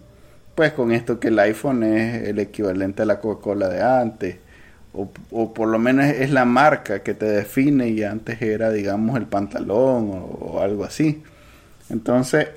Pues 0.54 0.72
con 0.72 0.92
esto 0.92 1.18
que 1.18 1.28
el 1.28 1.38
iPhone 1.38 1.82
es 1.82 2.28
el 2.28 2.38
equivalente 2.38 3.02
a 3.02 3.06
la 3.06 3.18
Coca-Cola 3.20 3.68
de 3.68 3.82
antes. 3.82 4.36
O, 4.92 5.10
o 5.32 5.52
por 5.52 5.68
lo 5.68 5.78
menos 5.80 6.04
es 6.06 6.30
la 6.30 6.44
marca 6.44 7.02
que 7.02 7.14
te 7.14 7.26
define 7.26 7.88
y 7.88 8.04
antes 8.04 8.40
era, 8.40 8.70
digamos, 8.70 9.16
el 9.16 9.26
pantalón 9.26 10.10
o, 10.12 10.38
o 10.40 10.60
algo 10.60 10.84
así. 10.84 11.20
Entonces, 11.90 12.48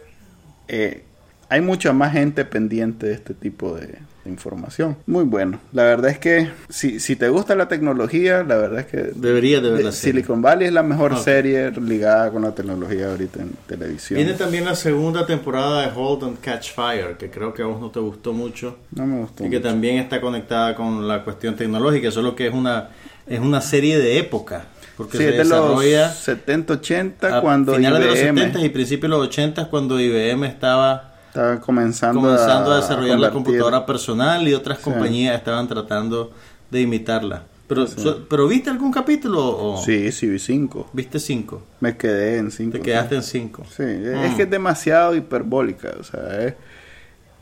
eh, 0.68 1.04
hay 1.50 1.62
mucha 1.62 1.94
más 1.94 2.14
gente 2.14 2.46
pendiente 2.46 3.08
de 3.08 3.14
este 3.14 3.34
tipo 3.34 3.74
de, 3.76 3.96
información. 4.30 4.98
Muy 5.06 5.24
bueno. 5.24 5.60
La 5.74 5.84
verdad 5.84 6.12
es 6.12 6.20
que 6.20 6.50
si, 6.70 7.00
si 7.00 7.16
te 7.16 7.30
gusta 7.30 7.56
la 7.56 7.68
tecnología, 7.68 8.44
la 8.44 8.56
verdad 8.58 8.80
es 8.82 8.86
que 8.88 8.98
Debería 9.16 9.62
de 9.62 9.70
ver 9.70 9.78
de- 9.80 9.84
la 9.86 9.92
serie. 9.92 10.14
Silicon 10.22 10.42
Valley 10.42 10.68
es 10.68 10.74
la 10.74 10.84
mejor 10.84 11.18
serie 11.18 11.72
ligada 11.72 12.32
con 12.32 12.42
la 12.44 12.52
tecnología 12.54 13.10
ahorita 13.12 13.42
en 13.42 13.52
televisión. 13.68 14.18
Viene 14.18 14.34
también 14.34 14.66
la 14.66 14.76
segunda 14.76 15.26
temporada 15.26 15.82
de 15.82 15.92
Hold 15.96 16.24
and 16.24 16.40
Catch 16.40 16.74
Fire, 16.74 17.18
que 17.18 17.30
creo 17.30 17.54
que 17.54 17.62
a 17.62 17.66
vos 17.66 17.80
no 17.82 17.90
te 17.92 18.00
gustó 18.00 18.34
mucho. 18.34 18.78
No 18.96 19.06
me 19.06 19.20
gustó. 19.20 19.46
Y 19.46 19.50
que 19.50 19.60
también 19.60 19.98
está 19.98 20.20
conectada 20.22 20.76
con 20.76 21.08
la 21.08 21.24
cuestión 21.24 21.56
tecnológica, 21.56 22.12
solo 22.12 22.36
que 22.36 22.48
es 22.48 22.54
una, 22.54 22.90
es 23.28 23.40
una 23.40 23.62
serie 23.62 23.98
de 23.98 24.18
época. 24.20 24.66
Porque 24.98 25.18
Sí, 25.20 25.24
se 25.26 25.32
de 25.32 25.38
los 25.38 25.50
desarrolla 25.50 26.12
70, 26.12 26.74
80 26.74 27.38
a 27.38 27.42
cuando 27.42 27.76
finales 27.76 28.00
de 28.00 28.06
los 28.08 28.18
IBM 28.20 28.38
70 28.40 28.62
y 28.66 28.70
principios 28.70 29.02
de 29.04 29.18
los 29.18 29.28
80 29.28 29.70
cuando 29.70 30.00
IBM 30.00 30.44
estaba 30.48 31.14
estaba 31.28 31.60
comenzando, 31.60 32.22
comenzando 32.22 32.72
a 32.72 32.78
desarrollar 32.78 33.20
la 33.20 33.32
computadora 33.32 33.86
personal 33.86 34.48
y 34.48 34.54
otras 34.54 34.78
Sí. 34.80 34.84
compañías 34.86 35.36
estaban 35.38 35.68
tratando 35.68 36.32
de 36.72 36.82
imitarla. 36.82 37.44
Pero, 37.68 37.86
so- 37.86 38.26
pero 38.30 38.48
¿viste 38.48 38.70
algún 38.70 38.92
capítulo 38.94 39.42
o 39.46 39.84
Sí, 39.84 40.12
sí, 40.14 40.28
vi 40.28 40.40
5. 40.40 40.90
viste 40.94 41.20
cinco? 41.20 41.64
Me 41.82 41.98
quedé 41.98 42.38
en 42.38 42.50
5. 42.50 42.72
Te 42.78 42.82
quedaste 42.82 43.16
en 43.16 43.24
cinco. 43.24 43.64
Sí, 43.76 43.84
Mm. 43.84 44.24
es 44.24 44.36
que 44.36 44.44
es 44.44 44.50
demasiado 44.50 45.14
hiperbólica. 45.16 45.92
O 46.00 46.04
sea, 46.04 46.44
es- 46.46 46.54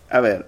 a 0.10 0.20
ver, 0.22 0.48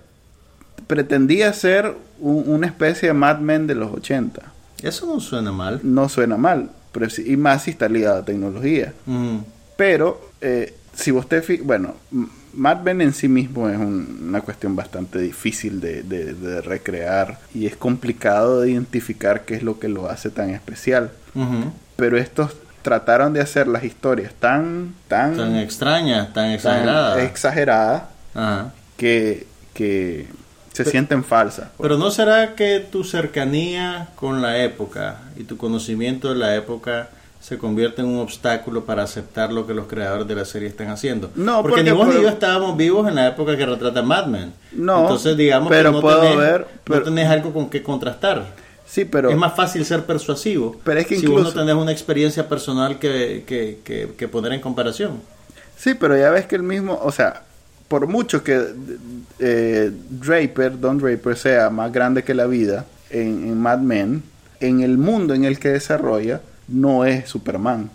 pretendía 0.88 1.54
ser 1.54 1.96
un- 2.20 2.44
una 2.48 2.66
especie 2.68 3.10
de 3.10 3.14
Mad 3.14 3.38
Men 3.40 3.68
de 3.68 3.76
los 3.76 3.92
80. 3.94 4.42
Eso 4.82 5.06
no 5.06 5.20
suena 5.20 5.52
mal. 5.52 5.80
No 5.84 6.10
suena 6.10 6.38
mal, 6.38 6.72
pero 6.92 7.08
y 7.24 7.38
más 7.38 7.64
si 7.64 7.72
está 7.72 7.88
ligado 7.88 8.20
a 8.20 8.26
tecnología. 8.26 8.94
Mm. 9.06 9.38
Pero, 9.76 10.22
eh, 10.42 10.74
si 10.96 11.12
vos 11.12 11.28
te 11.30 11.42
bueno, 11.64 11.94
Mad 12.58 12.82
Men 12.82 13.02
en 13.02 13.14
sí 13.14 13.28
mismo 13.28 13.70
es 13.70 13.78
un- 13.78 14.26
una 14.30 14.42
cuestión 14.42 14.76
bastante 14.76 15.20
difícil 15.20 15.80
de, 15.80 16.02
de- 16.04 16.34
de 16.34 16.62
recrear 16.62 17.38
y 17.54 17.68
es 17.68 17.76
complicado 17.78 18.62
de 18.62 18.72
identificar 18.72 19.46
qué 19.46 19.56
es 19.56 19.64
lo 19.64 19.80
que 19.80 19.88
lo 19.88 20.10
hace 20.10 20.30
tan 20.32 20.50
especial. 20.50 21.12
Pero 21.96 22.18
estos 22.18 22.52
trataron 22.82 23.34
de 23.34 23.42
hacer 23.42 23.68
las 23.68 23.84
historias 23.84 24.34
tan, 24.40 24.96
tan, 25.08 25.36
Tan 25.38 25.56
extraña, 25.58 26.26
tan 26.26 26.34
tan 26.34 26.52
exagerada. 26.52 27.22
exageradas 27.24 28.04
Ajá. 28.34 28.74
que, 28.98 29.46
que 29.76 30.28
se 30.74 30.84
sienten 30.86 31.24
falsas. 31.24 31.68
Pero 31.80 31.98
¿no 31.98 32.10
será 32.12 32.56
que 32.56 32.80
tu 32.80 33.04
cercanía 33.04 34.10
con 34.16 34.42
la 34.42 34.58
época 34.64 35.18
y 35.36 35.44
tu 35.44 35.58
conocimiento 35.58 36.30
de 36.30 36.36
la 36.36 36.56
época 36.56 37.10
se 37.48 37.58
convierte 37.58 38.02
en 38.02 38.08
un 38.10 38.20
obstáculo 38.20 38.84
para 38.84 39.04
aceptar 39.04 39.54
lo 39.54 39.66
que 39.66 39.74
los 39.74 39.88
creadores 39.88 40.28
de 40.28 40.36
la 40.36 40.44
serie 40.44 40.68
están 40.68 40.90
haciendo? 40.90 41.32
No, 41.36 41.62
porque, 41.62 41.82
ni 41.84 41.92
vos 41.92 42.06
ni 42.08 42.14
puedo- 42.14 42.24
yo 42.24 42.30
estábamos 42.30 42.76
vivos 42.76 43.08
en 43.08 43.16
la 43.16 43.28
época 43.28 43.56
que 43.56 43.66
retrata 43.66 44.02
Mad 44.02 44.26
Men. 44.28 44.54
No, 44.74 45.02
Entonces 45.04 45.38
digamos 45.38 45.70
pero 45.70 45.92
que 45.92 45.96
no, 45.96 46.02
puedo 46.02 46.22
tenés, 46.22 46.38
ver, 46.38 46.62
no 46.62 46.68
pero- 46.84 47.04
tenés 47.04 47.30
algo 47.30 47.54
con 47.54 47.70
que 47.70 47.82
contrastar. 47.82 48.46
Sí, 48.86 49.06
pero 49.06 49.30
es 49.30 49.36
más 49.38 49.54
fácil 49.54 49.84
ser 49.84 50.06
persuasivo 50.06 50.78
Pero 50.86 51.02
es 51.02 51.08
que 51.08 51.18
si 51.20 51.28
vos 51.28 51.44
no 51.44 51.52
tenés 51.54 51.76
una 51.76 51.92
experiencia 51.92 52.48
personal 52.48 53.00
que, 53.00 53.44
que, 53.46 53.80
que, 53.84 54.12
que 54.18 54.28
poner 54.30 54.54
en 54.54 54.62
comparación. 54.62 55.22
Sí, 55.78 55.94
pero 55.94 56.18
ya 56.18 56.30
ves 56.32 56.48
que 56.48 56.56
el 56.56 56.64
mismo, 56.64 56.98
o 57.02 57.12
sea, 57.12 57.44
por 57.90 58.08
mucho 58.08 58.44
que 58.44 58.62
eh, 59.40 59.92
Draper, 60.10 60.80
Don 60.80 60.98
Draper, 60.98 61.36
sea 61.38 61.70
más 61.70 61.92
grande 61.92 62.24
que 62.24 62.34
la 62.34 62.46
vida 62.46 62.86
en, 63.10 63.48
en 63.48 63.58
Mad 63.62 63.80
Men, 63.80 64.24
en 64.60 64.82
el 64.82 64.98
mundo 64.98 65.34
en 65.34 65.46
el 65.46 65.60
que 65.60 65.70
desarrolla, 65.70 66.42
no 66.68 67.06
es 67.06 67.28
Superman. 67.30 67.90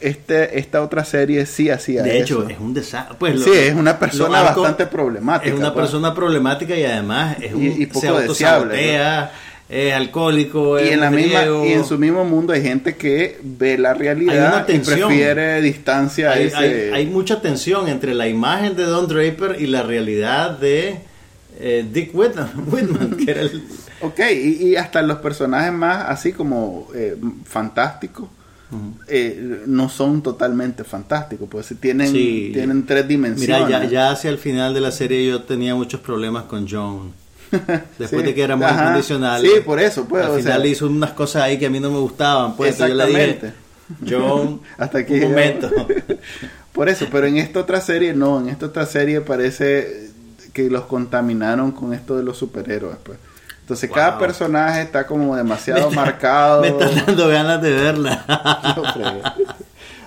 Este, 0.00 0.58
esta 0.60 0.82
otra 0.82 1.04
serie 1.04 1.46
sí 1.46 1.68
hacía 1.68 2.02
De 2.04 2.20
hecho, 2.20 2.42
eso. 2.42 2.48
es 2.50 2.58
un 2.60 2.72
desastre. 2.74 3.16
Pues, 3.18 3.42
Sí, 3.42 3.50
es 3.52 3.74
una 3.74 3.98
persona 3.98 4.40
bastante 4.42 4.86
problemática, 4.86 5.52
Es 5.52 5.58
una 5.58 5.72
pues. 5.72 5.84
persona 5.84 6.14
problemática 6.14 6.76
y 6.76 6.84
además 6.84 7.36
es 7.40 7.52
un, 7.52 7.62
Y- 7.62 7.82
y 7.82 7.86
poco 7.86 8.00
se 8.00 8.08
autosabotea, 8.08 9.32
es 9.68 9.94
alcohólico, 9.94 10.78
y 10.80 10.90
en 10.90 11.00
la 11.00 11.10
misma 11.10 11.44
y 11.66 11.72
en 11.72 11.84
su 11.84 11.98
mismo 11.98 12.24
mundo 12.24 12.52
hay 12.52 12.62
gente 12.62 12.94
que 12.94 13.38
ve 13.42 13.78
la 13.78 13.94
realidad 13.94 14.68
y 14.68 14.78
prefiere 14.78 15.60
distancia 15.60 16.30
a 16.30 16.34
hay, 16.34 16.44
ese 16.46 16.56
hay- 16.56 16.90
hay 16.92 17.06
mucha 17.06 17.40
tensión 17.40 17.88
entre 17.88 18.14
la 18.14 18.28
imagen 18.28 18.76
de 18.76 18.84
Don 18.84 19.08
Draper 19.08 19.56
y 19.58 19.66
la 19.66 19.82
realidad 19.82 20.56
de 20.58 20.98
eh, 21.58 21.84
Dick 21.92 22.10
Whitman, 22.14 22.50
Whitman, 22.70 23.16
que 23.24 23.30
era 23.30 23.40
el... 23.40 23.62
Ok, 24.02 24.20
y, 24.32 24.68
y 24.68 24.76
hasta 24.76 25.02
los 25.02 25.18
personajes 25.18 25.72
más 25.72 26.06
así 26.08 26.32
como 26.32 26.88
eh, 26.94 27.16
fantásticos 27.44 28.28
eh, 29.06 29.62
no 29.66 29.88
son 29.90 30.22
totalmente 30.22 30.82
fantásticos, 30.82 31.46
pues 31.50 31.74
tienen, 31.78 32.08
Sí. 32.10 32.50
tienen 32.54 32.86
tres 32.86 33.06
dimensiones. 33.06 33.66
Mira, 33.66 33.82
ya, 33.82 33.88
ya 33.90 34.10
hacia 34.10 34.30
el 34.30 34.38
final 34.38 34.72
de 34.72 34.80
la 34.80 34.90
serie 34.90 35.26
yo 35.28 35.42
tenía 35.42 35.74
muchos 35.74 36.00
problemas 36.00 36.44
con 36.44 36.66
John. 36.68 37.12
Después 37.98 38.08
Sí. 38.22 38.22
de 38.28 38.34
que 38.34 38.42
era 38.42 38.56
muy 38.56 38.64
Ajá. 38.64 38.82
incondicional. 38.84 39.42
Sí, 39.42 39.50
por 39.62 39.78
eso, 39.78 40.06
pues, 40.06 40.24
Al 40.24 40.30
o 40.30 40.34
final 40.36 40.62
sea- 40.62 40.70
hizo 40.70 40.86
unas 40.86 41.10
cosas 41.10 41.42
ahí 41.42 41.58
que 41.58 41.66
a 41.66 41.70
mí 41.70 41.80
no 41.80 41.90
me 41.90 41.98
gustaban. 41.98 42.56
Pues 42.56 42.80
entonces 42.80 42.96
yo 42.96 43.02
le 43.04 43.08
dije, 43.10 43.24
Exactamente. 43.24 43.62
John, 44.10 44.60
Hasta 44.78 44.98
aquí 44.98 45.12
un 45.14 45.20
momento. 45.30 45.70
Por 46.72 46.88
eso, 46.88 47.06
pero 47.12 47.26
en 47.26 47.36
esta 47.36 47.60
otra 47.60 47.82
serie 47.82 48.14
no, 48.14 48.40
en 48.40 48.48
esta 48.48 48.64
otra 48.64 48.86
serie 48.86 49.20
parece 49.20 50.08
que 50.54 50.70
los 50.70 50.84
contaminaron 50.84 51.72
con 51.72 51.92
esto 51.92 52.16
de 52.16 52.22
los 52.22 52.38
superhéroes, 52.38 52.96
pues. 53.04 53.18
Entonces 53.72 53.88
Wow. 53.90 53.96
cada 53.96 54.18
personaje 54.18 54.82
está 54.82 55.06
como 55.06 55.34
demasiado 55.36 55.80
Me 55.84 55.88
está- 55.88 56.00
marcado. 56.00 56.60
Me 56.62 56.68
están 56.68 57.06
dando 57.06 57.28
ganas 57.28 57.62
de 57.62 57.70
verla. 57.72 58.24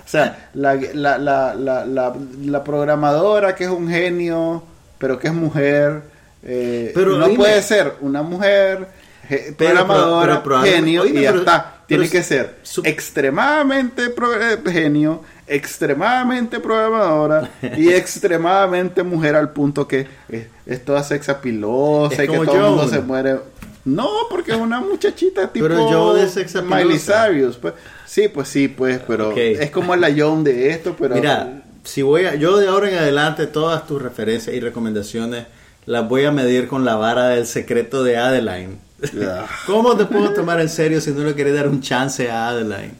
O 0.04 0.08
sea, 0.08 0.50
la, 0.54 0.74
la, 0.94 1.18
la, 1.18 1.54
la, 1.56 2.62
programadora 2.64 3.56
que 3.56 3.64
es 3.64 3.70
un 3.70 3.88
genio, 3.88 4.62
pero 4.98 5.18
que 5.18 5.26
es 5.26 5.34
mujer, 5.34 6.02
eh, 6.44 6.92
Pero 6.94 7.16
no 7.18 7.26
dime- 7.26 7.36
puede 7.38 7.60
ser 7.60 7.94
una 8.00 8.22
mujer 8.22 8.86
ge- 9.28 9.52
Pero- 9.58 9.74
programadora, 9.74 10.20
pero- 10.20 10.32
pero 10.34 10.42
probablemente- 10.44 10.80
genio, 10.80 11.02
oíme, 11.02 11.20
y 11.20 11.22
ya 11.24 11.30
está. 11.30 11.72
Tiene 11.88 12.08
que 12.08 12.22
ser 12.22 12.56
extremadamente 12.84 14.04
eh, 14.06 14.58
genio, 14.70 15.22
extremadamente 15.48 16.60
programadora 16.60 17.48
y 17.76 17.88
extremadamente 17.92 19.02
mujer 19.02 19.34
al 19.36 19.50
punto 19.50 19.86
que 19.88 20.06
es, 20.28 20.46
es 20.66 20.84
toda 20.84 21.02
sexapilosa 21.02 22.22
y 22.24 22.28
que 22.28 22.38
todo 22.38 22.54
el 22.54 22.62
mundo 22.62 22.88
se 22.88 23.00
muere. 23.00 23.40
No, 23.86 24.08
porque 24.28 24.50
es 24.50 24.58
una 24.58 24.80
muchachita 24.80 25.52
tipo 25.52 25.68
Pero 25.68 25.86
Joan 25.88 26.18
es 26.18 26.32
sexapilosa. 26.32 26.84
Miley 26.84 26.98
Cyrus, 26.98 27.56
pues. 27.56 27.74
Sí, 28.04 28.26
pues 28.28 28.48
sí, 28.48 28.66
pues, 28.66 29.00
pero 29.06 29.30
es 29.32 29.70
como 29.70 29.94
la 29.94 30.12
Joan 30.14 30.42
de 30.42 30.70
esto, 30.70 30.96
pero 30.98 31.14
Mira, 31.14 31.62
si 31.84 32.02
voy 32.02 32.24
a, 32.24 32.34
yo 32.34 32.56
de 32.58 32.66
ahora 32.66 32.90
en 32.90 32.98
adelante 32.98 33.46
todas 33.46 33.86
tus 33.86 34.02
referencias 34.02 34.54
y 34.56 34.60
recomendaciones 34.60 35.46
las 35.86 36.08
voy 36.08 36.24
a 36.24 36.32
medir 36.32 36.66
con 36.66 36.84
la 36.84 36.96
vara 36.96 37.28
del 37.28 37.46
secreto 37.46 38.02
de 38.02 38.16
Adeline. 38.16 38.78
Ah. 39.22 39.46
¿Cómo 39.66 39.96
te 39.96 40.04
puedo 40.04 40.30
tomar 40.30 40.60
en 40.60 40.68
serio 40.68 41.00
si 41.00 41.12
no 41.12 41.22
le 41.22 41.36
querés 41.36 41.54
dar 41.54 41.68
un 41.68 41.80
chance 41.80 42.28
a 42.28 42.48
Adeline? 42.48 42.94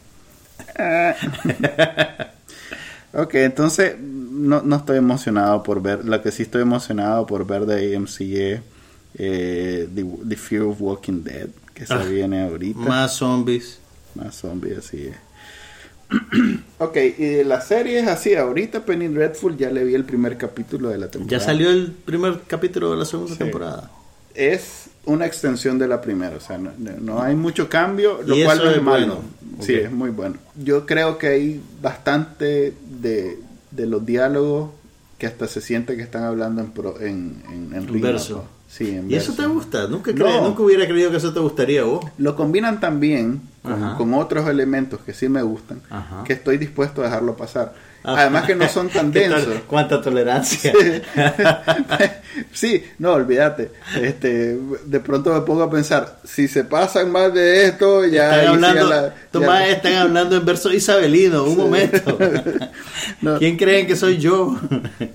Ok, 3.19 3.35
entonces 3.37 3.97
no, 3.99 4.61
no 4.61 4.77
estoy 4.77 4.99
emocionado 4.99 5.63
por 5.63 5.81
ver. 5.81 6.05
Lo 6.05 6.21
que 6.21 6.31
sí 6.31 6.43
estoy 6.43 6.61
emocionado 6.61 7.27
por 7.27 7.47
ver 7.47 7.65
de 7.65 7.97
AMC 7.97 8.61
eh, 9.19 9.89
The, 9.95 10.05
The 10.29 10.37
Fear 10.37 10.63
of 10.63 10.81
Walking 10.81 11.23
Dead, 11.25 11.49
que 11.75 11.87
se 11.87 11.95
Ah, 11.95 12.05
viene 12.05 12.43
ahorita. 12.43 12.79
Más 12.81 13.17
zombies. 13.17 13.79
Más 14.15 14.35
zombies, 14.37 14.79
así 14.79 15.09
es. 15.09 15.17
ok, 16.79 16.97
y 17.19 17.25
de 17.25 17.45
las 17.45 17.67
series 17.67 18.07
así, 18.07 18.35
ahorita 18.35 18.85
Penny 18.85 19.09
Dreadful 19.09 19.57
ya 19.57 19.71
le 19.71 19.85
vi 19.85 19.95
el 19.95 20.05
primer 20.05 20.37
capítulo 20.37 20.89
de 20.91 20.99
la 20.99 21.09
temporada. 21.11 21.39
Ya 21.39 21.45
salió 21.45 21.71
el 21.71 21.91
primer 21.93 22.41
capítulo 22.47 22.93
de 22.93 22.97
la 22.99 23.05
segunda 23.05 23.33
Sí. 23.33 23.39
temporada. 23.39 23.91
Es 24.35 24.89
una 25.07 25.25
extensión 25.27 25.79
de 25.79 25.89
la 25.89 26.01
primera, 26.03 26.37
o 26.37 26.41
sea, 26.41 26.59
no, 26.59 26.71
no- 27.01 27.23
hay 27.23 27.35
mucho 27.35 27.69
cambio, 27.69 28.21
lo 28.25 28.35
cual 28.45 28.59
no 28.59 28.71
es, 28.71 28.77
es 28.77 28.83
malo. 28.83 29.07
bueno. 29.07 29.21
Sí, 29.65 29.75
es 29.75 29.91
muy 29.91 30.11
bueno. 30.11 30.37
Yo 30.63 30.85
creo 30.87 31.17
que 31.19 31.29
hay 31.29 31.61
bastante 31.81 32.75
de, 33.01 33.39
de 33.71 33.87
los 33.87 34.05
diálogos 34.05 34.71
que 35.19 35.27
hasta 35.27 35.49
se 35.49 35.61
siente 35.63 35.97
que 35.97 36.03
están 36.03 36.25
hablando 36.25 36.61
en, 36.61 36.71
pro- 36.71 37.01
en, 37.01 37.43
en, 37.51 37.73
en 37.75 38.01
verso. 38.01 38.45
Sí, 38.69 38.91
en 38.91 39.11
¿Y 39.11 39.15
eso 39.15 39.33
te 39.33 39.47
gusta? 39.47 39.87
Nunca, 39.87 40.13
No. 40.13 40.43
nunca 40.43 40.63
hubiera 40.63 40.87
creído 40.87 41.11
que 41.11 41.17
eso 41.17 41.33
te 41.33 41.41
gustaría 41.41 41.85
vos. 41.85 42.05
Lo 42.19 42.35
combinan 42.37 42.81
tan 42.81 43.01
bien 43.01 43.41
con, 43.97 44.15
otros 44.15 44.49
elementos 44.49 45.01
que 45.01 45.13
sí 45.13 45.29
me 45.29 45.43
gustan, 45.43 45.81
Ajá. 45.91 46.25
que 46.25 46.33
estoy 46.35 46.59
dispuesto 46.59 47.01
a 47.03 47.05
dejarlo 47.05 47.37
pasar. 47.37 47.75
Ah. 48.09 48.15
Además 48.21 48.45
que 48.47 48.55
no 48.55 48.69
son 48.69 48.89
tan 48.91 49.11
densos. 49.11 49.63
¿Cuánta 49.67 50.01
tolerancia? 50.01 50.73
sí, 52.53 52.85
no, 52.99 53.13
olvídate. 53.15 53.71
Este, 54.01 54.57
de 54.87 55.01
pronto 55.01 55.35
me 55.35 55.41
pongo 55.41 55.63
a 55.65 55.71
pensar, 55.71 56.21
si 56.25 56.47
se 56.49 56.65
pasan 56.65 57.11
más 57.11 57.35
de 57.35 57.67
esto, 57.67 58.05
ya... 58.07 58.31
Están 58.41 58.55
hablando, 58.55 58.89
la- 58.89 59.15
Tomás, 59.33 59.61
ya- 59.61 59.69
están 59.71 59.95
hablando 59.95 60.37
en 60.37 60.45
verso 60.47 60.73
isabelino, 60.73 61.45
un 61.45 61.57
momento. 61.57 62.19
No. 63.21 63.39
¿Quién 63.39 63.57
creen 63.57 63.87
que 63.87 63.95
soy 63.95 64.19
yo? 64.19 64.57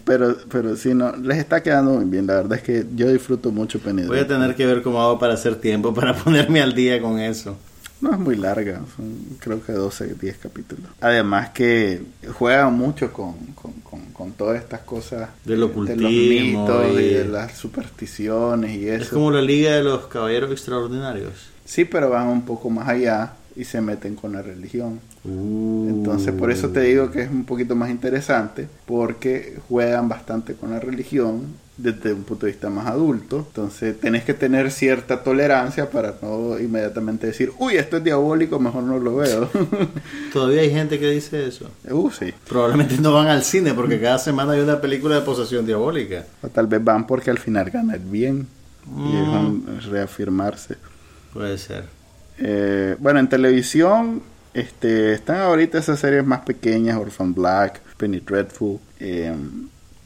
Pero, 0.05 0.35
pero 0.49 0.75
sí, 0.77 0.93
no, 0.93 1.15
les 1.17 1.37
está 1.39 1.61
quedando 1.61 1.91
muy 1.91 2.05
bien. 2.05 2.25
La 2.25 2.35
verdad 2.35 2.57
es 2.57 2.63
que 2.63 2.85
yo 2.95 3.07
disfruto 3.11 3.51
mucho 3.51 3.79
Penny 3.79 4.03
Voy 4.03 4.19
a 4.19 4.27
tener 4.27 4.55
que 4.55 4.65
ver 4.65 4.81
cómo 4.81 5.01
hago 5.01 5.19
para 5.19 5.33
hacer 5.33 5.55
tiempo, 5.55 5.93
para 5.93 6.15
ponerme 6.15 6.61
al 6.61 6.73
día 6.73 7.01
con 7.01 7.19
eso. 7.19 7.57
No 8.01 8.11
es 8.11 8.17
muy 8.19 8.35
larga, 8.35 8.81
son 8.95 9.13
creo 9.39 9.63
que 9.63 9.71
12, 9.73 10.15
10 10.19 10.37
capítulos. 10.37 10.85
Además 11.01 11.49
que 11.51 12.01
juegan 12.33 12.73
mucho 12.73 13.13
con, 13.13 13.33
con, 13.53 13.73
con, 13.83 14.05
con 14.11 14.31
todas 14.31 14.59
estas 14.59 14.79
cosas 14.81 15.29
Del 15.45 15.59
de 15.59 15.65
los 15.67 15.75
mitos 16.11 16.85
y 16.95 16.99
y- 16.99 17.13
de 17.13 17.25
las 17.25 17.55
supersticiones 17.57 18.75
y 18.75 18.87
eso. 18.89 19.03
Es 19.03 19.09
como 19.09 19.29
la 19.31 19.41
Liga 19.41 19.75
de 19.75 19.83
los 19.83 20.07
Caballeros 20.07 20.51
Extraordinarios. 20.51 21.33
Sí, 21.63 21.85
pero 21.85 22.09
van 22.09 22.27
un 22.27 22.41
poco 22.43 22.69
más 22.71 22.87
allá 22.89 23.33
y 23.55 23.65
se 23.65 23.81
meten 23.81 24.15
con 24.15 24.31
la 24.33 24.41
religión. 24.41 24.99
Entonces, 25.23 26.33
por 26.33 26.51
eso 26.51 26.69
te 26.69 26.79
Uh. 26.79 26.83
digo 26.83 27.11
que 27.11 27.21
es 27.23 27.29
un 27.29 27.45
poquito 27.45 27.75
más 27.75 27.89
interesante, 27.91 28.67
porque 28.85 29.59
juegan 29.69 30.09
bastante 30.09 30.55
con 30.55 30.71
la 30.71 30.79
religión 30.79 31.43
desde 31.81 32.13
un 32.13 32.23
punto 32.23 32.45
de 32.45 32.51
vista 32.51 32.69
más 32.69 32.87
adulto. 32.87 33.37
Entonces, 33.47 33.99
tenés 33.99 34.23
que 34.23 34.33
tener 34.33 34.71
cierta 34.71 35.23
tolerancia 35.23 35.89
para 35.89 36.15
no 36.21 36.59
inmediatamente 36.59 37.27
decir, 37.27 37.51
uy, 37.59 37.75
esto 37.75 37.97
es 37.97 38.03
diabólico, 38.03 38.59
mejor 38.59 38.83
no 38.83 38.99
lo 38.99 39.15
veo. 39.17 39.49
Todavía 40.33 40.61
hay 40.61 40.71
gente 40.71 40.99
que 40.99 41.09
dice 41.09 41.47
eso. 41.47 41.69
uh, 41.89 42.11
sí. 42.11 42.33
Probablemente 42.47 42.97
no 42.99 43.13
van 43.13 43.27
al 43.27 43.43
cine 43.43 43.73
porque 43.73 43.99
cada 43.99 44.17
semana 44.17 44.53
hay 44.53 44.59
una 44.61 44.79
película 44.81 45.15
de 45.15 45.21
posesión 45.21 45.65
diabólica. 45.65 46.25
O 46.41 46.47
tal 46.49 46.67
vez 46.67 46.83
van 46.83 47.07
porque 47.07 47.29
al 47.31 47.39
final 47.39 47.69
gana 47.69 47.95
el 47.95 48.01
bien 48.01 48.47
y 48.87 48.89
Mm. 48.89 49.35
un 49.35 49.79
reafirmarse. 49.91 50.75
Puede 51.33 51.57
ser. 51.59 51.85
Eh, 52.39 52.95
bueno, 52.99 53.19
en 53.19 53.29
televisión 53.29 54.23
este, 54.55 55.13
están 55.13 55.37
ahorita 55.37 55.77
esas 55.77 55.99
series 55.99 56.25
más 56.25 56.41
pequeñas, 56.41 56.97
Orphan 56.97 57.33
Black, 57.33 57.79
Penny 57.97 58.19
Dreadful, 58.19 58.79
eh, 58.99 59.33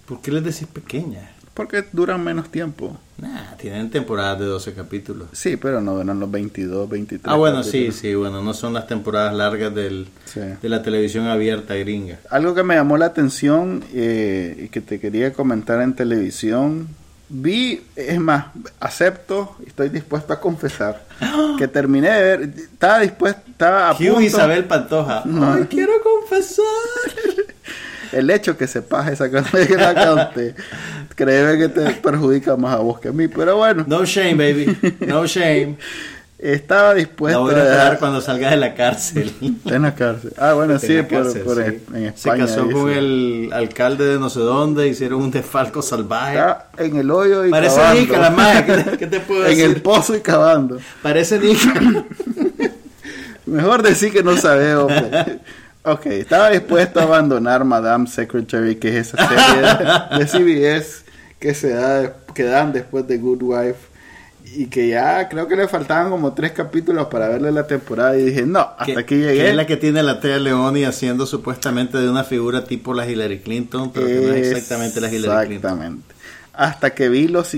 ¿Por 0.06 0.22
qué 0.22 0.32
les 0.32 0.44
decís 0.44 0.68
pequeña? 0.68 1.32
Porque 1.56 1.84
duran 1.92 2.24
menos 2.24 2.50
tiempo. 2.50 2.96
Nah, 3.18 3.56
tienen 3.58 3.90
temporadas 3.90 4.40
de 4.40 4.46
12 4.46 4.74
capítulos. 4.74 5.30
Sí, 5.32 5.56
pero 5.58 5.80
no 5.82 5.96
duran 5.96 6.20
los 6.20 6.30
22, 6.30 6.88
23. 6.90 7.34
Ah, 7.34 7.38
bueno, 7.38 7.64
sí, 7.64 7.72
capítulos. 7.72 7.96
sí, 7.96 8.14
bueno, 8.14 8.44
no 8.44 8.54
son 8.54 8.74
las 8.74 8.86
temporadas 8.88 9.34
largas 9.34 9.74
del, 9.74 10.08
Sí. 10.26 10.42
de 10.62 10.70
la 10.70 10.84
televisión 10.84 11.26
abierta 11.28 11.74
gringa. 11.76 12.20
Algo 12.30 12.54
que 12.54 12.62
me 12.64 12.76
llamó 12.76 12.98
la 12.98 13.06
atención 13.08 13.84
eh, 13.94 14.64
y 14.66 14.70
que 14.70 14.82
te 14.82 15.00
quería 15.00 15.32
comentar 15.34 15.82
en 15.82 15.96
televisión, 15.96 16.90
vi, 17.30 17.82
es 17.96 18.20
más, 18.20 18.48
acepto, 18.82 19.56
estoy 19.66 19.88
dispuesto 19.90 20.34
a 20.34 20.40
confesar, 20.42 21.06
que 21.58 21.68
terminé 21.70 22.10
de 22.12 22.22
ver, 22.38 22.42
estaba 22.58 23.00
dispuesto, 23.00 23.42
estaba 23.50 23.90
a 23.90 23.94
Hugh 23.94 24.08
punto, 24.08 24.22
Isabel 24.22 24.66
Pantoja. 24.66 25.22
No. 25.24 25.54
Ay, 25.54 25.66
quiero 25.70 25.94
confesar. 26.04 26.66
el 28.12 28.30
hecho 28.30 28.58
que 28.58 28.68
que 29.68 29.76
la 29.76 29.94
cante, 29.94 30.56
créeme 31.16 31.58
que 31.58 31.70
te 31.70 31.92
perjudica 31.96 32.56
más 32.56 32.74
a 32.76 32.78
vos 32.78 33.00
que 33.00 33.10
a 33.10 33.12
mí, 33.12 33.28
pero 33.28 33.58
bueno, 33.58 33.84
No 33.88 34.06
shame, 34.06 34.34
baby. 34.36 34.78
No 35.08 35.26
shame. 35.26 35.78
estaba 36.38 36.94
dispuesto 36.94 37.42
voy 37.42 37.54
a 37.56 37.58
a 37.58 37.64
dejar- 37.66 38.00
cuando 38.00 38.22
salga 38.22 38.50
de 38.52 38.58
la 38.58 38.74
cárcel. 38.76 39.34
En 39.66 39.82
la 39.82 39.96
cárcel. 39.96 40.34
Ah, 40.38 40.54
bueno, 40.54 40.78
sí, 40.78 40.96
en 40.98 41.08
por, 41.08 41.24
cárcel, 41.24 41.42
por- 41.44 41.56
sí. 41.56 41.62
en 41.94 42.02
Se 42.02 42.08
España. 42.08 42.46
casó 42.46 42.70
con 42.70 42.90
el 42.92 43.50
alcalde 43.54 44.06
de 44.06 44.20
no 44.20 44.30
sé 44.30 44.42
dónde, 44.42 44.88
hicieron 44.88 45.22
un 45.22 45.32
desfalco 45.32 45.82
salvaje. 45.82 46.36
Está 46.38 46.68
en 46.78 46.98
el 46.98 47.10
hoyo 47.10 47.46
y 47.46 47.52
Parece 47.52 47.78
cavando. 47.78 48.02
Nica, 48.02 48.18
la 48.20 48.30
madre. 48.30 48.66
¿Qué, 48.92 48.98
qué 49.00 49.08
te 49.08 49.20
puedo 49.22 49.44
en 49.46 49.50
decir? 49.52 49.66
el 49.66 49.82
pozo 49.82 50.16
y 50.16 50.20
cavando. 50.20 50.78
Parece 51.02 51.40
Nica. 51.40 51.74
Mejor 53.46 53.84
decir 53.84 54.12
que 54.12 54.24
no 54.24 54.36
sabe, 54.38 54.76
hombre. 54.76 55.40
Ok, 55.86 56.08
estaba 56.08 56.50
dispuesto 56.50 57.00
a 57.00 57.04
abandonar 57.04 57.64
Madame 57.64 58.08
Secretary, 58.08 58.76
que 58.76 58.90
es 58.90 59.14
esa 59.14 59.28
serie 59.28 60.18
de 60.18 60.26
CBS 60.26 61.06
que 61.40 61.54
se 61.54 61.70
da, 61.70 62.12
que 62.34 62.44
dan 62.44 62.74
después 62.74 63.08
de 63.08 63.18
Good 63.18 63.44
Wife. 63.44 63.96
Y 64.58 64.68
que 64.68 64.88
ya 64.88 65.28
creo 65.28 65.48
que 65.48 65.56
le 65.56 65.68
faltaban 65.68 66.10
como 66.10 66.34
tres 66.34 66.54
capítulos 66.54 67.08
para 67.08 67.28
verle 67.28 67.52
la 67.52 67.68
temporada. 67.68 68.18
Y 68.18 68.26
dije, 68.26 68.46
no, 68.46 68.60
hasta 68.60 68.86
que, 68.86 69.00
aquí 69.00 69.16
que 69.16 69.22
llegué. 69.22 69.50
es 69.50 69.56
la 69.56 69.68
que 69.68 69.78
tiene 69.78 70.02
la 70.02 70.20
Tea 70.20 70.40
Leoni 70.40 70.86
haciendo 70.86 71.26
supuestamente 71.26 71.98
de 71.98 72.10
una 72.10 72.24
figura 72.24 72.64
tipo 72.64 72.94
la 72.94 73.08
Hillary 73.08 73.40
Clinton, 73.40 73.92
pero 73.92 74.08
que 74.08 74.22
no 74.22 74.34
es 74.34 74.48
exactamente 74.48 75.02
la 75.02 75.12
Hillary 75.12 75.48
Clinton. 75.48 75.72
Exactamente. 75.72 76.16
Hasta 76.54 76.96
que 76.96 77.10
vi 77.10 77.28
los 77.28 77.54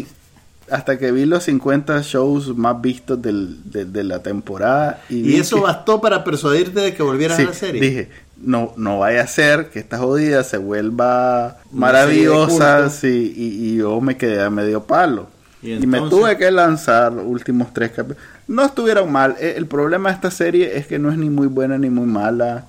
hasta 0.71 0.97
que 0.97 1.11
vi 1.11 1.25
los 1.25 1.43
50 1.43 2.01
shows 2.01 2.55
más 2.57 2.81
vistos 2.81 3.21
del- 3.21 3.57
de, 3.71 3.85
de 3.85 4.03
la 4.03 4.19
temporada 4.23 5.01
y, 5.09 5.35
eso 5.35 5.57
que- 5.57 5.61
bastó 5.63 6.01
para 6.01 6.23
persuadirte 6.23 6.79
de 6.81 6.93
que 6.93 7.03
volvieras 7.03 7.37
Sí, 7.37 7.43
a 7.43 7.47
la 7.47 7.53
serie. 7.53 7.81
dije 7.81 8.09
no 8.39 8.73
no 8.77 8.99
vaya 8.99 9.23
a 9.23 9.27
ser 9.27 9.69
que 9.69 9.79
esta 9.79 9.97
jodida 9.97 10.43
se 10.43 10.57
vuelva 10.57 11.57
maravillosa 11.71 12.89
sí, 12.89 13.33
y, 13.35 13.43
y 13.73 13.77
yo 13.77 13.99
me 14.01 14.17
quedé 14.17 14.41
a 14.43 14.49
medio 14.49 14.83
palo 14.83 15.27
Y 15.63 15.73
y, 15.73 15.87
me 15.87 15.99
tuve 16.01 16.37
que 16.37 16.51
lanzar 16.51 17.11
los 17.13 17.25
últimos 17.25 17.73
tres 17.73 17.91
capítulos. 17.91 18.21
No 18.47 18.63
estuvieron 18.65 19.11
mal 19.11 19.35
Eh, 19.39 19.55
el 19.57 19.65
problema 19.65 20.09
de 20.09 20.15
esta 20.15 20.31
serie 20.31 20.77
es 20.77 20.85
que 20.87 20.99
no 20.99 21.11
es 21.11 21.17
ni 21.17 21.29
muy 21.29 21.47
buena 21.47 21.77
ni 21.77 21.89
muy 21.89 22.05
mala 22.07 22.65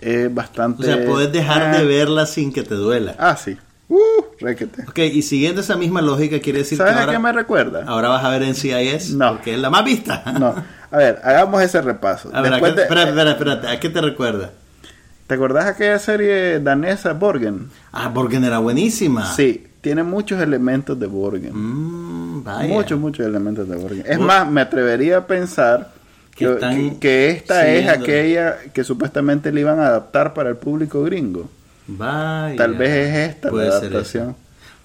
es 0.00 0.32
bastante 0.32 0.82
O 0.82 0.84
sea, 0.84 1.04
podés 1.06 1.32
dejar 1.32 1.62
Ah, 1.74 1.78
de 1.78 1.84
verla 1.86 2.26
sin 2.26 2.52
que 2.52 2.62
te 2.62 2.74
duela. 2.74 3.14
ah 3.18 3.36
sí 3.36 3.56
uh, 3.88 3.98
requete 4.40 4.82
Ok, 4.88 4.98
y 4.98 5.22
siguiendo 5.22 5.60
esa 5.60 5.76
misma 5.76 6.00
lógica, 6.02 6.38
quiere 6.40 6.60
decir 6.60 6.78
que 6.78 6.84
¿sabes 6.84 6.96
a 6.96 7.10
qué 7.10 7.18
me 7.18 7.32
recuerda? 7.32 7.84
ahora 7.86 8.08
vas 8.08 8.24
a 8.24 8.30
ver 8.30 8.42
en 8.42 8.54
CIS, 8.54 9.14
No. 9.14 9.32
porque 9.34 9.54
es 9.54 9.60
la 9.60 9.70
más 9.70 9.84
vista. 9.84 10.22
No, 10.38 10.54
a 10.90 10.96
ver, 10.96 11.20
hagamos 11.24 11.62
ese 11.62 11.80
repaso. 11.82 12.30
A 12.32 12.40
ver, 12.40 12.54
¿a 12.54 12.60
qué, 12.60 12.72
de- 12.72 12.82
espérate, 12.82 13.08
espérate, 13.10 13.30
espérate, 13.30 13.68
¿a 13.68 13.80
qué 13.80 13.88
te 13.90 14.00
recuerda? 14.00 14.50
¿Te 15.26 15.34
acordás 15.34 15.66
aquella 15.66 15.98
serie 15.98 16.58
danesa 16.60 17.12
Borgen? 17.12 17.68
Ah, 17.92 18.08
Borgen 18.08 18.44
era 18.44 18.58
buenísima. 18.58 19.30
Sí, 19.34 19.66
tiene 19.82 20.02
muchos 20.02 20.40
elementos 20.40 20.98
de 20.98 21.06
Borgen. 21.06 21.50
Mm, 21.54 22.44
vaya. 22.44 22.68
Muchos, 22.72 22.98
muchos 22.98 23.26
elementos 23.26 23.68
de 23.68 23.76
Borgen. 23.76 24.04
Es 24.06 24.18
más, 24.18 24.50
me 24.50 24.62
atrevería 24.62 25.18
a 25.18 25.26
pensar 25.26 25.92
Que 26.34 26.96
Que, 27.00 27.30
esta 27.30 27.68
es 27.68 27.88
aquella 27.88 28.56
que 28.72 28.84
supuestamente 28.84 29.52
le 29.52 29.60
iban 29.60 29.80
a 29.80 29.88
adaptar 29.88 30.32
para 30.32 30.48
el 30.48 30.56
público 30.56 31.02
gringo. 31.02 31.50
Vaya. 31.88 32.56
Tal 32.56 32.74
vez 32.74 32.90
es 32.90 33.30
esta 33.30 33.50
Puede 33.50 33.68
la 33.68 33.76
adaptación. 33.76 34.36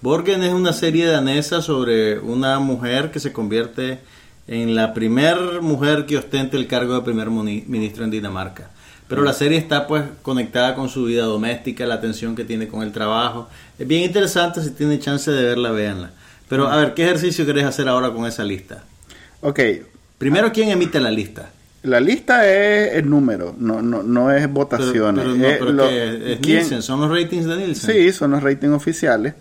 Borgen 0.02 0.42
es 0.44 0.54
una 0.54 0.74
serie 0.74 1.06
danesa 1.06 1.62
sobre 1.62 2.18
una 2.20 2.58
mujer 2.60 3.12
que 3.12 3.20
se 3.20 3.32
convierte 3.32 4.00
en 4.48 4.74
la 4.74 4.94
primer 4.94 5.62
mujer 5.62 6.06
que 6.06 6.18
ostente 6.18 6.58
el 6.58 6.68
cargo 6.68 6.96
de 6.96 7.02
primer 7.02 7.30
ministro 7.30 8.04
en 8.04 8.10
Dinamarca. 8.10 8.72
Pero 9.08 9.22
la 9.22 9.34
serie 9.34 9.60
está 9.60 9.86
pues 9.86 10.04
conectada 10.24 10.74
con 10.76 10.90
su 10.90 11.06
vida 11.06 11.24
doméstica, 11.24 11.86
la 11.86 11.96
atención 11.96 12.36
que 12.36 12.44
tiene 12.44 12.68
con 12.68 12.82
el 12.82 12.92
trabajo. 12.92 13.48
Es 13.78 13.88
bien 13.88 14.02
interesante, 14.02 14.64
si 14.64 14.72
tienen 14.72 15.00
chance 15.00 15.30
de 15.30 15.44
verla, 15.44 15.72
véanla. 15.72 16.12
Pero 16.50 16.68
a 16.68 16.78
ver, 16.78 16.94
¿qué 16.94 17.04
ejercicio 17.04 17.46
querés 17.46 17.66
hacer 17.66 17.88
ahora 17.88 18.12
con 18.12 18.26
esa 18.26 18.44
lista? 18.44 18.84
Ok, 19.42 19.60
Primero, 20.24 20.54
¿quién 20.54 20.70
emite 20.70 21.02
la 21.02 21.12
lista? 21.12 21.50
La 21.84 22.00
lista 22.00 22.48
es 22.50 22.94
el 22.96 23.10
número, 23.10 23.56
no, 23.58 23.82
no, 23.82 24.04
no 24.04 24.32
es 24.32 24.52
votaciones. 24.52 25.24
pero 25.26 25.36
no, 25.38 25.46
Es 25.48 25.58
pero 25.60 25.72
lo- 25.74 25.88
¿qué? 25.90 26.34
¿Es 26.34 26.40
quién- 26.40 26.58
Nielsen? 26.60 26.82
¿Son 26.82 27.00
los 27.02 27.10
ratings 27.12 27.46
de 27.46 27.56
Nielsen? 27.58 27.92
Sí, 27.96 28.12
son 28.14 28.32
los 28.32 28.42
ratings 28.44 28.74
oficiales. 28.74 29.34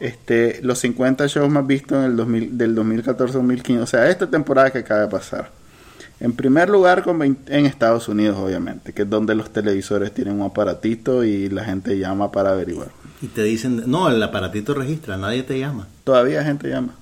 Este, 0.00 0.60
los 0.62 0.78
50 0.80 1.26
shows 1.28 1.48
más 1.50 1.66
vistos 1.66 1.98
en 1.98 2.10
el 2.10 2.16
2000, 2.16 2.58
del 2.58 2.74
2014-2015, 2.74 3.80
o 3.80 3.86
sea, 3.86 4.08
esta 4.10 4.28
temporada 4.28 4.70
que 4.70 4.78
acaba 4.78 5.00
de 5.02 5.08
pasar. 5.08 5.50
En 6.20 6.32
primer 6.32 6.68
lugar 6.68 7.02
con 7.02 7.18
20 7.18 7.56
en 7.56 7.66
Estados 7.66 8.08
Unidos, 8.08 8.36
obviamente, 8.38 8.92
que 8.92 9.02
es 9.02 9.10
donde 9.10 9.34
los 9.34 9.52
televisores 9.52 10.12
tienen 10.12 10.40
un 10.40 10.46
aparatito 10.46 11.24
y 11.24 11.48
la 11.48 11.64
gente 11.64 11.98
llama 11.98 12.30
para 12.32 12.50
averiguar. 12.52 12.88
Y 13.22 13.28
te 13.28 13.42
dicen, 13.42 13.82
no, 13.86 14.08
el 14.10 14.22
aparatito 14.22 14.74
registra, 14.74 15.16
nadie 15.16 15.42
te 15.44 15.58
llama. 15.58 15.86
Todavía 16.04 16.42
gente 16.44 16.68
llama. 16.68 16.94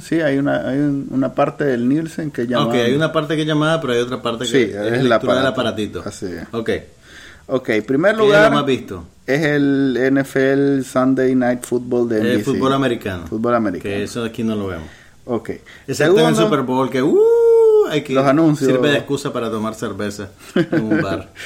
Sí, 0.00 0.20
hay 0.20 0.36
una, 0.38 0.68
hay 0.68 0.76
un- 0.78 1.08
una 1.10 1.32
parte 1.34 1.64
del 1.64 1.88
Nielsen 1.88 2.30
que 2.30 2.46
llama. 2.46 2.66
Ok, 2.66 2.74
hay 2.74 2.94
una 2.94 3.10
parte 3.12 3.34
que 3.34 3.42
es 3.42 3.48
llamada, 3.48 3.80
pero 3.80 3.94
hay 3.94 4.00
otra 4.00 4.20
parte 4.20 4.44
que 4.44 4.50
Sí, 4.50 4.56
es, 4.58 4.68
es 4.76 4.76
el 5.00 5.08
lectura 5.08 5.34
del 5.36 5.46
aparato. 5.46 5.48
aparatito. 5.48 6.02
Así 6.04 6.26
es. 6.26 6.44
Ok. 6.52 6.70
Ok, 7.46 7.70
primer 7.86 8.14
¿Qué 8.14 8.20
es 8.22 8.26
lugar 8.26 8.50
lo 8.50 8.56
más 8.58 8.66
visto? 8.66 9.04
es 9.26 9.40
el 9.42 9.96
NFL 10.12 10.82
Sunday 10.84 11.34
Night 11.34 11.62
Football 11.64 12.08
de 12.10 12.20
El 12.20 12.38
NBC. 12.38 12.44
fútbol 12.44 12.72
americano. 12.74 13.26
Fútbol 13.26 13.54
americano. 13.54 13.94
Que 13.94 14.02
eso 14.02 14.22
aquí 14.24 14.42
no 14.42 14.54
lo 14.54 14.66
vemos. 14.68 14.88
Ok. 15.26 15.50
Excepto 15.86 16.20
en 16.20 16.26
el 16.26 16.36
Super 16.36 16.60
Bowl, 16.62 16.90
que 16.90 17.02
uh, 17.02 17.18
hay 17.90 18.02
que 18.02 18.12
Los 18.12 18.26
anuncios. 18.26 18.70
sirve 18.70 18.90
de 18.90 18.96
excusa 18.98 19.32
para 19.32 19.50
tomar 19.50 19.74
cerveza 19.74 20.28
en 20.54 20.84
un 20.84 21.00
bar. 21.02 21.30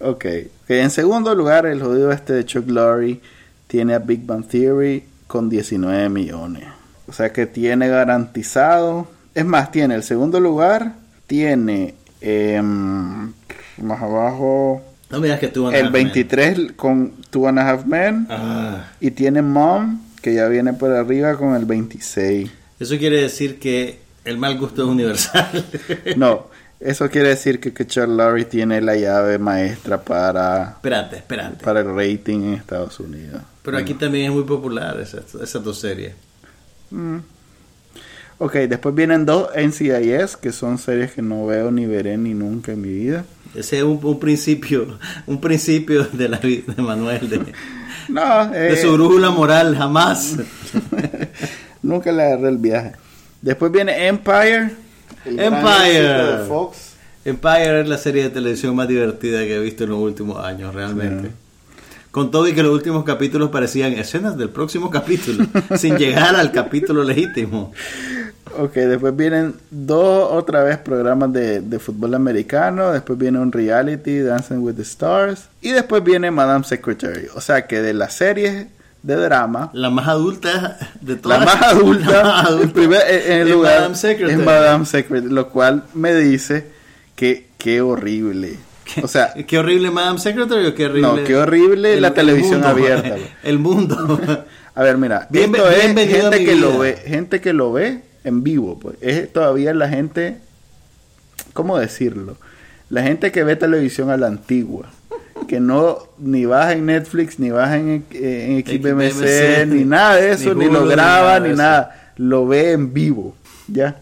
Ok, 0.00 0.26
En 0.68 0.90
segundo 0.90 1.34
lugar, 1.34 1.64
el 1.64 1.80
jodido 1.80 2.10
este 2.12 2.34
de 2.34 2.44
Chuck 2.44 2.68
Lorre 2.68 3.20
tiene 3.68 3.94
a 3.94 4.00
Big 4.00 4.26
Bang 4.26 4.44
Theory 4.46 5.04
con 5.26 5.48
19 5.48 6.08
millones. 6.10 6.64
O 7.06 7.12
sea 7.12 7.32
que 7.32 7.46
tiene 7.46 7.88
garantizado. 7.88 9.08
Es 9.34 9.44
más, 9.44 9.70
tiene 9.72 9.94
el 9.96 10.02
segundo 10.02 10.40
lugar, 10.40 10.94
tiene 11.26 11.94
em, 12.20 13.32
más 13.78 14.00
abajo 14.02 14.82
No 15.10 15.20
me 15.20 15.26
digas 15.26 15.40
que 15.40 15.48
tú 15.48 15.68
el 15.70 15.90
23 15.90 16.72
con 16.76 17.12
Two 17.30 17.48
and 17.48 17.58
a 17.58 17.68
Half 17.70 17.86
Men 17.86 18.26
Ah, 18.30 18.92
y 19.00 19.10
tiene 19.10 19.42
Mom 19.42 20.00
que 20.22 20.34
ya 20.34 20.46
viene 20.48 20.72
por 20.72 20.90
arriba 20.92 21.36
con 21.36 21.54
el 21.54 21.64
26. 21.66 22.50
eso 22.80 22.98
quiere 22.98 23.20
decir 23.20 23.58
que 23.58 23.98
el 24.24 24.38
mal 24.38 24.56
gusto 24.58 24.82
es 24.84 24.88
universal. 24.88 25.64
No, 26.16 26.46
eso 26.80 27.10
quiere 27.10 27.28
decir 27.28 27.60
que, 27.60 27.74
que 27.74 27.86
Lorre 28.06 28.44
tiene 28.46 28.80
la 28.80 28.96
llave 28.96 29.38
maestra 29.38 30.00
para, 30.02 30.70
espérate, 30.76 31.16
espérate. 31.16 31.62
para 31.62 31.80
el 31.80 31.94
rating 31.94 32.40
en 32.44 32.54
Estados 32.54 32.98
Unidos. 33.00 33.42
Pero 33.62 33.76
aquí 33.78 33.92
también 33.94 34.26
es 34.26 34.32
muy 34.32 34.44
popular 34.44 34.98
esa- 35.00 35.22
esas 35.42 35.62
dos 35.62 35.78
series. 35.78 36.14
Mm. 36.94 37.18
Ok, 38.38 38.54
después 38.54 38.94
vienen 38.94 39.26
dos 39.26 39.48
NCIS, 39.54 40.36
que 40.36 40.52
son 40.52 40.78
series 40.78 41.12
que 41.12 41.22
no 41.22 41.46
veo 41.46 41.70
ni 41.70 41.86
veré 41.86 42.16
ni 42.18 42.34
nunca 42.34 42.72
en 42.72 42.80
mi 42.80 42.88
vida. 42.88 43.24
Ese 43.54 43.78
es 43.78 43.82
un, 43.84 44.00
un 44.02 44.18
principio, 44.18 44.98
un 45.26 45.40
principio 45.40 46.04
de 46.04 46.28
la 46.28 46.38
vida 46.38 46.74
de 46.74 46.82
Manuel, 46.82 47.28
de, 47.30 47.40
No, 48.08 48.48
de 48.48 48.72
eh, 48.72 48.76
su 48.76 48.92
brújula 48.92 49.30
moral, 49.30 49.76
jamás. 49.76 50.36
nunca 51.82 52.12
le 52.12 52.22
agarré 52.22 52.48
el 52.48 52.58
viaje. 52.58 52.92
Después 53.40 53.70
viene 53.70 54.08
Empire. 54.08 54.70
el 55.24 55.40
Empire. 55.40 56.16
éxito 56.16 56.38
de 56.38 56.48
Fox. 56.48 56.94
Empire 57.24 57.80
es 57.80 57.88
la 57.88 57.98
serie 57.98 58.24
de 58.24 58.30
televisión 58.30 58.74
más 58.76 58.88
divertida 58.88 59.40
que 59.40 59.56
he 59.56 59.60
visto 59.60 59.84
en 59.84 59.90
los 59.90 59.98
últimos 59.98 60.44
años, 60.44 60.74
realmente. 60.74 61.30
Con 62.14 62.30
todo 62.30 62.46
y 62.46 62.54
que 62.54 62.62
los 62.62 62.72
últimos 62.72 63.02
capítulos 63.02 63.50
parecían 63.50 63.92
escenas 63.94 64.36
del 64.38 64.48
próximo 64.48 64.88
capítulo, 64.88 65.46
sin 65.76 65.96
llegar 65.96 66.36
al 66.36 66.52
capítulo 66.52 67.02
legítimo. 67.02 67.72
Ok, 68.56 68.74
después 68.74 69.16
vienen 69.16 69.54
dos 69.72 70.28
otra 70.30 70.62
vez 70.62 70.78
programas 70.78 71.32
de, 71.32 71.60
de 71.60 71.78
fútbol 71.80 72.14
americano, 72.14 72.92
después 72.92 73.18
viene 73.18 73.40
un 73.40 73.50
reality, 73.50 74.20
Dancing 74.20 74.58
with 74.58 74.74
the 74.76 74.82
Stars, 74.82 75.48
y 75.60 75.70
después 75.70 76.04
viene 76.04 76.30
Madame 76.30 76.64
Secretary. 76.64 77.26
O 77.34 77.40
sea 77.40 77.66
que 77.66 77.82
de 77.82 77.92
las 77.94 78.14
series 78.14 78.68
de 79.02 79.16
drama, 79.16 79.70
La 79.72 79.90
más 79.90 80.06
adulta 80.06 80.78
de 81.00 81.14
la 81.16 81.20
todas. 81.20 81.44
más 81.44 81.62
adulta, 81.62 82.10
la 82.12 82.22
más 82.22 82.40
en, 82.42 82.46
adulta 82.54 82.72
primer- 82.74 83.10
en 83.26 83.38
el 83.40 83.50
lugar 83.50 83.74
Madame 83.80 83.94
Secretary. 83.96 84.38
es 84.40 84.46
Madame 84.46 84.86
Secretary, 84.86 85.32
lo 85.34 85.48
cual 85.48 85.82
me 85.94 86.14
dice 86.14 86.64
que 87.16 87.48
qué 87.58 87.80
horrible. 87.80 88.56
O 89.02 89.08
sea, 89.08 89.32
¿Qué 89.34 89.58
horrible 89.58 89.90
Madame 89.90 90.18
Secretary 90.18 90.66
o 90.66 90.74
qué 90.74 90.86
horrible? 90.86 91.08
No, 91.08 91.24
qué 91.24 91.36
horrible 91.36 92.00
la 92.00 92.14
televisión 92.14 92.64
abierta. 92.64 93.16
El 93.42 93.58
mundo. 93.58 94.20
a 94.74 94.82
ver, 94.82 94.98
mira, 94.98 95.26
Bien- 95.30 95.54
esto 95.54 95.68
es 95.70 95.82
gente 96.10 96.38
que 96.44 96.54
vida. 96.54 96.66
lo 96.66 96.78
ve, 96.78 96.96
gente 97.06 97.40
que 97.40 97.52
lo 97.52 97.72
ve 97.72 98.00
en 98.24 98.42
vivo, 98.42 98.78
pues. 98.78 98.96
Es 99.00 99.32
todavía 99.32 99.74
la 99.74 99.88
gente 99.88 100.38
¿cómo 101.54 101.78
decirlo? 101.78 102.36
La 102.90 103.02
gente 103.02 103.32
que 103.32 103.44
ve 103.44 103.56
televisión 103.56 104.10
a 104.10 104.16
la 104.16 104.26
antigua, 104.26 104.90
que 105.48 105.58
no 105.60 105.98
ni 106.18 106.44
baja 106.44 106.72
en 106.74 106.86
Netflix, 106.86 107.38
ni 107.38 107.50
baja 107.50 107.76
en, 107.78 108.04
en 108.12 108.64
XBMC, 108.64 109.10
XBMC, 109.12 109.66
ni 109.68 109.84
nada 109.84 110.16
de 110.16 110.32
eso, 110.32 110.54
ni 110.54 110.66
ni, 110.66 110.70
lo 110.72 110.82
ni 110.84 110.90
graba, 110.90 111.38
nada 111.38 111.48
ni 111.48 111.54
nada, 111.54 112.12
lo 112.16 112.46
ve 112.46 112.72
en 112.72 112.92
vivo, 112.92 113.34
¿ya? 113.68 113.96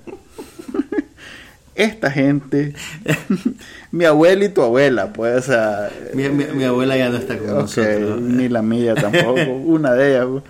Esta 1.74 2.10
gente, 2.10 2.74
mi 3.92 4.04
abuela 4.04 4.44
y 4.44 4.48
tu 4.50 4.62
abuela, 4.62 5.12
pues, 5.12 5.36
o 5.36 5.42
sea, 5.52 5.90
mi, 6.14 6.28
mi- 6.28 6.44
mi 6.54 6.64
abuela 6.64 6.96
ya 6.96 7.08
no 7.08 7.16
está 7.16 7.38
con 7.38 7.48
ok, 7.50 7.56
nosotros. 7.60 8.20
ni 8.20 8.48
la 8.48 8.60
mía 8.62 8.94
tampoco, 8.94 9.40
una 9.64 9.92
de 9.94 10.10
ellas, 10.10 10.26
pues. 10.30 10.42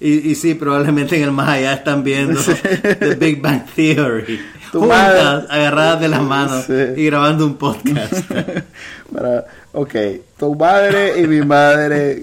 Y, 0.00 0.30
y 0.30 0.34
sí, 0.36 0.54
probablemente 0.54 1.16
en 1.16 1.24
el 1.24 1.32
más 1.32 1.48
allá 1.48 1.72
están 1.72 2.04
viendo 2.04 2.40
The 2.40 3.16
Big 3.16 3.40
Bang 3.42 3.62
Theory. 3.74 4.40
Tu 4.70 4.80
juntas, 4.80 4.98
madre- 4.98 5.46
agarradas 5.48 6.00
de 6.02 6.08
las 6.08 6.22
manos 6.22 6.64
Sí. 6.66 6.74
y 6.98 7.06
grabando 7.06 7.46
un 7.46 7.56
podcast. 7.56 8.12
Para, 9.12 9.46
ok, 9.72 9.94
tu 10.38 10.54
madre 10.54 11.18
y 11.22 11.26
mi 11.26 11.40
madre, 11.40 12.22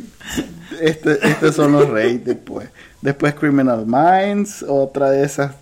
este, 0.80 1.28
estos 1.28 1.56
son 1.56 1.72
los 1.74 1.90
ratings, 1.90 2.38
pues. 2.46 2.70
Después 3.02 3.34
Criminal 3.34 3.86
Minds, 3.88 4.64
otra 4.68 5.10
de 5.10 5.24
esas 5.26 5.54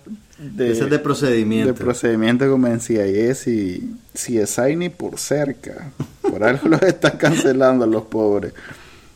de, 0.52 0.72
Ese 0.72 0.84
es 0.84 0.90
de 0.90 0.98
procedimiento. 0.98 1.68
de 1.68 1.74
procedimiento 1.74 2.50
como 2.50 2.66
en 2.66 2.80
CIS 2.80 3.46
y 3.48 3.94
CSI 4.14 4.76
ni 4.76 4.88
por 4.88 5.18
cerca. 5.18 5.90
Por 6.22 6.42
algo 6.44 6.68
los 6.68 6.82
están 6.82 7.16
cancelando 7.16 7.86
los 7.86 8.02
pobres. 8.04 8.52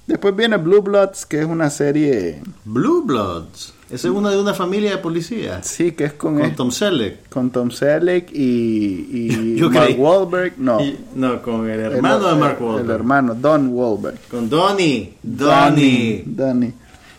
Después 0.07 0.35
viene 0.35 0.57
Blue 0.57 0.81
Bloods, 0.81 1.27
que 1.27 1.41
es 1.41 1.47
una 1.47 1.69
serie, 1.69 2.41
Blue 2.65 3.03
Bloods. 3.05 3.75
Esa 3.91 4.09
es 4.09 4.15
una 4.15 4.31
de 4.31 4.39
una 4.39 4.53
familia 4.55 4.91
de 4.93 4.99
policías. 4.99 5.67
sí, 5.67 5.93
que 5.93 6.05
es 6.05 6.13
con, 6.15 6.37
Con 6.37 6.45
es- 6.47 6.57
Tom 6.57 6.71
Selleck. 6.71 7.29
con 7.31 7.51
Tom 7.51 7.71
Selleck 7.71 8.31
y, 8.33 9.57
y 9.57 9.61
Mark 9.61 9.73
creí- 9.89 9.97
Wahlberg. 9.99 10.55
No, 10.59 10.81
Y- 10.83 10.97
no, 11.15 11.41
con 11.43 11.69
el 11.69 11.81
hermano 11.81 12.29
el, 12.29 12.35
de 12.35 12.41
Mark 12.41 12.57
el 12.61 12.65
Wahlberg. 12.67 12.91
hermano, 12.91 13.35
Don 13.35 13.69
Wahlberg. 13.69 14.19
Con 14.31 14.49
Donnie. 14.49 15.15
Donnie. 15.23 16.23
Donnie. 16.27 16.73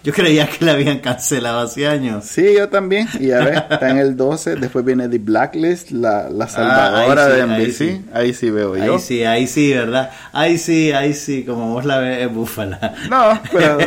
Yo 0.04 0.14
creía 0.14 0.48
que 0.48 0.64
la 0.64 0.72
habían 0.74 1.00
cancelado 1.00 1.60
hace 1.60 1.86
años. 1.88 2.24
Sí, 2.26 2.54
yo 2.58 2.70
también. 2.70 3.08
Y 3.20 3.32
a 3.32 3.40
ver, 3.40 3.66
está 3.70 3.90
en 3.90 3.98
el 3.98 4.16
12. 4.16 4.56
Después 4.56 4.86
viene 4.86 5.10
The 5.10 5.18
Blacklist, 5.20 5.92
la, 5.92 6.30
la 6.30 6.46
Ah, 6.46 6.48
salvadora 6.48 7.26
ahí 7.26 7.32
sí, 7.32 7.36
de 7.36 7.42
ahí 7.42 7.66
NBC. 7.66 7.74
sí. 7.78 8.06
Ahí 8.14 8.34
sí 8.34 8.50
veo 8.50 8.78
yo. 8.78 8.94
Ahí 8.94 9.00
sí, 9.00 9.24
ahí 9.26 9.48
sí, 9.48 9.74
¿verdad? 9.74 10.12
Ahí 10.32 10.58
sí, 10.58 10.92
ahí 10.94 11.14
sí, 11.14 11.44
como 11.44 11.74
vos 11.74 11.84
la 11.86 11.98
ves, 12.00 12.26
es 12.26 12.34
búfala. 12.34 12.96
No, 13.10 13.40
pero. 13.52 13.78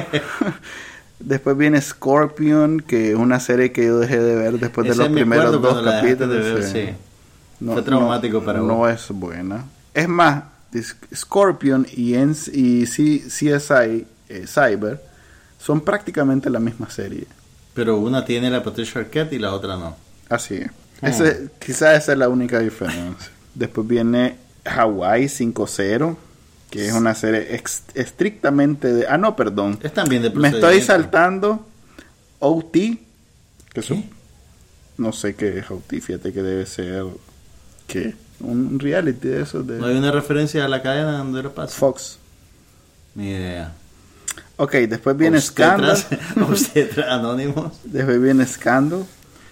después 1.19 1.57
viene 1.57 1.81
Scorpion, 1.81 2.81
que 2.81 3.13
es 3.13 3.17
una 3.17 3.41
serie 3.41 3.73
que 3.73 3.87
yo 3.87 3.99
dejé 3.99 4.19
de 4.21 4.35
ver 4.37 4.59
después 4.59 4.89
de 4.89 4.95
los 4.97 5.09
me 5.09 5.21
primeros 5.21 5.63
dos 5.63 5.83
capítulos. 5.83 6.29
de 6.45 6.53
ver, 6.53 6.63
sí. 6.65 6.71
sí. 7.61 7.65
Fue 7.65 7.81
traumático 7.83 8.43
para 8.43 8.59
No 8.59 8.75
vos. 8.77 8.91
es 8.91 9.09
buena. 9.11 9.65
Es 9.95 10.09
más, 10.09 10.45
Scorpion 11.15 11.87
y, 11.95 12.15
en- 12.15 12.37
y 12.53 12.87
C- 12.87 13.23
CSI 13.29 14.07
eh, 14.29 14.47
Cyber 14.47 15.01
son 15.63 15.81
prácticamente 15.81 16.51
la 16.51 16.59
misma 16.61 16.91
serie. 16.91 17.27
Pero 17.75 17.99
una 17.99 18.25
tiene 18.25 18.51
la 18.51 18.63
Patricia 18.63 19.01
Arquette 19.01 19.33
y 19.35 19.39
la 19.39 19.53
otra 19.55 19.77
no. 19.77 19.97
Así 20.29 20.57
es. 20.57 20.71
Hmm. 21.01 21.07
Ese- 21.07 21.49
quizás 21.59 22.03
esa 22.03 22.13
es 22.13 22.19
la 22.19 22.29
única 22.29 22.59
diferencia. 22.59 23.31
Después 23.55 23.87
viene 23.87 24.37
Hawaii 24.65 25.27
5-0, 25.29 26.17
que 26.71 26.87
es 26.89 26.93
una 26.95 27.15
serie 27.15 27.61
estrictamente 27.95 28.93
de... 28.93 29.07
Ah, 29.07 29.19
no, 29.19 29.37
perdón. 29.37 29.79
Es 29.83 29.93
también 29.93 30.23
de 30.23 30.31
Me 30.31 30.49
estoy 30.49 30.81
saltando 30.81 31.67
OT, 32.39 32.73
que 32.73 33.01
eso, 33.81 33.95
¿Qué? 33.95 34.09
no 34.99 35.13
sé 35.13 35.35
qué 35.35 35.59
es 35.59 35.71
OT, 35.71 36.01
fíjate 36.01 36.33
que 36.33 36.43
debe 36.43 36.67
ser... 36.67 37.05
¿Qué? 37.87 38.15
Un 38.41 38.79
reality 38.81 39.29
de 39.29 39.43
esos 39.43 39.67
de 39.67 39.79
¿No 39.79 39.87
hay 39.87 39.97
una 39.97 40.11
referencia 40.11 40.65
a 40.65 40.69
la 40.69 40.83
cadena 40.83 41.19
donde 41.19 41.43
lo 41.43 41.55
pasa? 41.55 41.77
Fox. 41.79 42.19
Ni 43.15 43.31
idea. 43.31 43.75
Ok, 44.57 44.73
después 44.89 45.17
viene 45.17 45.41
Scandal. 45.41 45.97
Obstetras, 46.49 47.09
anónimos. 47.09 47.73
Después 47.85 48.21
viene 48.21 48.47
Scandal. 48.47 49.05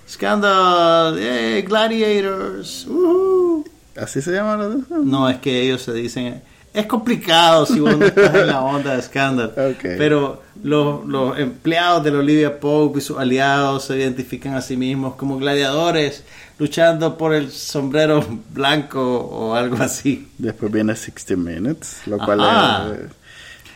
Scandal, 0.08 1.16
eh, 1.18 1.64
Gladiators. 1.66 2.86
ujú. 2.86 3.64
¿Así 3.96 4.22
se 4.22 4.32
llama 4.32 4.56
la 4.56 4.68
de 4.68 4.76
No, 5.04 5.28
es 5.28 5.38
que 5.38 5.62
ellos 5.62 5.82
se 5.82 5.92
dicen. 5.92 6.42
Es 6.72 6.86
complicado 6.86 7.66
si 7.66 7.80
uno 7.80 8.04
está 8.06 8.40
en 8.40 8.46
la 8.46 8.60
onda 8.60 8.94
de 8.96 9.02
Scandal. 9.02 9.52
Ok. 9.56 9.82
Pero 9.98 10.42
los, 10.62 11.04
los 11.06 11.38
empleados 11.38 12.04
de 12.04 12.10
la 12.12 12.18
Olivia 12.18 12.60
Pope 12.60 12.98
y 12.98 13.02
sus 13.02 13.18
aliados 13.18 13.84
se 13.86 13.96
identifican 13.98 14.54
a 14.54 14.60
sí 14.62 14.76
mismos 14.76 15.14
como 15.16 15.38
gladiadores 15.38 16.22
luchando 16.58 17.16
por 17.18 17.34
el 17.34 17.50
sombrero 17.50 18.24
blanco 18.52 19.00
o 19.18 19.54
algo 19.54 19.76
así. 19.82 20.28
Después 20.38 20.70
viene 20.70 20.94
60 20.94 21.36
Minutes, 21.36 22.02
lo 22.06 22.18
cual 22.18 22.40
Ajá. 22.40 22.86
es, 22.92 23.00
es 23.00 23.10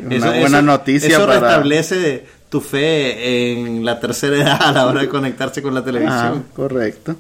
una 0.01 0.17
Eso- 0.17 0.27
buena 0.27 0.47
eso- 0.47 0.63
noticia 0.63 1.09
Eso 1.09 1.27
para... 1.27 1.41
restablece 1.41 2.27
tu 2.49 2.61
fe 2.61 3.53
en 3.53 3.85
la 3.85 3.99
tercera 4.01 4.37
edad 4.37 4.63
a 4.63 4.73
la 4.73 4.87
hora 4.87 5.01
de 5.01 5.09
conectarse 5.09 5.61
con 5.63 5.75
la 5.75 5.83
televisión. 5.85 6.45
correcto. 6.55 7.17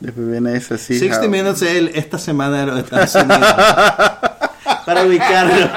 Después 0.00 0.28
viene 0.30 0.56
ese 0.56 0.76
sí. 0.76 0.98
60 0.98 1.22
how- 1.26 1.30
Minutes 1.30 1.62
es 1.62 1.74
el 1.76 1.88
esta 1.88 2.18
semana 2.18 2.60
de 2.60 2.66
los 2.66 2.78
Estados 2.80 3.14
Unidos. 3.14 3.38
Para 4.86 5.04
ubicarlo. 5.04 5.70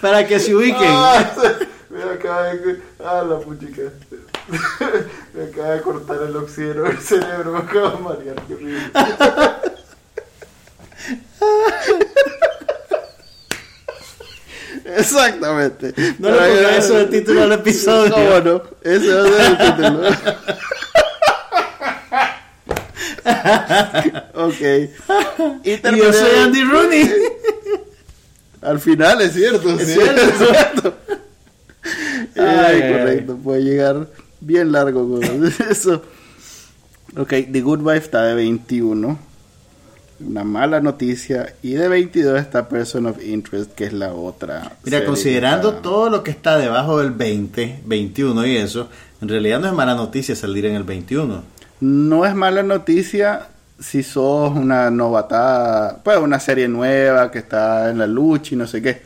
Para 0.00 0.26
que 0.26 0.38
se 0.40 0.54
ubiquen. 0.54 0.90
Me 1.90 2.02
acaba 2.12 2.42
de... 2.44 2.80
Ah, 3.04 3.22
la 3.28 3.38
puchica. 3.38 3.82
me 5.34 5.44
acaba 5.44 5.68
de 5.70 5.80
cortar 5.82 6.18
el 6.28 6.36
oxígeno 6.36 6.82
del 6.82 6.98
cerebro. 6.98 7.52
Me 7.54 7.58
acaba 7.58 7.90
de 7.90 7.98
marear. 7.98 8.36
Qué 8.46 8.54
Exactamente. 14.96 15.94
No 16.18 16.30
le 16.30 16.36
pongas 16.36 16.84
eso 16.84 16.94
de 16.98 17.04
título 17.06 17.42
al 17.42 17.52
episodio. 17.52 18.12
¿Cómo 18.14 18.40
no? 18.40 18.62
Ese 18.82 19.12
va 19.14 19.22
a 19.22 19.28
ser 19.28 19.40
el 19.50 19.58
título. 19.58 20.08
ok. 24.34 24.60
Y, 25.64 25.70
Y 25.72 25.98
yo 25.98 26.12
soy 26.12 26.38
Andy 26.42 26.64
Rooney. 26.64 27.10
Al 28.62 28.80
final 28.80 29.20
es 29.20 29.32
cierto. 29.34 29.78
Es 29.78 29.86
sí, 29.86 29.94
cierto. 29.94 30.20
es 30.22 30.38
cierto. 30.38 30.94
Ay, 32.36 32.44
Ay, 32.44 32.82
ay, 32.82 32.92
correcto. 32.92 33.36
Puede 33.36 33.62
llegar 33.62 34.08
bien 34.40 34.72
largo 34.72 35.08
con 35.08 35.52
eso. 35.70 36.02
Ok, 37.16 37.28
The 37.50 37.60
Good 37.60 37.80
Wife 37.82 38.04
está 38.04 38.24
de 38.24 38.34
21. 38.34 39.18
Una 40.26 40.44
mala 40.44 40.80
noticia. 40.80 41.54
Y 41.62 41.72
de 41.74 41.88
22 41.88 42.40
está 42.40 42.68
Person 42.68 43.06
of 43.06 43.22
Interest, 43.24 43.72
que 43.74 43.84
es 43.84 43.92
la 43.92 44.12
otra. 44.12 44.72
Mira, 44.84 45.04
considerando 45.04 45.70
está- 45.70 45.82
todo 45.82 46.10
lo 46.10 46.22
que 46.22 46.30
está 46.30 46.58
debajo 46.58 46.98
del 47.00 47.10
20, 47.10 47.80
21 47.84 48.46
y 48.46 48.56
eso, 48.56 48.88
en 49.20 49.28
realidad 49.28 49.60
no 49.60 49.66
es 49.66 49.72
mala 49.74 49.94
noticia 49.94 50.34
salir 50.34 50.66
en 50.66 50.74
el 50.76 50.84
21. 50.84 51.42
No 51.80 52.24
es 52.24 52.34
mala 52.34 52.62
noticia 52.62 53.48
si 53.78 54.02
sos 54.02 54.52
una 54.56 54.90
novatada, 54.90 56.00
pues 56.02 56.16
una 56.18 56.40
serie 56.40 56.68
nueva 56.68 57.30
que 57.30 57.38
está 57.40 57.90
en 57.90 57.98
la 57.98 58.06
lucha 58.06 58.54
y 58.54 58.58
no 58.58 58.66
sé 58.66 58.80
qué. 58.80 59.02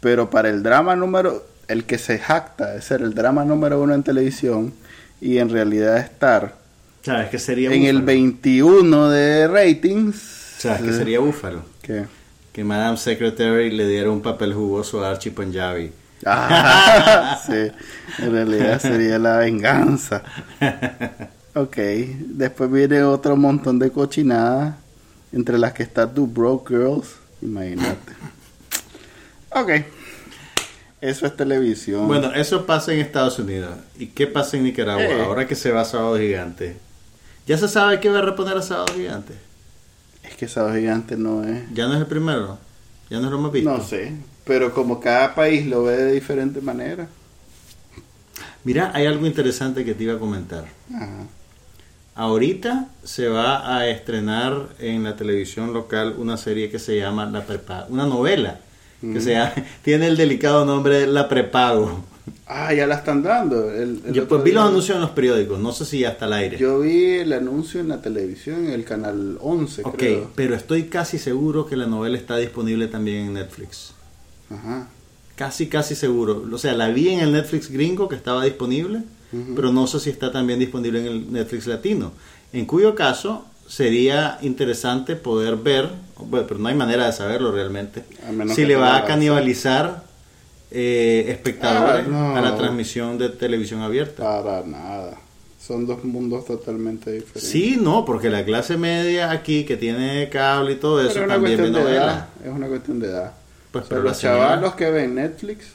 Pero 0.00 0.30
para 0.30 0.48
el 0.48 0.62
drama 0.62 0.94
número, 0.96 1.44
el 1.68 1.84
que 1.84 1.98
se 1.98 2.18
jacta 2.18 2.72
de 2.72 2.80
ser 2.82 3.02
el 3.02 3.14
drama 3.14 3.44
número 3.44 3.80
uno 3.82 3.94
en 3.94 4.02
televisión 4.02 4.72
y 5.20 5.38
en 5.38 5.48
realidad 5.50 5.98
estar 5.98 6.54
¿Sabes 7.02 7.28
que 7.28 7.38
sería 7.38 7.68
en 7.70 7.82
el 7.82 7.96
Búfalo? 7.96 8.06
21 8.06 9.10
de 9.10 9.46
ratings. 9.48 10.43
¿Sabes 10.58 10.82
que 10.82 10.90
eh, 10.90 10.92
sería 10.92 11.18
Búfalo? 11.20 11.62
¿qué? 11.82 12.04
Que 12.52 12.64
Madame 12.64 12.96
Secretary 12.96 13.70
le 13.70 13.86
diera 13.88 14.10
un 14.10 14.22
papel 14.22 14.54
jugoso 14.54 15.04
a 15.04 15.10
Archie 15.10 15.32
Punjabi. 15.32 15.92
Ah, 16.24 17.40
sí, 17.46 17.70
en 18.18 18.32
realidad 18.32 18.80
sería 18.80 19.18
la 19.18 19.38
venganza. 19.38 20.22
Ok, 21.56 21.76
después 21.76 22.68
viene 22.68 23.04
otro 23.04 23.36
montón 23.36 23.78
de 23.78 23.92
cochinadas, 23.92 24.74
entre 25.32 25.56
las 25.56 25.72
que 25.72 25.84
está 25.84 26.04
Do 26.04 26.26
Broke 26.26 26.74
Girls, 26.74 27.14
imagínate. 27.40 28.12
Ok, 29.50 29.70
eso 31.00 31.26
es 31.26 31.36
televisión. 31.36 32.08
Bueno, 32.08 32.32
eso 32.34 32.66
pasa 32.66 32.92
en 32.92 32.98
Estados 32.98 33.38
Unidos. 33.38 33.76
¿Y 33.96 34.08
qué 34.08 34.26
pasa 34.26 34.56
en 34.56 34.64
Nicaragua? 34.64 35.04
Eh. 35.04 35.22
Ahora 35.22 35.46
que 35.46 35.54
se 35.54 35.70
va 35.70 35.82
a 35.82 35.84
Sábado 35.84 36.16
Gigante. 36.16 36.76
¿Ya 37.46 37.56
se 37.56 37.68
sabe 37.68 38.00
qué 38.00 38.08
va 38.08 38.18
a 38.18 38.22
reponer 38.22 38.56
a 38.56 38.62
Sábado 38.62 38.94
Gigante? 38.96 39.34
Es 40.34 40.38
que 40.38 40.48
Sábado 40.48 40.74
Gigante 40.74 41.16
no 41.16 41.44
es... 41.44 41.62
¿Ya 41.72 41.86
no 41.86 41.94
es 41.94 42.00
el 42.00 42.06
primero? 42.06 42.58
¿Ya 43.08 43.20
no 43.20 43.26
es 43.26 43.30
lo 43.30 43.38
más 43.38 43.52
visto? 43.52 43.70
No 43.70 43.80
sé, 43.82 44.12
pero 44.44 44.74
como 44.74 44.98
cada 44.98 45.32
país 45.36 45.64
lo 45.66 45.84
ve 45.84 45.96
de 45.96 46.12
diferente 46.12 46.60
manera. 46.60 47.06
Mira, 48.64 48.90
hay 48.94 49.06
algo 49.06 49.26
interesante 49.26 49.84
que 49.84 49.94
te 49.94 50.04
iba 50.04 50.14
a 50.14 50.18
comentar. 50.18 50.64
Ajá. 50.94 51.26
Ahorita 52.16 52.88
se 53.04 53.28
va 53.28 53.76
a 53.76 53.88
estrenar 53.88 54.68
en 54.78 55.04
la 55.04 55.16
televisión 55.16 55.72
local 55.72 56.14
una 56.18 56.36
serie 56.36 56.70
que 56.70 56.78
se 56.78 56.96
llama 56.96 57.26
La 57.26 57.42
Prepago, 57.44 57.86
una 57.92 58.06
novela 58.06 58.58
que 59.00 59.20
se 59.20 59.32
llama- 59.32 59.52
tiene 59.82 60.06
el 60.06 60.16
delicado 60.16 60.64
nombre 60.64 61.00
de 61.00 61.06
La 61.06 61.28
Prepago. 61.28 62.04
Ah, 62.46 62.72
ya 62.72 62.86
la 62.86 62.96
están 62.96 63.22
dando. 63.22 63.70
El, 63.70 64.00
el 64.06 64.12
Yo 64.12 64.26
pues 64.28 64.42
vi 64.42 64.52
los 64.52 64.66
anuncios 64.66 64.96
en 64.96 65.02
los 65.02 65.10
periódicos, 65.10 65.58
no 65.58 65.72
sé 65.72 65.84
si 65.84 66.00
ya 66.00 66.10
está 66.10 66.24
al 66.26 66.34
aire. 66.34 66.58
Yo 66.58 66.80
vi 66.80 67.16
el 67.16 67.32
anuncio 67.32 67.80
en 67.80 67.88
la 67.88 68.00
televisión, 68.00 68.66
en 68.66 68.72
el 68.72 68.84
canal 68.84 69.38
11, 69.40 69.82
ok, 69.84 69.96
creo. 69.96 70.30
pero 70.34 70.54
estoy 70.54 70.84
casi 70.84 71.18
seguro 71.18 71.66
que 71.66 71.76
la 71.76 71.86
novela 71.86 72.16
está 72.16 72.36
disponible 72.36 72.86
también 72.88 73.26
en 73.26 73.34
Netflix. 73.34 73.92
Ajá. 74.50 74.88
Casi, 75.36 75.66
casi 75.68 75.94
seguro. 75.94 76.44
O 76.50 76.58
sea, 76.58 76.74
la 76.74 76.88
vi 76.88 77.08
en 77.08 77.20
el 77.20 77.32
Netflix 77.32 77.70
gringo 77.70 78.08
que 78.08 78.16
estaba 78.16 78.44
disponible, 78.44 79.02
pero 79.56 79.72
no 79.72 79.88
sé 79.88 79.98
si 79.98 80.10
está 80.10 80.30
también 80.30 80.60
disponible 80.60 81.00
en 81.00 81.06
el 81.06 81.32
Netflix 81.32 81.66
latino. 81.66 82.12
En 82.52 82.66
cuyo 82.66 82.94
caso 82.94 83.44
sería 83.66 84.38
interesante 84.42 85.16
poder 85.16 85.56
ver, 85.56 85.90
bueno, 86.18 86.46
pero 86.46 86.60
no 86.60 86.68
hay 86.68 86.76
manera 86.76 87.06
de 87.06 87.12
saberlo 87.12 87.50
realmente, 87.50 88.04
si 88.54 88.64
le 88.64 88.76
va 88.76 88.96
a 88.96 89.04
canibalizar 89.06 90.04
eh, 90.74 91.26
espectadores 91.28 92.04
Ah, 92.06 92.10
no. 92.10 92.36
a 92.36 92.40
la 92.40 92.56
transmisión 92.56 93.16
de 93.16 93.28
televisión 93.30 93.80
abierta. 93.80 94.22
Para 94.42 94.62
nada. 94.66 95.14
Son 95.64 95.86
dos 95.86 96.04
mundos 96.04 96.44
totalmente 96.44 97.10
diferentes. 97.12 97.42
Sí, 97.48 97.78
no, 97.80 98.04
porque 98.04 98.28
la 98.28 98.44
clase 98.44 98.76
media 98.76 99.30
aquí 99.30 99.64
que 99.64 99.76
tiene 99.78 100.28
cable 100.28 100.72
y 100.72 100.76
todo 100.76 101.00
eso 101.00 101.20
también 101.20 101.40
ve 101.42 101.56
cuestión 101.56 101.72
de 101.72 101.80
novela. 101.80 102.04
edad. 102.04 102.28
Es 102.44 102.52
una 102.52 102.66
cuestión 102.68 103.00
de 103.00 103.06
edad. 103.06 103.32
Pues, 103.72 103.84
Pero 103.84 103.88
pero, 103.88 104.02
los 104.02 104.10
las 104.10 104.18
señoras, 104.18 104.42
chavalos 104.48 104.74
que 104.74 104.90
ven 104.90 105.14
Netflix, 105.14 105.66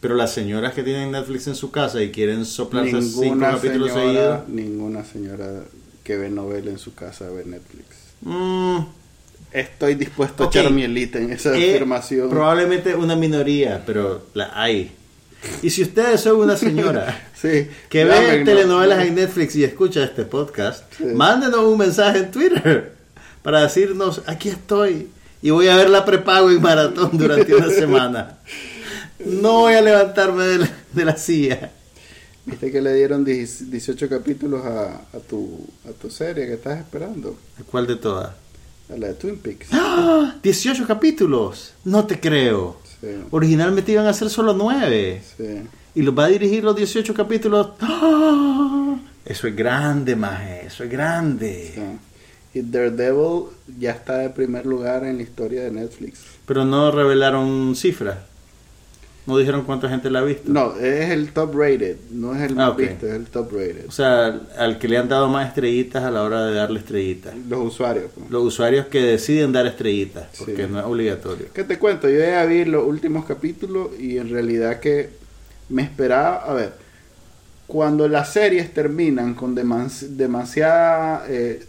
pero 0.00 0.14
las 0.14 0.32
señoras 0.32 0.72
que 0.74 0.82
tienen 0.82 1.10
Netflix 1.12 1.46
en 1.46 1.54
su 1.56 1.70
casa 1.70 2.02
y 2.02 2.10
quieren 2.10 2.44
soplarse 2.46 3.00
cinco 3.02 3.38
capítulos 3.40 3.90
señora, 3.92 4.06
seguidos. 4.44 4.48
ninguna 4.48 5.04
señora 5.04 5.50
que 6.02 6.16
ve 6.16 6.30
novela 6.30 6.70
en 6.70 6.78
su 6.78 6.94
casa 6.94 7.28
ve 7.30 7.44
Netflix. 7.44 7.86
Mm, 8.22 8.78
Estoy 9.54 9.94
dispuesto 9.94 10.44
a 10.44 10.46
echar 10.48 10.70
mielita 10.72 11.18
en 11.18 11.30
esa 11.32 11.56
eh, 11.56 11.70
afirmación. 11.70 12.28
probablemente 12.28 12.94
una 12.94 13.14
minoría, 13.16 13.82
pero 13.86 14.26
la 14.34 14.50
hay. 14.60 14.92
Y 15.62 15.70
si 15.70 15.82
ustedes 15.82 16.20
son 16.22 16.36
una 16.36 16.56
señora 16.56 17.28
Sí. 17.40 17.68
que 17.88 18.04
ve 18.04 18.42
telenovelas 18.44 19.04
en 19.06 19.14
Netflix 19.14 19.54
y 19.56 19.62
escucha 19.64 20.02
este 20.02 20.24
podcast, 20.24 20.84
Sí. 20.98 21.04
mándenos 21.04 21.60
un 21.60 21.78
mensaje 21.78 22.18
en 22.18 22.30
Twitter 22.32 22.92
para 23.42 23.62
decirnos, 23.62 24.22
aquí 24.26 24.48
estoy 24.48 25.08
y 25.40 25.50
voy 25.50 25.68
a 25.68 25.76
ver 25.76 25.88
la 25.88 26.04
prepago 26.04 26.50
en 26.50 26.60
maratón 26.60 27.10
durante 27.16 27.54
una 27.54 27.68
semana. 27.70 28.38
No 29.24 29.60
voy 29.60 29.74
a 29.74 29.82
levantarme 29.82 30.44
de 30.44 30.58
la, 30.58 30.70
de 30.92 31.04
la 31.04 31.16
silla. 31.16 31.70
Viste 32.46 32.72
que 32.72 32.82
le 32.82 32.92
dieron 32.94 33.24
10 33.24 33.70
18 33.70 34.08
capítulos 34.08 34.64
a, 34.66 34.94
a, 35.16 35.20
tu, 35.28 35.64
a 35.88 35.92
tu 35.92 36.10
serie 36.10 36.46
que 36.46 36.54
estás 36.54 36.78
esperando. 36.80 37.38
¿Cuál 37.70 37.86
de 37.86 37.96
todas? 37.96 38.30
A 38.92 38.96
la 38.96 39.08
de 39.08 39.14
Twin 39.14 39.36
Peaks. 39.38 39.68
¡Ah! 39.72 40.36
18 40.42 40.86
capítulos. 40.86 41.72
No 41.84 42.04
te 42.04 42.20
creo. 42.20 42.76
Sí, 43.00 43.08
Originalmente 43.30 43.92
iban 43.92 44.06
a 44.06 44.12
ser 44.12 44.30
solo 44.30 44.52
9. 44.54 45.22
sí. 45.36 45.44
Y 45.96 46.02
los 46.02 46.16
va 46.18 46.24
a 46.24 46.28
dirigir 46.28 46.64
los 46.64 46.74
18 46.74 47.14
capítulos. 47.14 47.68
¡Ah! 47.80 48.96
Eso 49.24 49.46
es 49.46 49.54
grande, 49.56 50.16
maje. 50.16 50.66
Eso 50.66 50.84
es 50.84 50.90
grande. 50.90 51.72
sí. 51.74 52.58
Y 52.58 52.62
Daredevil 52.62 53.46
ya 53.80 53.90
está 53.92 54.18
de 54.18 54.30
primer 54.30 54.64
lugar 54.66 55.04
en 55.04 55.16
la 55.16 55.22
historia 55.24 55.62
de 55.64 55.70
Netflix. 55.72 56.20
Pero 56.46 56.64
no 56.64 56.90
revelaron 56.92 57.74
cifras. 57.74 58.18
No 59.26 59.38
dijeron 59.38 59.62
cuánta 59.64 59.88
gente 59.88 60.10
la 60.10 60.18
ha 60.18 60.22
visto. 60.22 60.42
No, 60.52 60.76
es 60.76 61.08
el 61.10 61.32
top 61.32 61.54
rated, 61.54 61.96
no 62.10 62.34
es 62.34 62.42
el 62.42 62.52
Ah, 62.52 62.54
más 62.66 62.68
ok. 62.72 62.78
visto, 62.78 63.06
es 63.06 63.14
el 63.14 63.24
top 63.26 63.52
rated. 63.52 63.86
O 63.88 63.90
sea, 63.92 64.38
al 64.58 64.78
que 64.78 64.86
le 64.86 64.98
han 64.98 65.08
dado 65.08 65.28
más 65.28 65.48
estrellitas 65.48 66.04
a 66.04 66.10
la 66.10 66.22
hora 66.22 66.44
de 66.44 66.54
darle 66.54 66.80
estrellitas. 66.80 67.34
Los 67.48 67.60
usuarios. 67.72 68.10
pues. 68.14 68.30
Los 68.30 68.42
usuarios 68.44 68.86
que 68.86 69.00
deciden 69.00 69.52
dar 69.52 69.66
estrellitas, 69.66 70.26
porque 70.38 70.66
Sí. 70.66 70.68
no 70.70 70.78
es 70.80 70.84
obligatorio. 70.84 71.46
¿Qué 71.54 71.64
te 71.64 71.78
cuento? 71.78 72.08
Yo 72.08 72.18
ya 72.18 72.44
vi 72.44 72.66
los 72.66 72.84
últimos 72.84 73.24
capítulos 73.24 73.88
y 73.98 74.18
en 74.18 74.28
realidad 74.28 74.78
que 74.80 75.08
me 75.70 75.82
esperaba, 75.82 76.36
a 76.44 76.52
ver, 76.52 76.72
cuando 77.66 78.08
las 78.08 78.30
series 78.30 78.74
terminan 78.74 79.32
con 79.34 79.54
demas- 79.54 80.06
demasiada 80.18 81.24
eh, 81.28 81.64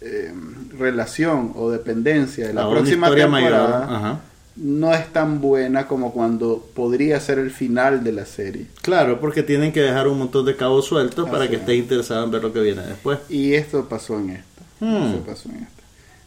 eh, 0.00 0.32
relación 0.78 1.52
o 1.56 1.70
dependencia 1.70 2.46
de 2.46 2.54
la 2.54 2.62
A 2.62 2.68
una 2.68 2.78
próxima 2.80 3.08
temporada 3.14 3.28
mayor, 3.28 3.92
ajá. 3.96 4.20
No 4.56 4.92
es 4.94 5.12
tan 5.12 5.40
buena 5.40 5.86
como 5.86 6.12
cuando 6.12 6.66
podría 6.74 7.18
ser 7.20 7.38
el 7.38 7.50
final 7.50 8.04
de 8.04 8.12
la 8.12 8.26
serie. 8.26 8.66
Claro, 8.82 9.20
porque 9.20 9.42
tienen 9.42 9.72
que 9.72 9.80
dejar 9.80 10.08
un 10.08 10.18
montón 10.18 10.44
de 10.46 10.56
cabos 10.56 10.86
sueltos 10.86 11.28
para 11.30 11.44
Así 11.44 11.50
que 11.50 11.54
es. 11.56 11.60
estés 11.62 11.76
interesado 11.76 12.24
en 12.24 12.30
ver 12.30 12.42
lo 12.42 12.52
que 12.52 12.60
viene 12.60 12.82
después. 12.82 13.18
Y 13.28 13.54
esto 13.54 13.88
pasó 13.88 14.18
en 14.18 14.30
esta. 14.30 14.62
Hmm. 14.80 15.20
Pasó 15.26 15.48
en 15.48 15.56
esta. 15.56 15.82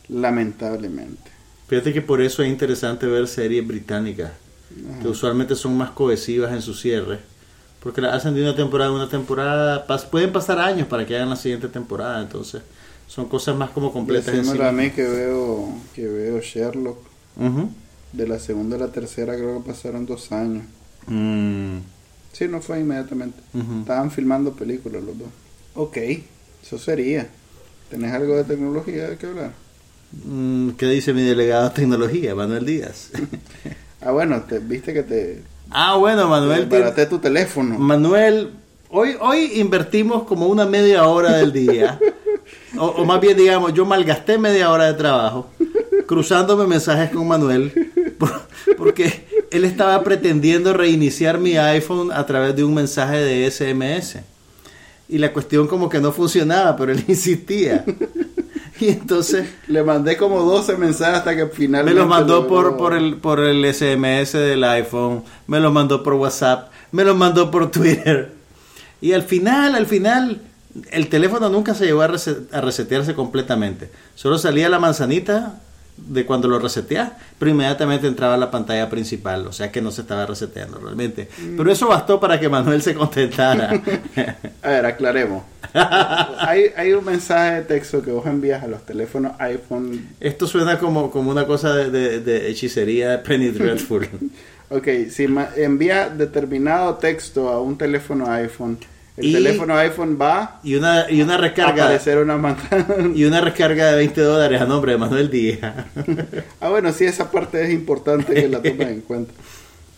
Lamentablemente. 0.09 1.31
Fíjate 1.67 1.93
que 1.93 2.01
por 2.01 2.21
eso 2.21 2.43
es 2.43 2.49
interesante 2.49 3.05
ver 3.07 3.27
series 3.27 3.65
británicas, 3.65 4.31
que 5.01 5.07
usualmente 5.07 5.55
son 5.55 5.77
más 5.77 5.91
cohesivas 5.91 6.51
en 6.53 6.61
su 6.61 6.73
cierre, 6.73 7.19
porque 7.81 8.01
hacen 8.05 8.33
de 8.35 8.41
una 8.41 8.55
temporada 8.55 8.89
a 8.91 8.93
una 8.93 9.09
temporada, 9.09 9.85
pas- 9.87 10.05
pueden 10.05 10.31
pasar 10.31 10.59
años 10.59 10.87
para 10.87 11.05
que 11.05 11.15
hagan 11.15 11.29
la 11.29 11.35
siguiente 11.35 11.67
temporada, 11.67 12.21
entonces 12.21 12.61
son 13.07 13.25
cosas 13.27 13.55
más 13.55 13.69
como 13.71 13.91
completas. 13.91 14.29
en 14.29 14.33
sí 14.43 14.51
Decímelo 14.51 14.67
a 14.67 14.71
mí 14.71 14.89
que 14.91 15.03
veo, 15.03 15.69
que 15.95 16.07
veo 16.07 16.39
Sherlock. 16.39 16.97
Ujú. 17.37 17.69
De 18.13 18.27
la 18.27 18.39
segunda 18.39 18.75
a 18.75 18.79
la 18.79 18.87
tercera 18.91 19.35
creo 19.35 19.61
que 19.61 19.69
pasaron 19.71 20.05
dos 20.05 20.31
años. 20.31 20.63
Mm, 21.07 21.77
Sí, 22.31 22.47
no 22.47 22.61
fue 22.61 22.79
inmediatamente. 22.79 23.37
Estaban 23.81 24.09
filmando 24.09 24.53
películas 24.53 25.03
los 25.03 25.17
dos. 25.19 25.27
Ok, 25.75 25.97
eso 26.63 26.79
sería. 26.79 27.27
¿Tenés 27.91 28.11
algo 28.11 28.35
de 28.35 28.43
tecnología 28.43 29.07
de 29.09 29.17
que 29.17 29.27
hablar? 29.27 29.51
Mm, 30.25 30.69
¿Qué 30.71 30.87
dice 30.87 31.13
mi 31.13 31.21
delegado 31.21 31.69
de 31.69 31.75
tecnología, 31.75 32.33
Manuel 32.35 32.65
Díaz? 32.65 33.11
Ah, 34.05 34.11
bueno, 34.11 34.41
te, 34.41 34.59
viste 34.59 34.93
que 34.93 35.01
te, 35.03 35.41
ah, 35.69 35.95
bueno, 35.95 36.23
te 36.23 36.27
Manuel. 36.27 36.67
desbaraté 36.67 37.05
tu 37.05 37.19
teléfono. 37.19 37.79
Manuel, 37.79 38.49
hoy, 38.89 39.15
hoy 39.21 39.51
invertimos 39.61 40.23
como 40.23 40.47
una 40.47 40.65
media 40.65 41.07
hora 41.07 41.37
del 41.37 41.53
día, 41.53 41.97
o, 42.77 42.85
o 42.85 43.05
más 43.05 43.21
bien 43.21 43.37
digamos, 43.37 43.73
yo 43.73 43.85
malgasté 43.85 44.37
media 44.37 44.69
hora 44.71 44.87
de 44.87 44.95
trabajo 44.95 45.47
cruzándome 46.05 46.67
mensajes 46.67 47.11
con 47.11 47.25
Manuel, 47.29 47.92
porque 48.77 49.25
él 49.51 49.65
estaba 49.65 50.03
pretendiendo 50.03 50.73
reiniciar 50.73 51.37
mi 51.39 51.57
iPhone 51.57 52.11
a 52.11 52.25
través 52.25 52.55
de 52.55 52.63
un 52.63 52.73
mensaje 52.73 53.17
de 53.17 53.49
SMS. 53.49 54.17
Y 55.09 55.17
la 55.17 55.31
cuestión 55.31 55.67
como 55.67 55.89
que 55.89 55.99
no 55.99 56.11
funcionaba, 56.11 56.75
pero 56.75 56.91
él 56.91 57.03
insistía. 57.07 57.85
Y 58.79 58.89
entonces 58.89 59.47
Le 59.67 59.83
mandé 59.83 60.17
como 60.17 60.41
12 60.41 60.77
mensajes 60.77 61.19
hasta 61.19 61.35
que 61.35 61.45
me 61.45 61.51
finalmente... 61.51 61.99
los 61.99 62.09
mandó 62.09 62.47
por, 62.47 62.93
el, 62.93 63.17
por 63.17 63.39
el 63.39 63.63
SMS 63.71 64.33
del 64.33 64.63
iPhone, 64.63 65.23
me 65.47 65.59
los 65.59 65.71
mandó 65.71 66.01
por 66.01 66.13
WhatsApp, 66.13 66.71
me 66.91 67.03
los 67.03 67.15
mandó 67.15 67.51
por 67.51 67.69
Twitter. 67.71 68.31
Y 68.99 69.13
al 69.13 69.23
final, 69.23 69.75
al 69.75 69.85
final, 69.85 70.41
el 70.91 71.07
teléfono 71.07 71.49
nunca 71.49 71.75
se 71.75 71.85
llegó 71.85 72.01
a 72.01 72.07
resetearse 72.07 73.13
completamente. 73.13 73.89
Solo 74.15 74.37
salía 74.37 74.69
la 74.69 74.79
manzanita 74.79 75.59
de 75.95 76.25
cuando 76.25 76.47
lo 76.47 76.59
reseteas, 76.59 77.11
pero 77.39 77.51
inmediatamente 77.51 78.07
entraba 78.07 78.35
la 78.35 78.49
pantalla 78.51 78.89
principal, 78.89 79.47
o 79.47 79.51
sea 79.53 79.71
que 79.71 79.81
no 79.81 79.91
se 79.91 80.01
estaba 80.01 80.25
reseteando 80.25 80.79
realmente. 80.79 81.27
Pero 81.55 81.71
eso 81.71 81.87
bastó 81.87 82.19
para 82.19 82.39
que 82.39 82.49
Manuel 82.49 82.81
se 82.81 82.93
contentara. 82.93 83.69
A 84.63 84.69
ver, 84.69 84.85
aclaremos. 84.85 85.43
hay, 86.39 86.65
hay 86.75 86.93
un 86.93 87.05
mensaje 87.05 87.55
de 87.55 87.61
texto 87.63 88.01
que 88.01 88.11
vos 88.11 88.25
envías 88.25 88.63
a 88.63 88.67
los 88.67 88.85
teléfonos 88.85 89.33
iPhone. 89.39 90.09
Esto 90.19 90.47
suena 90.47 90.77
como, 90.79 91.09
como 91.11 91.31
una 91.31 91.45
cosa 91.45 91.73
de, 91.75 91.89
de- 91.89 92.19
de 92.19 92.49
hechicería 92.49 93.21
Penny 93.23 93.49
Dreadful. 93.49 94.07
Ok, 94.69 94.87
si 95.11 95.27
envía 95.57 96.09
determinado 96.09 96.95
texto 96.95 97.49
a 97.49 97.61
un 97.61 97.77
teléfono 97.77 98.31
iPhone, 98.31 98.79
el 99.17 99.25
Y- 99.25 99.33
teléfono 99.33 99.75
iPhone 99.77 100.17
va 100.19 100.59
Y 100.63 100.75
una, 100.75 101.09
y 101.09 101.21
una 101.21 101.37
recarga. 101.37 101.97
una 102.21 102.37
manzana. 102.37 102.85
Y 103.15 103.25
una 103.25 103.41
recarga 103.41 103.91
de 103.91 103.95
20 103.97 104.21
dólares 104.21 104.61
a 104.61 104.65
nombre 104.65 104.93
de 104.93 104.97
Manuel 104.97 105.29
Díaz. 105.29 105.73
ah, 106.59 106.69
bueno, 106.69 106.91
sí, 106.91 107.05
esa 107.05 107.29
parte 107.29 107.63
es 107.63 107.71
importante 107.71 108.33
que 108.33 108.47
la 108.47 108.57
tomen 108.61 108.87
en 108.89 109.01
cuenta. 109.01 109.33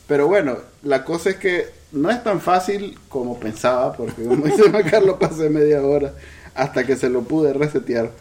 Pero 0.07 0.27
bueno, 0.27 0.57
la 0.83 1.03
cosa 1.03 1.29
es 1.31 1.37
que 1.37 1.67
no 1.91 2.11
es 2.11 2.21
tan 2.23 2.41
fácil 2.41 2.97
como 3.09 3.39
pensaba, 3.39 3.93
porque 3.93 4.23
como 4.23 4.45
dice 4.45 4.63
Carlos, 4.89 5.17
pasé 5.19 5.49
media 5.49 5.81
hora 5.81 6.13
hasta 6.53 6.85
que 6.85 6.95
se 6.95 7.09
lo 7.09 7.21
pude 7.23 7.53
resetear. 7.53 8.11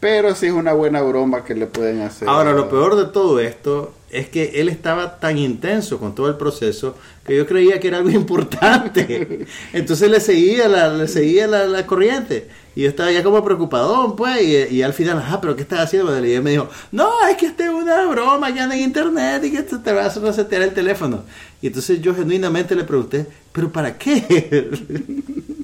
Pero 0.00 0.34
sí 0.34 0.46
es 0.46 0.52
una 0.52 0.72
buena 0.72 1.02
broma 1.02 1.44
que 1.44 1.54
le 1.54 1.66
pueden 1.66 2.02
hacer. 2.02 2.28
Ahora, 2.28 2.52
lo 2.52 2.68
peor 2.68 2.96
de 2.96 3.06
todo 3.06 3.40
esto 3.40 3.92
es 4.10 4.28
que 4.28 4.60
él 4.60 4.68
estaba 4.68 5.18
tan 5.18 5.36
intenso 5.38 5.98
con 5.98 6.14
todo 6.14 6.28
el 6.28 6.36
proceso 6.36 6.94
que 7.26 7.36
yo 7.36 7.46
creía 7.46 7.80
que 7.80 7.88
era 7.88 7.98
algo 7.98 8.10
importante. 8.22 9.46
Entonces 9.72 10.10
le 10.10 10.20
seguía 10.20 10.68
la, 10.68 10.88
le 10.88 11.08
seguía 11.08 11.46
la, 11.46 11.66
la 11.66 11.86
corriente. 11.86 12.48
Y 12.76 12.82
yo 12.82 12.88
estaba 12.90 13.10
ya 13.10 13.24
como 13.24 13.44
preocupadón, 13.44 14.14
pues. 14.14 14.40
Y, 14.40 14.76
y 14.76 14.82
al 14.82 14.92
final, 14.92 15.20
ah, 15.26 15.40
pero 15.40 15.56
¿qué 15.56 15.62
estás 15.62 15.80
haciendo? 15.80 16.24
Y 16.24 16.32
él 16.32 16.42
me 16.42 16.52
dijo, 16.52 16.68
no, 16.92 17.10
es 17.28 17.36
que 17.36 17.46
esta 17.46 17.64
es 17.64 17.70
una 17.70 18.06
broma 18.06 18.50
ya 18.50 18.64
en 18.72 18.80
internet 18.80 19.42
y 19.44 19.50
que 19.50 19.62
te, 19.62 19.78
te 19.78 19.92
vas 19.92 20.16
a 20.16 20.20
resetear 20.20 20.62
el 20.62 20.72
teléfono. 20.72 21.24
Y 21.60 21.66
entonces 21.66 22.00
yo 22.00 22.14
genuinamente 22.14 22.76
le 22.76 22.84
pregunté, 22.84 23.26
¿pero 23.52 23.72
para 23.72 23.98
qué? 23.98 24.70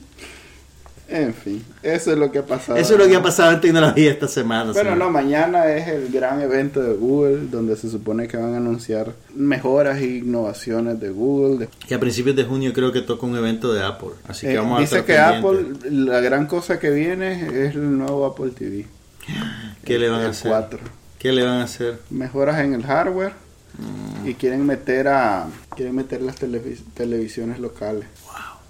En 1.17 1.33
fin, 1.33 1.65
eso 1.83 2.11
es 2.11 2.19
lo 2.19 2.33
que 2.33 2.39
ha 2.41 2.47
pasado. 2.47 2.77
Eso 2.77 2.95
es 2.95 2.99
lo 2.99 3.07
que 3.07 3.15
ha 3.15 3.23
pasado 3.23 3.53
en 3.53 3.61
tecnología 3.61 4.11
esta 4.11 4.27
semana. 4.27 4.73
Bueno, 4.73 4.97
no, 4.97 5.11
mañana 5.11 5.69
es 5.73 5.87
el 5.87 6.09
gran 6.11 6.41
evento 6.41 6.83
de 6.83 6.93
Google, 6.95 7.47
donde 7.51 7.77
se 7.77 7.89
supone 7.89 8.27
que 8.27 8.37
van 8.37 8.55
a 8.55 8.57
anunciar 8.57 9.12
mejoras 9.35 9.99
e 9.99 10.07
innovaciones 10.17 10.99
de 10.99 11.11
Google. 11.11 11.69
Que 11.87 11.95
a 11.95 12.01
principios 12.01 12.35
de 12.35 12.43
junio 12.45 12.73
creo 12.73 12.91
que 12.91 13.01
toca 13.01 13.27
un 13.27 13.37
evento 13.37 13.73
de 13.73 13.85
Apple. 13.85 14.09
Así 14.27 14.47
que 14.47 14.55
Eh, 14.55 14.59
vamos 14.59 14.79
a 14.79 14.81
dice 14.81 15.05
que 15.05 15.15
pendientes. 15.15 15.45
Apple, 15.83 15.91
la 15.91 16.21
gran 16.21 16.47
cosa 16.47 16.81
que 16.81 16.91
viene 16.91 17.43
es 17.67 17.75
el 17.77 17.97
nuevo 17.97 18.27
Apple 18.27 18.51
TV. 18.51 18.87
¿Qué 19.85 19.99
le 19.99 20.09
van 20.09 20.23
a 20.23 20.31
hacer? 20.31 20.51
4. 20.51 20.79
¿Qué 21.19 21.31
le 21.33 21.45
van 21.45 21.61
a 21.61 21.65
hacer? 21.65 21.99
Mejoras 22.11 22.59
en 22.61 22.75
el 22.75 22.83
hardware 22.85 23.33
Mm. 23.77 24.29
y 24.29 24.35
quieren 24.35 24.65
meter 24.65 25.09
a 25.09 25.47
quieren 25.75 25.97
meter 25.97 26.23
las 26.23 26.41
televis- 26.41 26.83
televisiones 26.95 27.59
locales. 27.59 28.05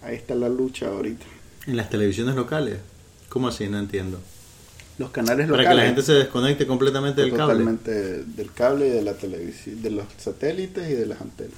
Ahí 0.02 0.14
está 0.16 0.34
la 0.34 0.48
lucha 0.48 0.86
ahorita. 0.88 1.26
En 1.66 1.76
las 1.76 1.88
televisiones 1.90 2.34
locales. 2.34 2.78
¿Cómo 3.28 3.48
así? 3.48 3.68
No 3.68 3.78
entiendo. 3.78 4.20
Los 4.98 5.10
canales 5.10 5.48
Para 5.48 5.62
locales. 5.62 5.68
que 5.70 5.74
la 5.80 5.86
gente 5.86 6.02
se 6.02 6.12
desconecte 6.12 6.66
completamente 6.66 7.20
del 7.22 7.30
cable. 7.30 7.42
totalmente 7.54 7.90
del 8.24 8.52
cable 8.52 8.86
y 8.86 8.90
de 8.90 9.02
la 9.02 9.14
televisión, 9.14 9.82
de 9.82 9.90
los 9.90 10.04
satélites 10.18 10.88
y 10.88 10.94
de 10.94 11.06
las 11.06 11.20
antenas. 11.20 11.54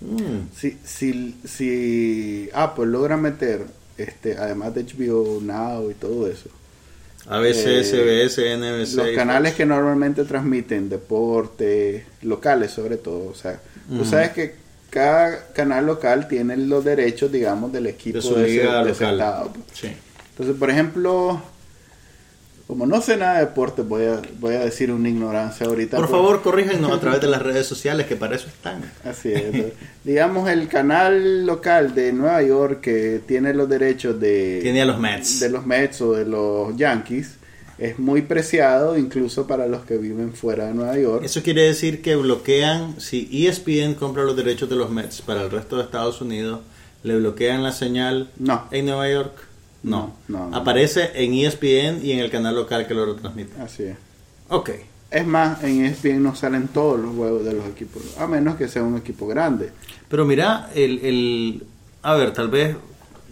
Mm. 0.00 0.48
Si, 0.56 0.78
si, 0.84 1.36
si 1.44 2.48
Apple 2.54 2.86
logra 2.86 3.16
meter, 3.16 3.66
este, 3.98 4.36
además 4.38 4.74
de 4.74 4.84
HBO 4.84 5.40
Now 5.42 5.90
y 5.90 5.94
todo 5.94 6.26
eso, 6.28 6.48
ABC, 7.26 7.66
Eh, 7.66 7.84
SBS, 7.84 8.56
NBC. 8.56 8.94
los 8.96 9.08
canales 9.16 9.52
Fox. 9.52 9.56
que 9.58 9.66
normalmente 9.66 10.24
transmiten 10.24 10.88
deporte, 10.88 12.04
locales 12.22 12.70
sobre 12.70 12.96
todo, 12.96 13.28
o 13.30 13.34
sea, 13.34 13.60
tú 13.88 13.96
Ujú. 13.96 14.04
sabes 14.06 14.30
que 14.30 14.54
cada 14.94 15.48
canal 15.52 15.86
local 15.86 16.28
tiene 16.28 16.56
los 16.56 16.84
derechos, 16.84 17.32
digamos, 17.32 17.72
del 17.72 17.88
equipo 17.88 18.18
De 18.18 18.22
su 18.22 18.36
de 18.36 18.46
liga 18.46 18.82
ese 18.82 19.02
local. 19.02 19.12
estado, 19.14 19.52
pues. 19.52 19.64
Sí. 19.72 19.88
Entonces, 20.30 20.56
por 20.56 20.70
ejemplo, 20.70 21.42
como 22.68 22.86
no 22.86 23.00
sé 23.00 23.16
nada 23.16 23.40
de 23.40 23.46
deporte, 23.46 23.82
voy 23.82 24.04
a, 24.04 24.22
voy 24.38 24.54
a 24.54 24.60
decir 24.60 24.92
una 24.92 25.08
ignorancia 25.08 25.66
ahorita. 25.66 25.96
Por 25.96 26.06
pues. 26.06 26.16
favor, 26.16 26.42
corríjanos 26.42 26.92
a 26.92 27.00
través 27.00 27.20
de 27.20 27.26
las 27.26 27.42
redes 27.42 27.66
sociales, 27.66 28.06
que 28.06 28.14
para 28.14 28.36
eso 28.36 28.46
están. 28.46 28.88
Así 29.04 29.32
es. 29.32 29.72
Digamos, 30.04 30.48
el 30.48 30.68
canal 30.68 31.44
local 31.44 31.92
de 31.96 32.12
Nueva 32.12 32.40
York 32.42 32.80
que 32.80 33.20
tiene 33.26 33.52
los 33.52 33.68
derechos 33.68 34.20
de, 34.20 34.60
Tiene 34.62 34.82
a 34.82 34.84
los 34.84 35.00
Mets. 35.00 35.40
de 35.40 35.50
los 35.50 35.66
Mets 35.66 36.00
o 36.02 36.12
de 36.12 36.24
los 36.24 36.76
Yankees 36.76 37.38
es 37.78 37.98
muy 37.98 38.22
preciado 38.22 38.96
incluso 38.98 39.46
para 39.46 39.66
los 39.66 39.84
que 39.84 39.96
viven 39.98 40.32
fuera 40.32 40.66
de 40.66 40.74
Nueva 40.74 40.98
York. 40.98 41.24
Eso 41.24 41.42
quiere 41.42 41.62
decir 41.62 42.02
que 42.02 42.16
bloquean, 42.16 43.00
si 43.00 43.46
ESPN 43.46 43.94
compra 43.94 44.24
los 44.24 44.36
derechos 44.36 44.68
de 44.68 44.76
los 44.76 44.90
Mets 44.90 45.22
para 45.22 45.42
el 45.42 45.50
resto 45.50 45.76
de 45.76 45.82
Estados 45.82 46.20
Unidos, 46.20 46.60
le 47.02 47.16
bloquean 47.18 47.62
la 47.62 47.72
señal 47.72 48.30
No. 48.38 48.64
en 48.70 48.86
Nueva 48.86 49.10
York. 49.10 49.32
No. 49.82 50.14
No, 50.28 50.38
no, 50.38 50.50
no. 50.50 50.56
Aparece 50.56 51.10
en 51.14 51.34
ESPN 51.34 52.00
y 52.04 52.12
en 52.12 52.20
el 52.20 52.30
canal 52.30 52.54
local 52.54 52.86
que 52.86 52.94
lo 52.94 53.04
retransmite. 53.06 53.60
Así 53.60 53.82
es. 53.82 53.96
Ok. 54.48 54.70
Es 55.10 55.26
más, 55.26 55.62
en 55.62 55.84
ESPN 55.84 56.22
no 56.22 56.34
salen 56.34 56.68
todos 56.68 56.98
los 56.98 57.14
juegos 57.14 57.44
de 57.44 57.52
los 57.52 57.66
equipos, 57.66 58.02
a 58.18 58.26
menos 58.26 58.56
que 58.56 58.66
sea 58.66 58.82
un 58.82 58.96
equipo 58.96 59.26
grande. 59.26 59.70
Pero 60.08 60.24
mira, 60.24 60.70
el, 60.74 60.98
el... 61.04 61.62
A 62.02 62.14
ver, 62.14 62.32
tal 62.32 62.48
vez, 62.48 62.74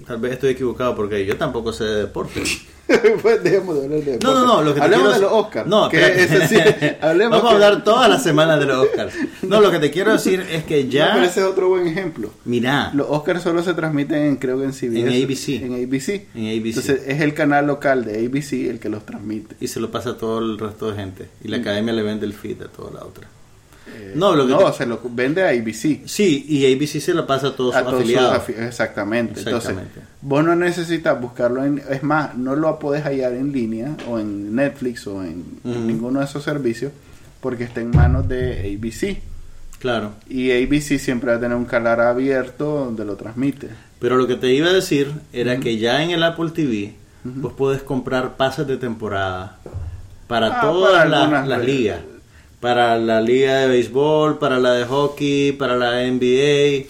tal 0.06 0.18
vez 0.18 0.32
estoy 0.34 0.50
equivocado 0.50 0.94
porque 0.94 1.24
yo 1.26 1.36
tampoco 1.36 1.72
sé 1.72 1.84
de 1.84 2.00
deporte. 2.02 2.42
pues 3.22 3.42
dejemos 3.42 3.76
de 3.78 3.84
hablar 3.84 4.00
de 4.00 4.18
No, 4.22 4.34
no, 4.34 4.46
no, 4.46 4.62
lo 4.62 4.74
que 4.74 4.80
te 4.80 4.84
Hablemos 4.84 5.04
quiero 5.08 5.14
de 5.14 5.20
los 5.20 5.32
Oscars. 5.44 5.66
No, 5.68 5.88
que 5.88 6.46
sí, 6.48 6.56
hablemos 7.00 7.38
Vamos 7.38 7.50
a 7.50 7.54
hablar 7.54 7.84
toda 7.84 8.08
la 8.08 8.18
semana 8.18 8.58
de 8.58 8.66
los 8.66 8.86
Oscars. 8.86 9.14
No, 9.42 9.60
lo 9.60 9.70
que 9.70 9.78
te 9.78 9.90
quiero 9.90 10.12
decir 10.12 10.44
es 10.50 10.64
que 10.64 10.84
No, 10.84 10.90
ya... 10.90 11.10
pero 11.14 11.26
ese 11.26 11.40
es 11.40 11.46
otro 11.46 11.68
buen 11.68 11.86
ejemplo. 11.86 12.30
Mira, 12.44 12.90
Los 12.94 13.06
Oscars 13.10 13.42
solo 13.42 13.62
se 13.62 13.74
transmiten, 13.74 14.22
en, 14.22 14.36
creo 14.36 14.58
que 14.58 14.64
en 14.64 14.72
CBS. 14.72 15.00
En 15.00 15.08
ABC. 15.08 15.48
En 15.62 15.72
ABC. 15.84 16.08
En 16.34 16.46
ABC. 16.60 16.66
Entonces 16.66 17.02
es 17.06 17.20
el 17.20 17.34
canal 17.34 17.66
local 17.66 18.04
de 18.04 18.24
ABC 18.26 18.68
el 18.70 18.78
que 18.80 18.88
los 18.88 19.04
transmite. 19.06 19.56
y 19.60 19.68
se 19.68 19.80
lo 19.80 19.90
pasa 19.90 20.10
a 20.10 20.16
todo 20.16 20.38
el 20.38 20.58
resto 20.58 20.90
de 20.90 20.96
gente. 20.96 21.28
Y 21.44 21.48
la 21.48 21.58
Mm. 21.58 21.60
academia 21.62 21.92
le 21.92 22.02
vende 22.02 22.26
el 22.26 22.32
feed 22.34 22.62
a 22.62 22.68
toda 22.68 22.90
la 22.92 23.04
otra. 23.04 23.28
Eh, 23.94 24.12
No, 24.14 24.34
lo 24.34 24.46
que 24.46 24.52
no, 24.52 24.70
te- 24.70 24.78
se 24.78 24.86
lo 24.86 25.00
vende 25.10 25.42
a 25.42 25.48
ABC. 25.50 26.02
Sí, 26.06 26.44
y 26.48 26.72
ABC 26.72 27.00
se 27.00 27.14
lo 27.14 27.26
pasa 27.26 27.48
a 27.48 27.56
todos 27.56 27.74
A 27.74 27.80
sus 27.80 27.88
todos 27.90 28.02
sus 28.02 28.14
afiliados. 28.16 28.42
afi- 28.48 28.66
exactamente. 28.66 29.40
Entonces, 29.40 29.74
vos 30.20 30.44
no 30.44 30.54
necesitas 30.56 31.20
buscarlo 31.20 31.64
en... 31.64 31.82
Es 31.90 32.02
más, 32.02 32.36
no 32.36 32.54
lo 32.56 32.78
podés 32.78 33.04
hallar 33.04 33.32
en 33.34 33.52
línea 33.52 33.96
o 34.08 34.18
en 34.18 34.54
Netflix 34.54 35.06
o 35.06 35.22
en, 35.22 35.44
ninguno 35.64 36.20
de 36.20 36.26
esos 36.26 36.42
servicios 36.44 36.92
porque 37.40 37.64
está 37.64 37.80
en 37.80 37.90
manos 37.90 38.28
de 38.28 38.76
ABC. 38.78 39.18
Claro. 39.80 40.12
Y 40.28 40.50
ABC 40.52 40.98
siempre 40.98 41.32
va 41.32 41.38
a 41.38 41.40
tener 41.40 41.56
un 41.56 41.64
canal 41.64 42.00
abierto 42.00 42.84
donde 42.84 43.04
lo 43.04 43.16
transmite. 43.16 43.68
Pero 43.98 44.16
lo 44.16 44.26
que 44.28 44.36
te 44.36 44.52
iba 44.52 44.68
a 44.68 44.72
decir 44.72 45.10
era 45.32 45.58
que 45.58 45.76
ya 45.78 46.02
en 46.04 46.10
el 46.10 46.22
Apple 46.22 46.50
TV 46.50 46.94
vos 47.24 47.52
podés 47.52 47.82
comprar 47.82 48.36
pases 48.36 48.66
de 48.66 48.76
temporada 48.76 49.58
para 50.28 50.58
Ah, 50.58 50.60
todas 50.62 50.92
para 51.08 51.44
las, 51.46 51.64
ligas. 51.64 51.98
Para 52.62 52.96
la 52.96 53.20
liga 53.20 53.56
de 53.58 53.66
béisbol, 53.66 54.38
para 54.38 54.58
la 54.58 54.72
de 54.72 54.84
hockey, 54.86 55.52
para 55.52 55.76
la 55.76 56.00
NBA. 56.06 56.86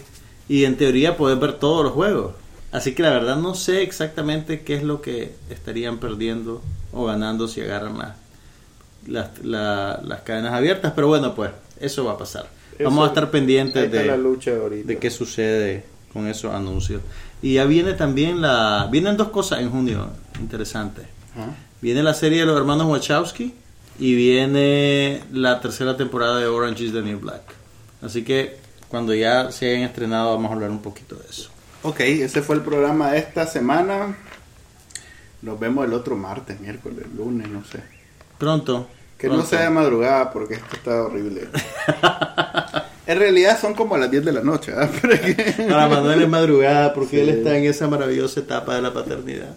Y 0.49 0.65
en 0.67 0.77
teoría 0.77 1.17
podés 1.17 1.41
ver 1.41 1.55
todos 1.55 1.83
los 1.83 1.93
juegos. 1.95 2.35
Así 2.71 2.95
que 2.95 3.03
la 3.03 3.11
verdad 3.11 3.37
no 3.37 3.55
sé 3.55 3.83
exactamente 3.83 4.61
qué 4.61 4.77
es 4.77 4.83
lo 4.83 5.01
que 5.03 5.33
estarían 5.51 5.99
perdiendo 5.99 6.63
o 6.93 7.07
ganando 7.07 7.49
si 7.49 7.63
agarran 7.63 7.97
las, 7.99 8.17
las, 9.07 9.45
la- 9.45 10.01
las 10.05 10.21
cadenas 10.21 10.53
abiertas. 10.53 10.93
Pero 10.95 11.09
bueno, 11.09 11.35
pues 11.35 11.51
eso 11.81 12.05
va 12.05 12.13
a 12.13 12.19
pasar. 12.19 12.47
Vamos 12.85 13.05
a 13.05 13.09
estar 13.09 13.31
pendientes 13.31 13.91
de 13.91 14.05
la 14.07 14.17
lucha 14.19 14.51
de 14.85 14.99
qué 14.99 15.11
sucede 15.11 15.85
con 16.13 16.27
esos 16.29 16.53
anuncios. 16.55 17.01
Y 17.41 17.55
ya 17.55 17.65
viene 17.65 17.95
también 17.95 18.41
la... 18.43 18.89
Vienen 18.91 19.17
dos 19.17 19.29
cosas 19.29 19.61
en 19.61 19.71
junio 19.71 20.09
interesantes. 20.39 21.07
Viene 21.81 22.03
la 22.03 22.13
serie 22.15 22.41
de 22.41 22.47
los 22.47 22.57
hermanos 22.59 22.87
Wachowski 22.87 23.55
y 23.99 24.15
viene 24.15 25.23
la 25.33 25.61
tercera 25.61 25.97
temporada 25.97 26.39
de 26.39 26.47
Orange 26.47 26.85
is 26.85 26.93
the 26.93 27.03
New 27.03 27.21
Black. 27.21 27.43
Así 28.03 28.25
que 28.25 28.57
cuando 28.89 29.15
ya 29.15 29.51
se 29.53 29.71
hayan 29.71 29.83
estrenado 29.83 30.33
vamos 30.35 30.51
a 30.51 30.55
hablar 30.55 30.71
un 30.71 30.83
poquito 30.83 31.17
de 31.17 31.25
eso. 31.29 31.51
Ok, 31.83 32.01
ese 32.01 32.43
fue 32.43 32.57
el 32.57 32.63
programa 32.63 33.13
de 33.13 33.19
esta 33.19 33.47
semana. 33.47 34.17
Nos 35.43 35.59
vemos 35.59 35.85
el 35.87 35.93
otro 35.95 36.17
martes, 36.17 36.61
miércoles, 36.61 37.07
lunes, 37.17 37.49
no 37.49 37.65
sé. 37.65 37.81
Pronto. 38.39 38.89
Que 39.19 39.29
no 39.29 39.45
sea 39.45 39.63
de 39.63 39.71
madrugada 39.71 40.33
porque 40.33 40.55
esto 40.55 40.77
está 40.77 41.03
horrible. 41.03 41.49
en 43.07 43.19
realidad 43.19 43.61
son 43.61 43.75
como 43.75 43.97
las 43.97 44.11
10 44.11 44.25
de 44.25 44.33
la 44.33 44.41
noche, 44.43 44.73
que 45.03 45.65
Para 45.69 45.89
Manuel 45.89 46.23
es 46.23 46.29
madrugada 46.29 46.93
porque 46.93 47.17
Sí. 47.17 47.21
él 47.21 47.29
está 47.31 47.57
en 47.57 47.65
esa 47.65 47.87
maravillosa 47.89 48.41
etapa 48.41 48.75
de 48.75 48.83
la 48.83 48.93
paternidad. 48.93 49.55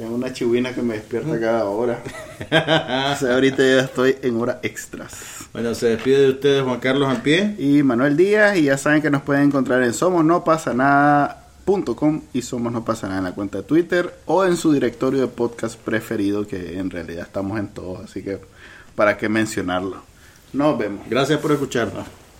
Tengo 0.00 0.14
una 0.14 0.32
chihuina 0.32 0.72
que 0.74 0.80
me 0.80 0.94
despierta 0.94 1.38
cada 1.38 1.66
hora. 1.66 2.02
o 2.40 3.16
sea, 3.18 3.34
ahorita 3.34 3.58
ya 3.58 3.80
estoy 3.80 4.16
en 4.22 4.40
hora 4.40 4.58
extras. 4.62 5.12
Bueno, 5.52 5.74
se 5.74 5.88
despide 5.88 6.22
de 6.22 6.30
ustedes 6.30 6.62
Juan 6.62 6.80
Carlos 6.80 7.08
al 7.08 7.20
pie. 7.20 7.54
Y 7.58 7.82
Manuel 7.82 8.16
Díaz, 8.16 8.56
y 8.56 8.62
ya 8.62 8.78
saben 8.78 9.02
que 9.02 9.10
nos 9.10 9.22
pueden 9.22 9.44
encontrar 9.44 9.82
en 9.82 9.90
y 9.90 9.92
Somos 9.92 10.24
No 10.24 10.42
Pasa 10.42 10.72
Nada 10.72 11.44
en 13.18 13.24
la 13.24 13.32
cuenta 13.32 13.58
de 13.58 13.64
Twitter 13.64 14.14
o 14.24 14.44
en 14.44 14.56
su 14.56 14.72
directorio 14.72 15.20
de 15.20 15.26
podcast 15.28 15.78
preferido, 15.78 16.46
que 16.46 16.78
en 16.78 16.88
realidad 16.88 17.26
estamos 17.26 17.58
en 17.58 17.68
todos, 17.68 18.00
así 18.00 18.22
que 18.22 18.40
para 18.94 19.18
qué 19.18 19.28
mencionarlo. 19.28 20.02
Nos 20.54 20.78
vemos. 20.78 21.06
Gracias 21.08 21.38
por 21.40 21.52
escucharnos. 21.52 22.06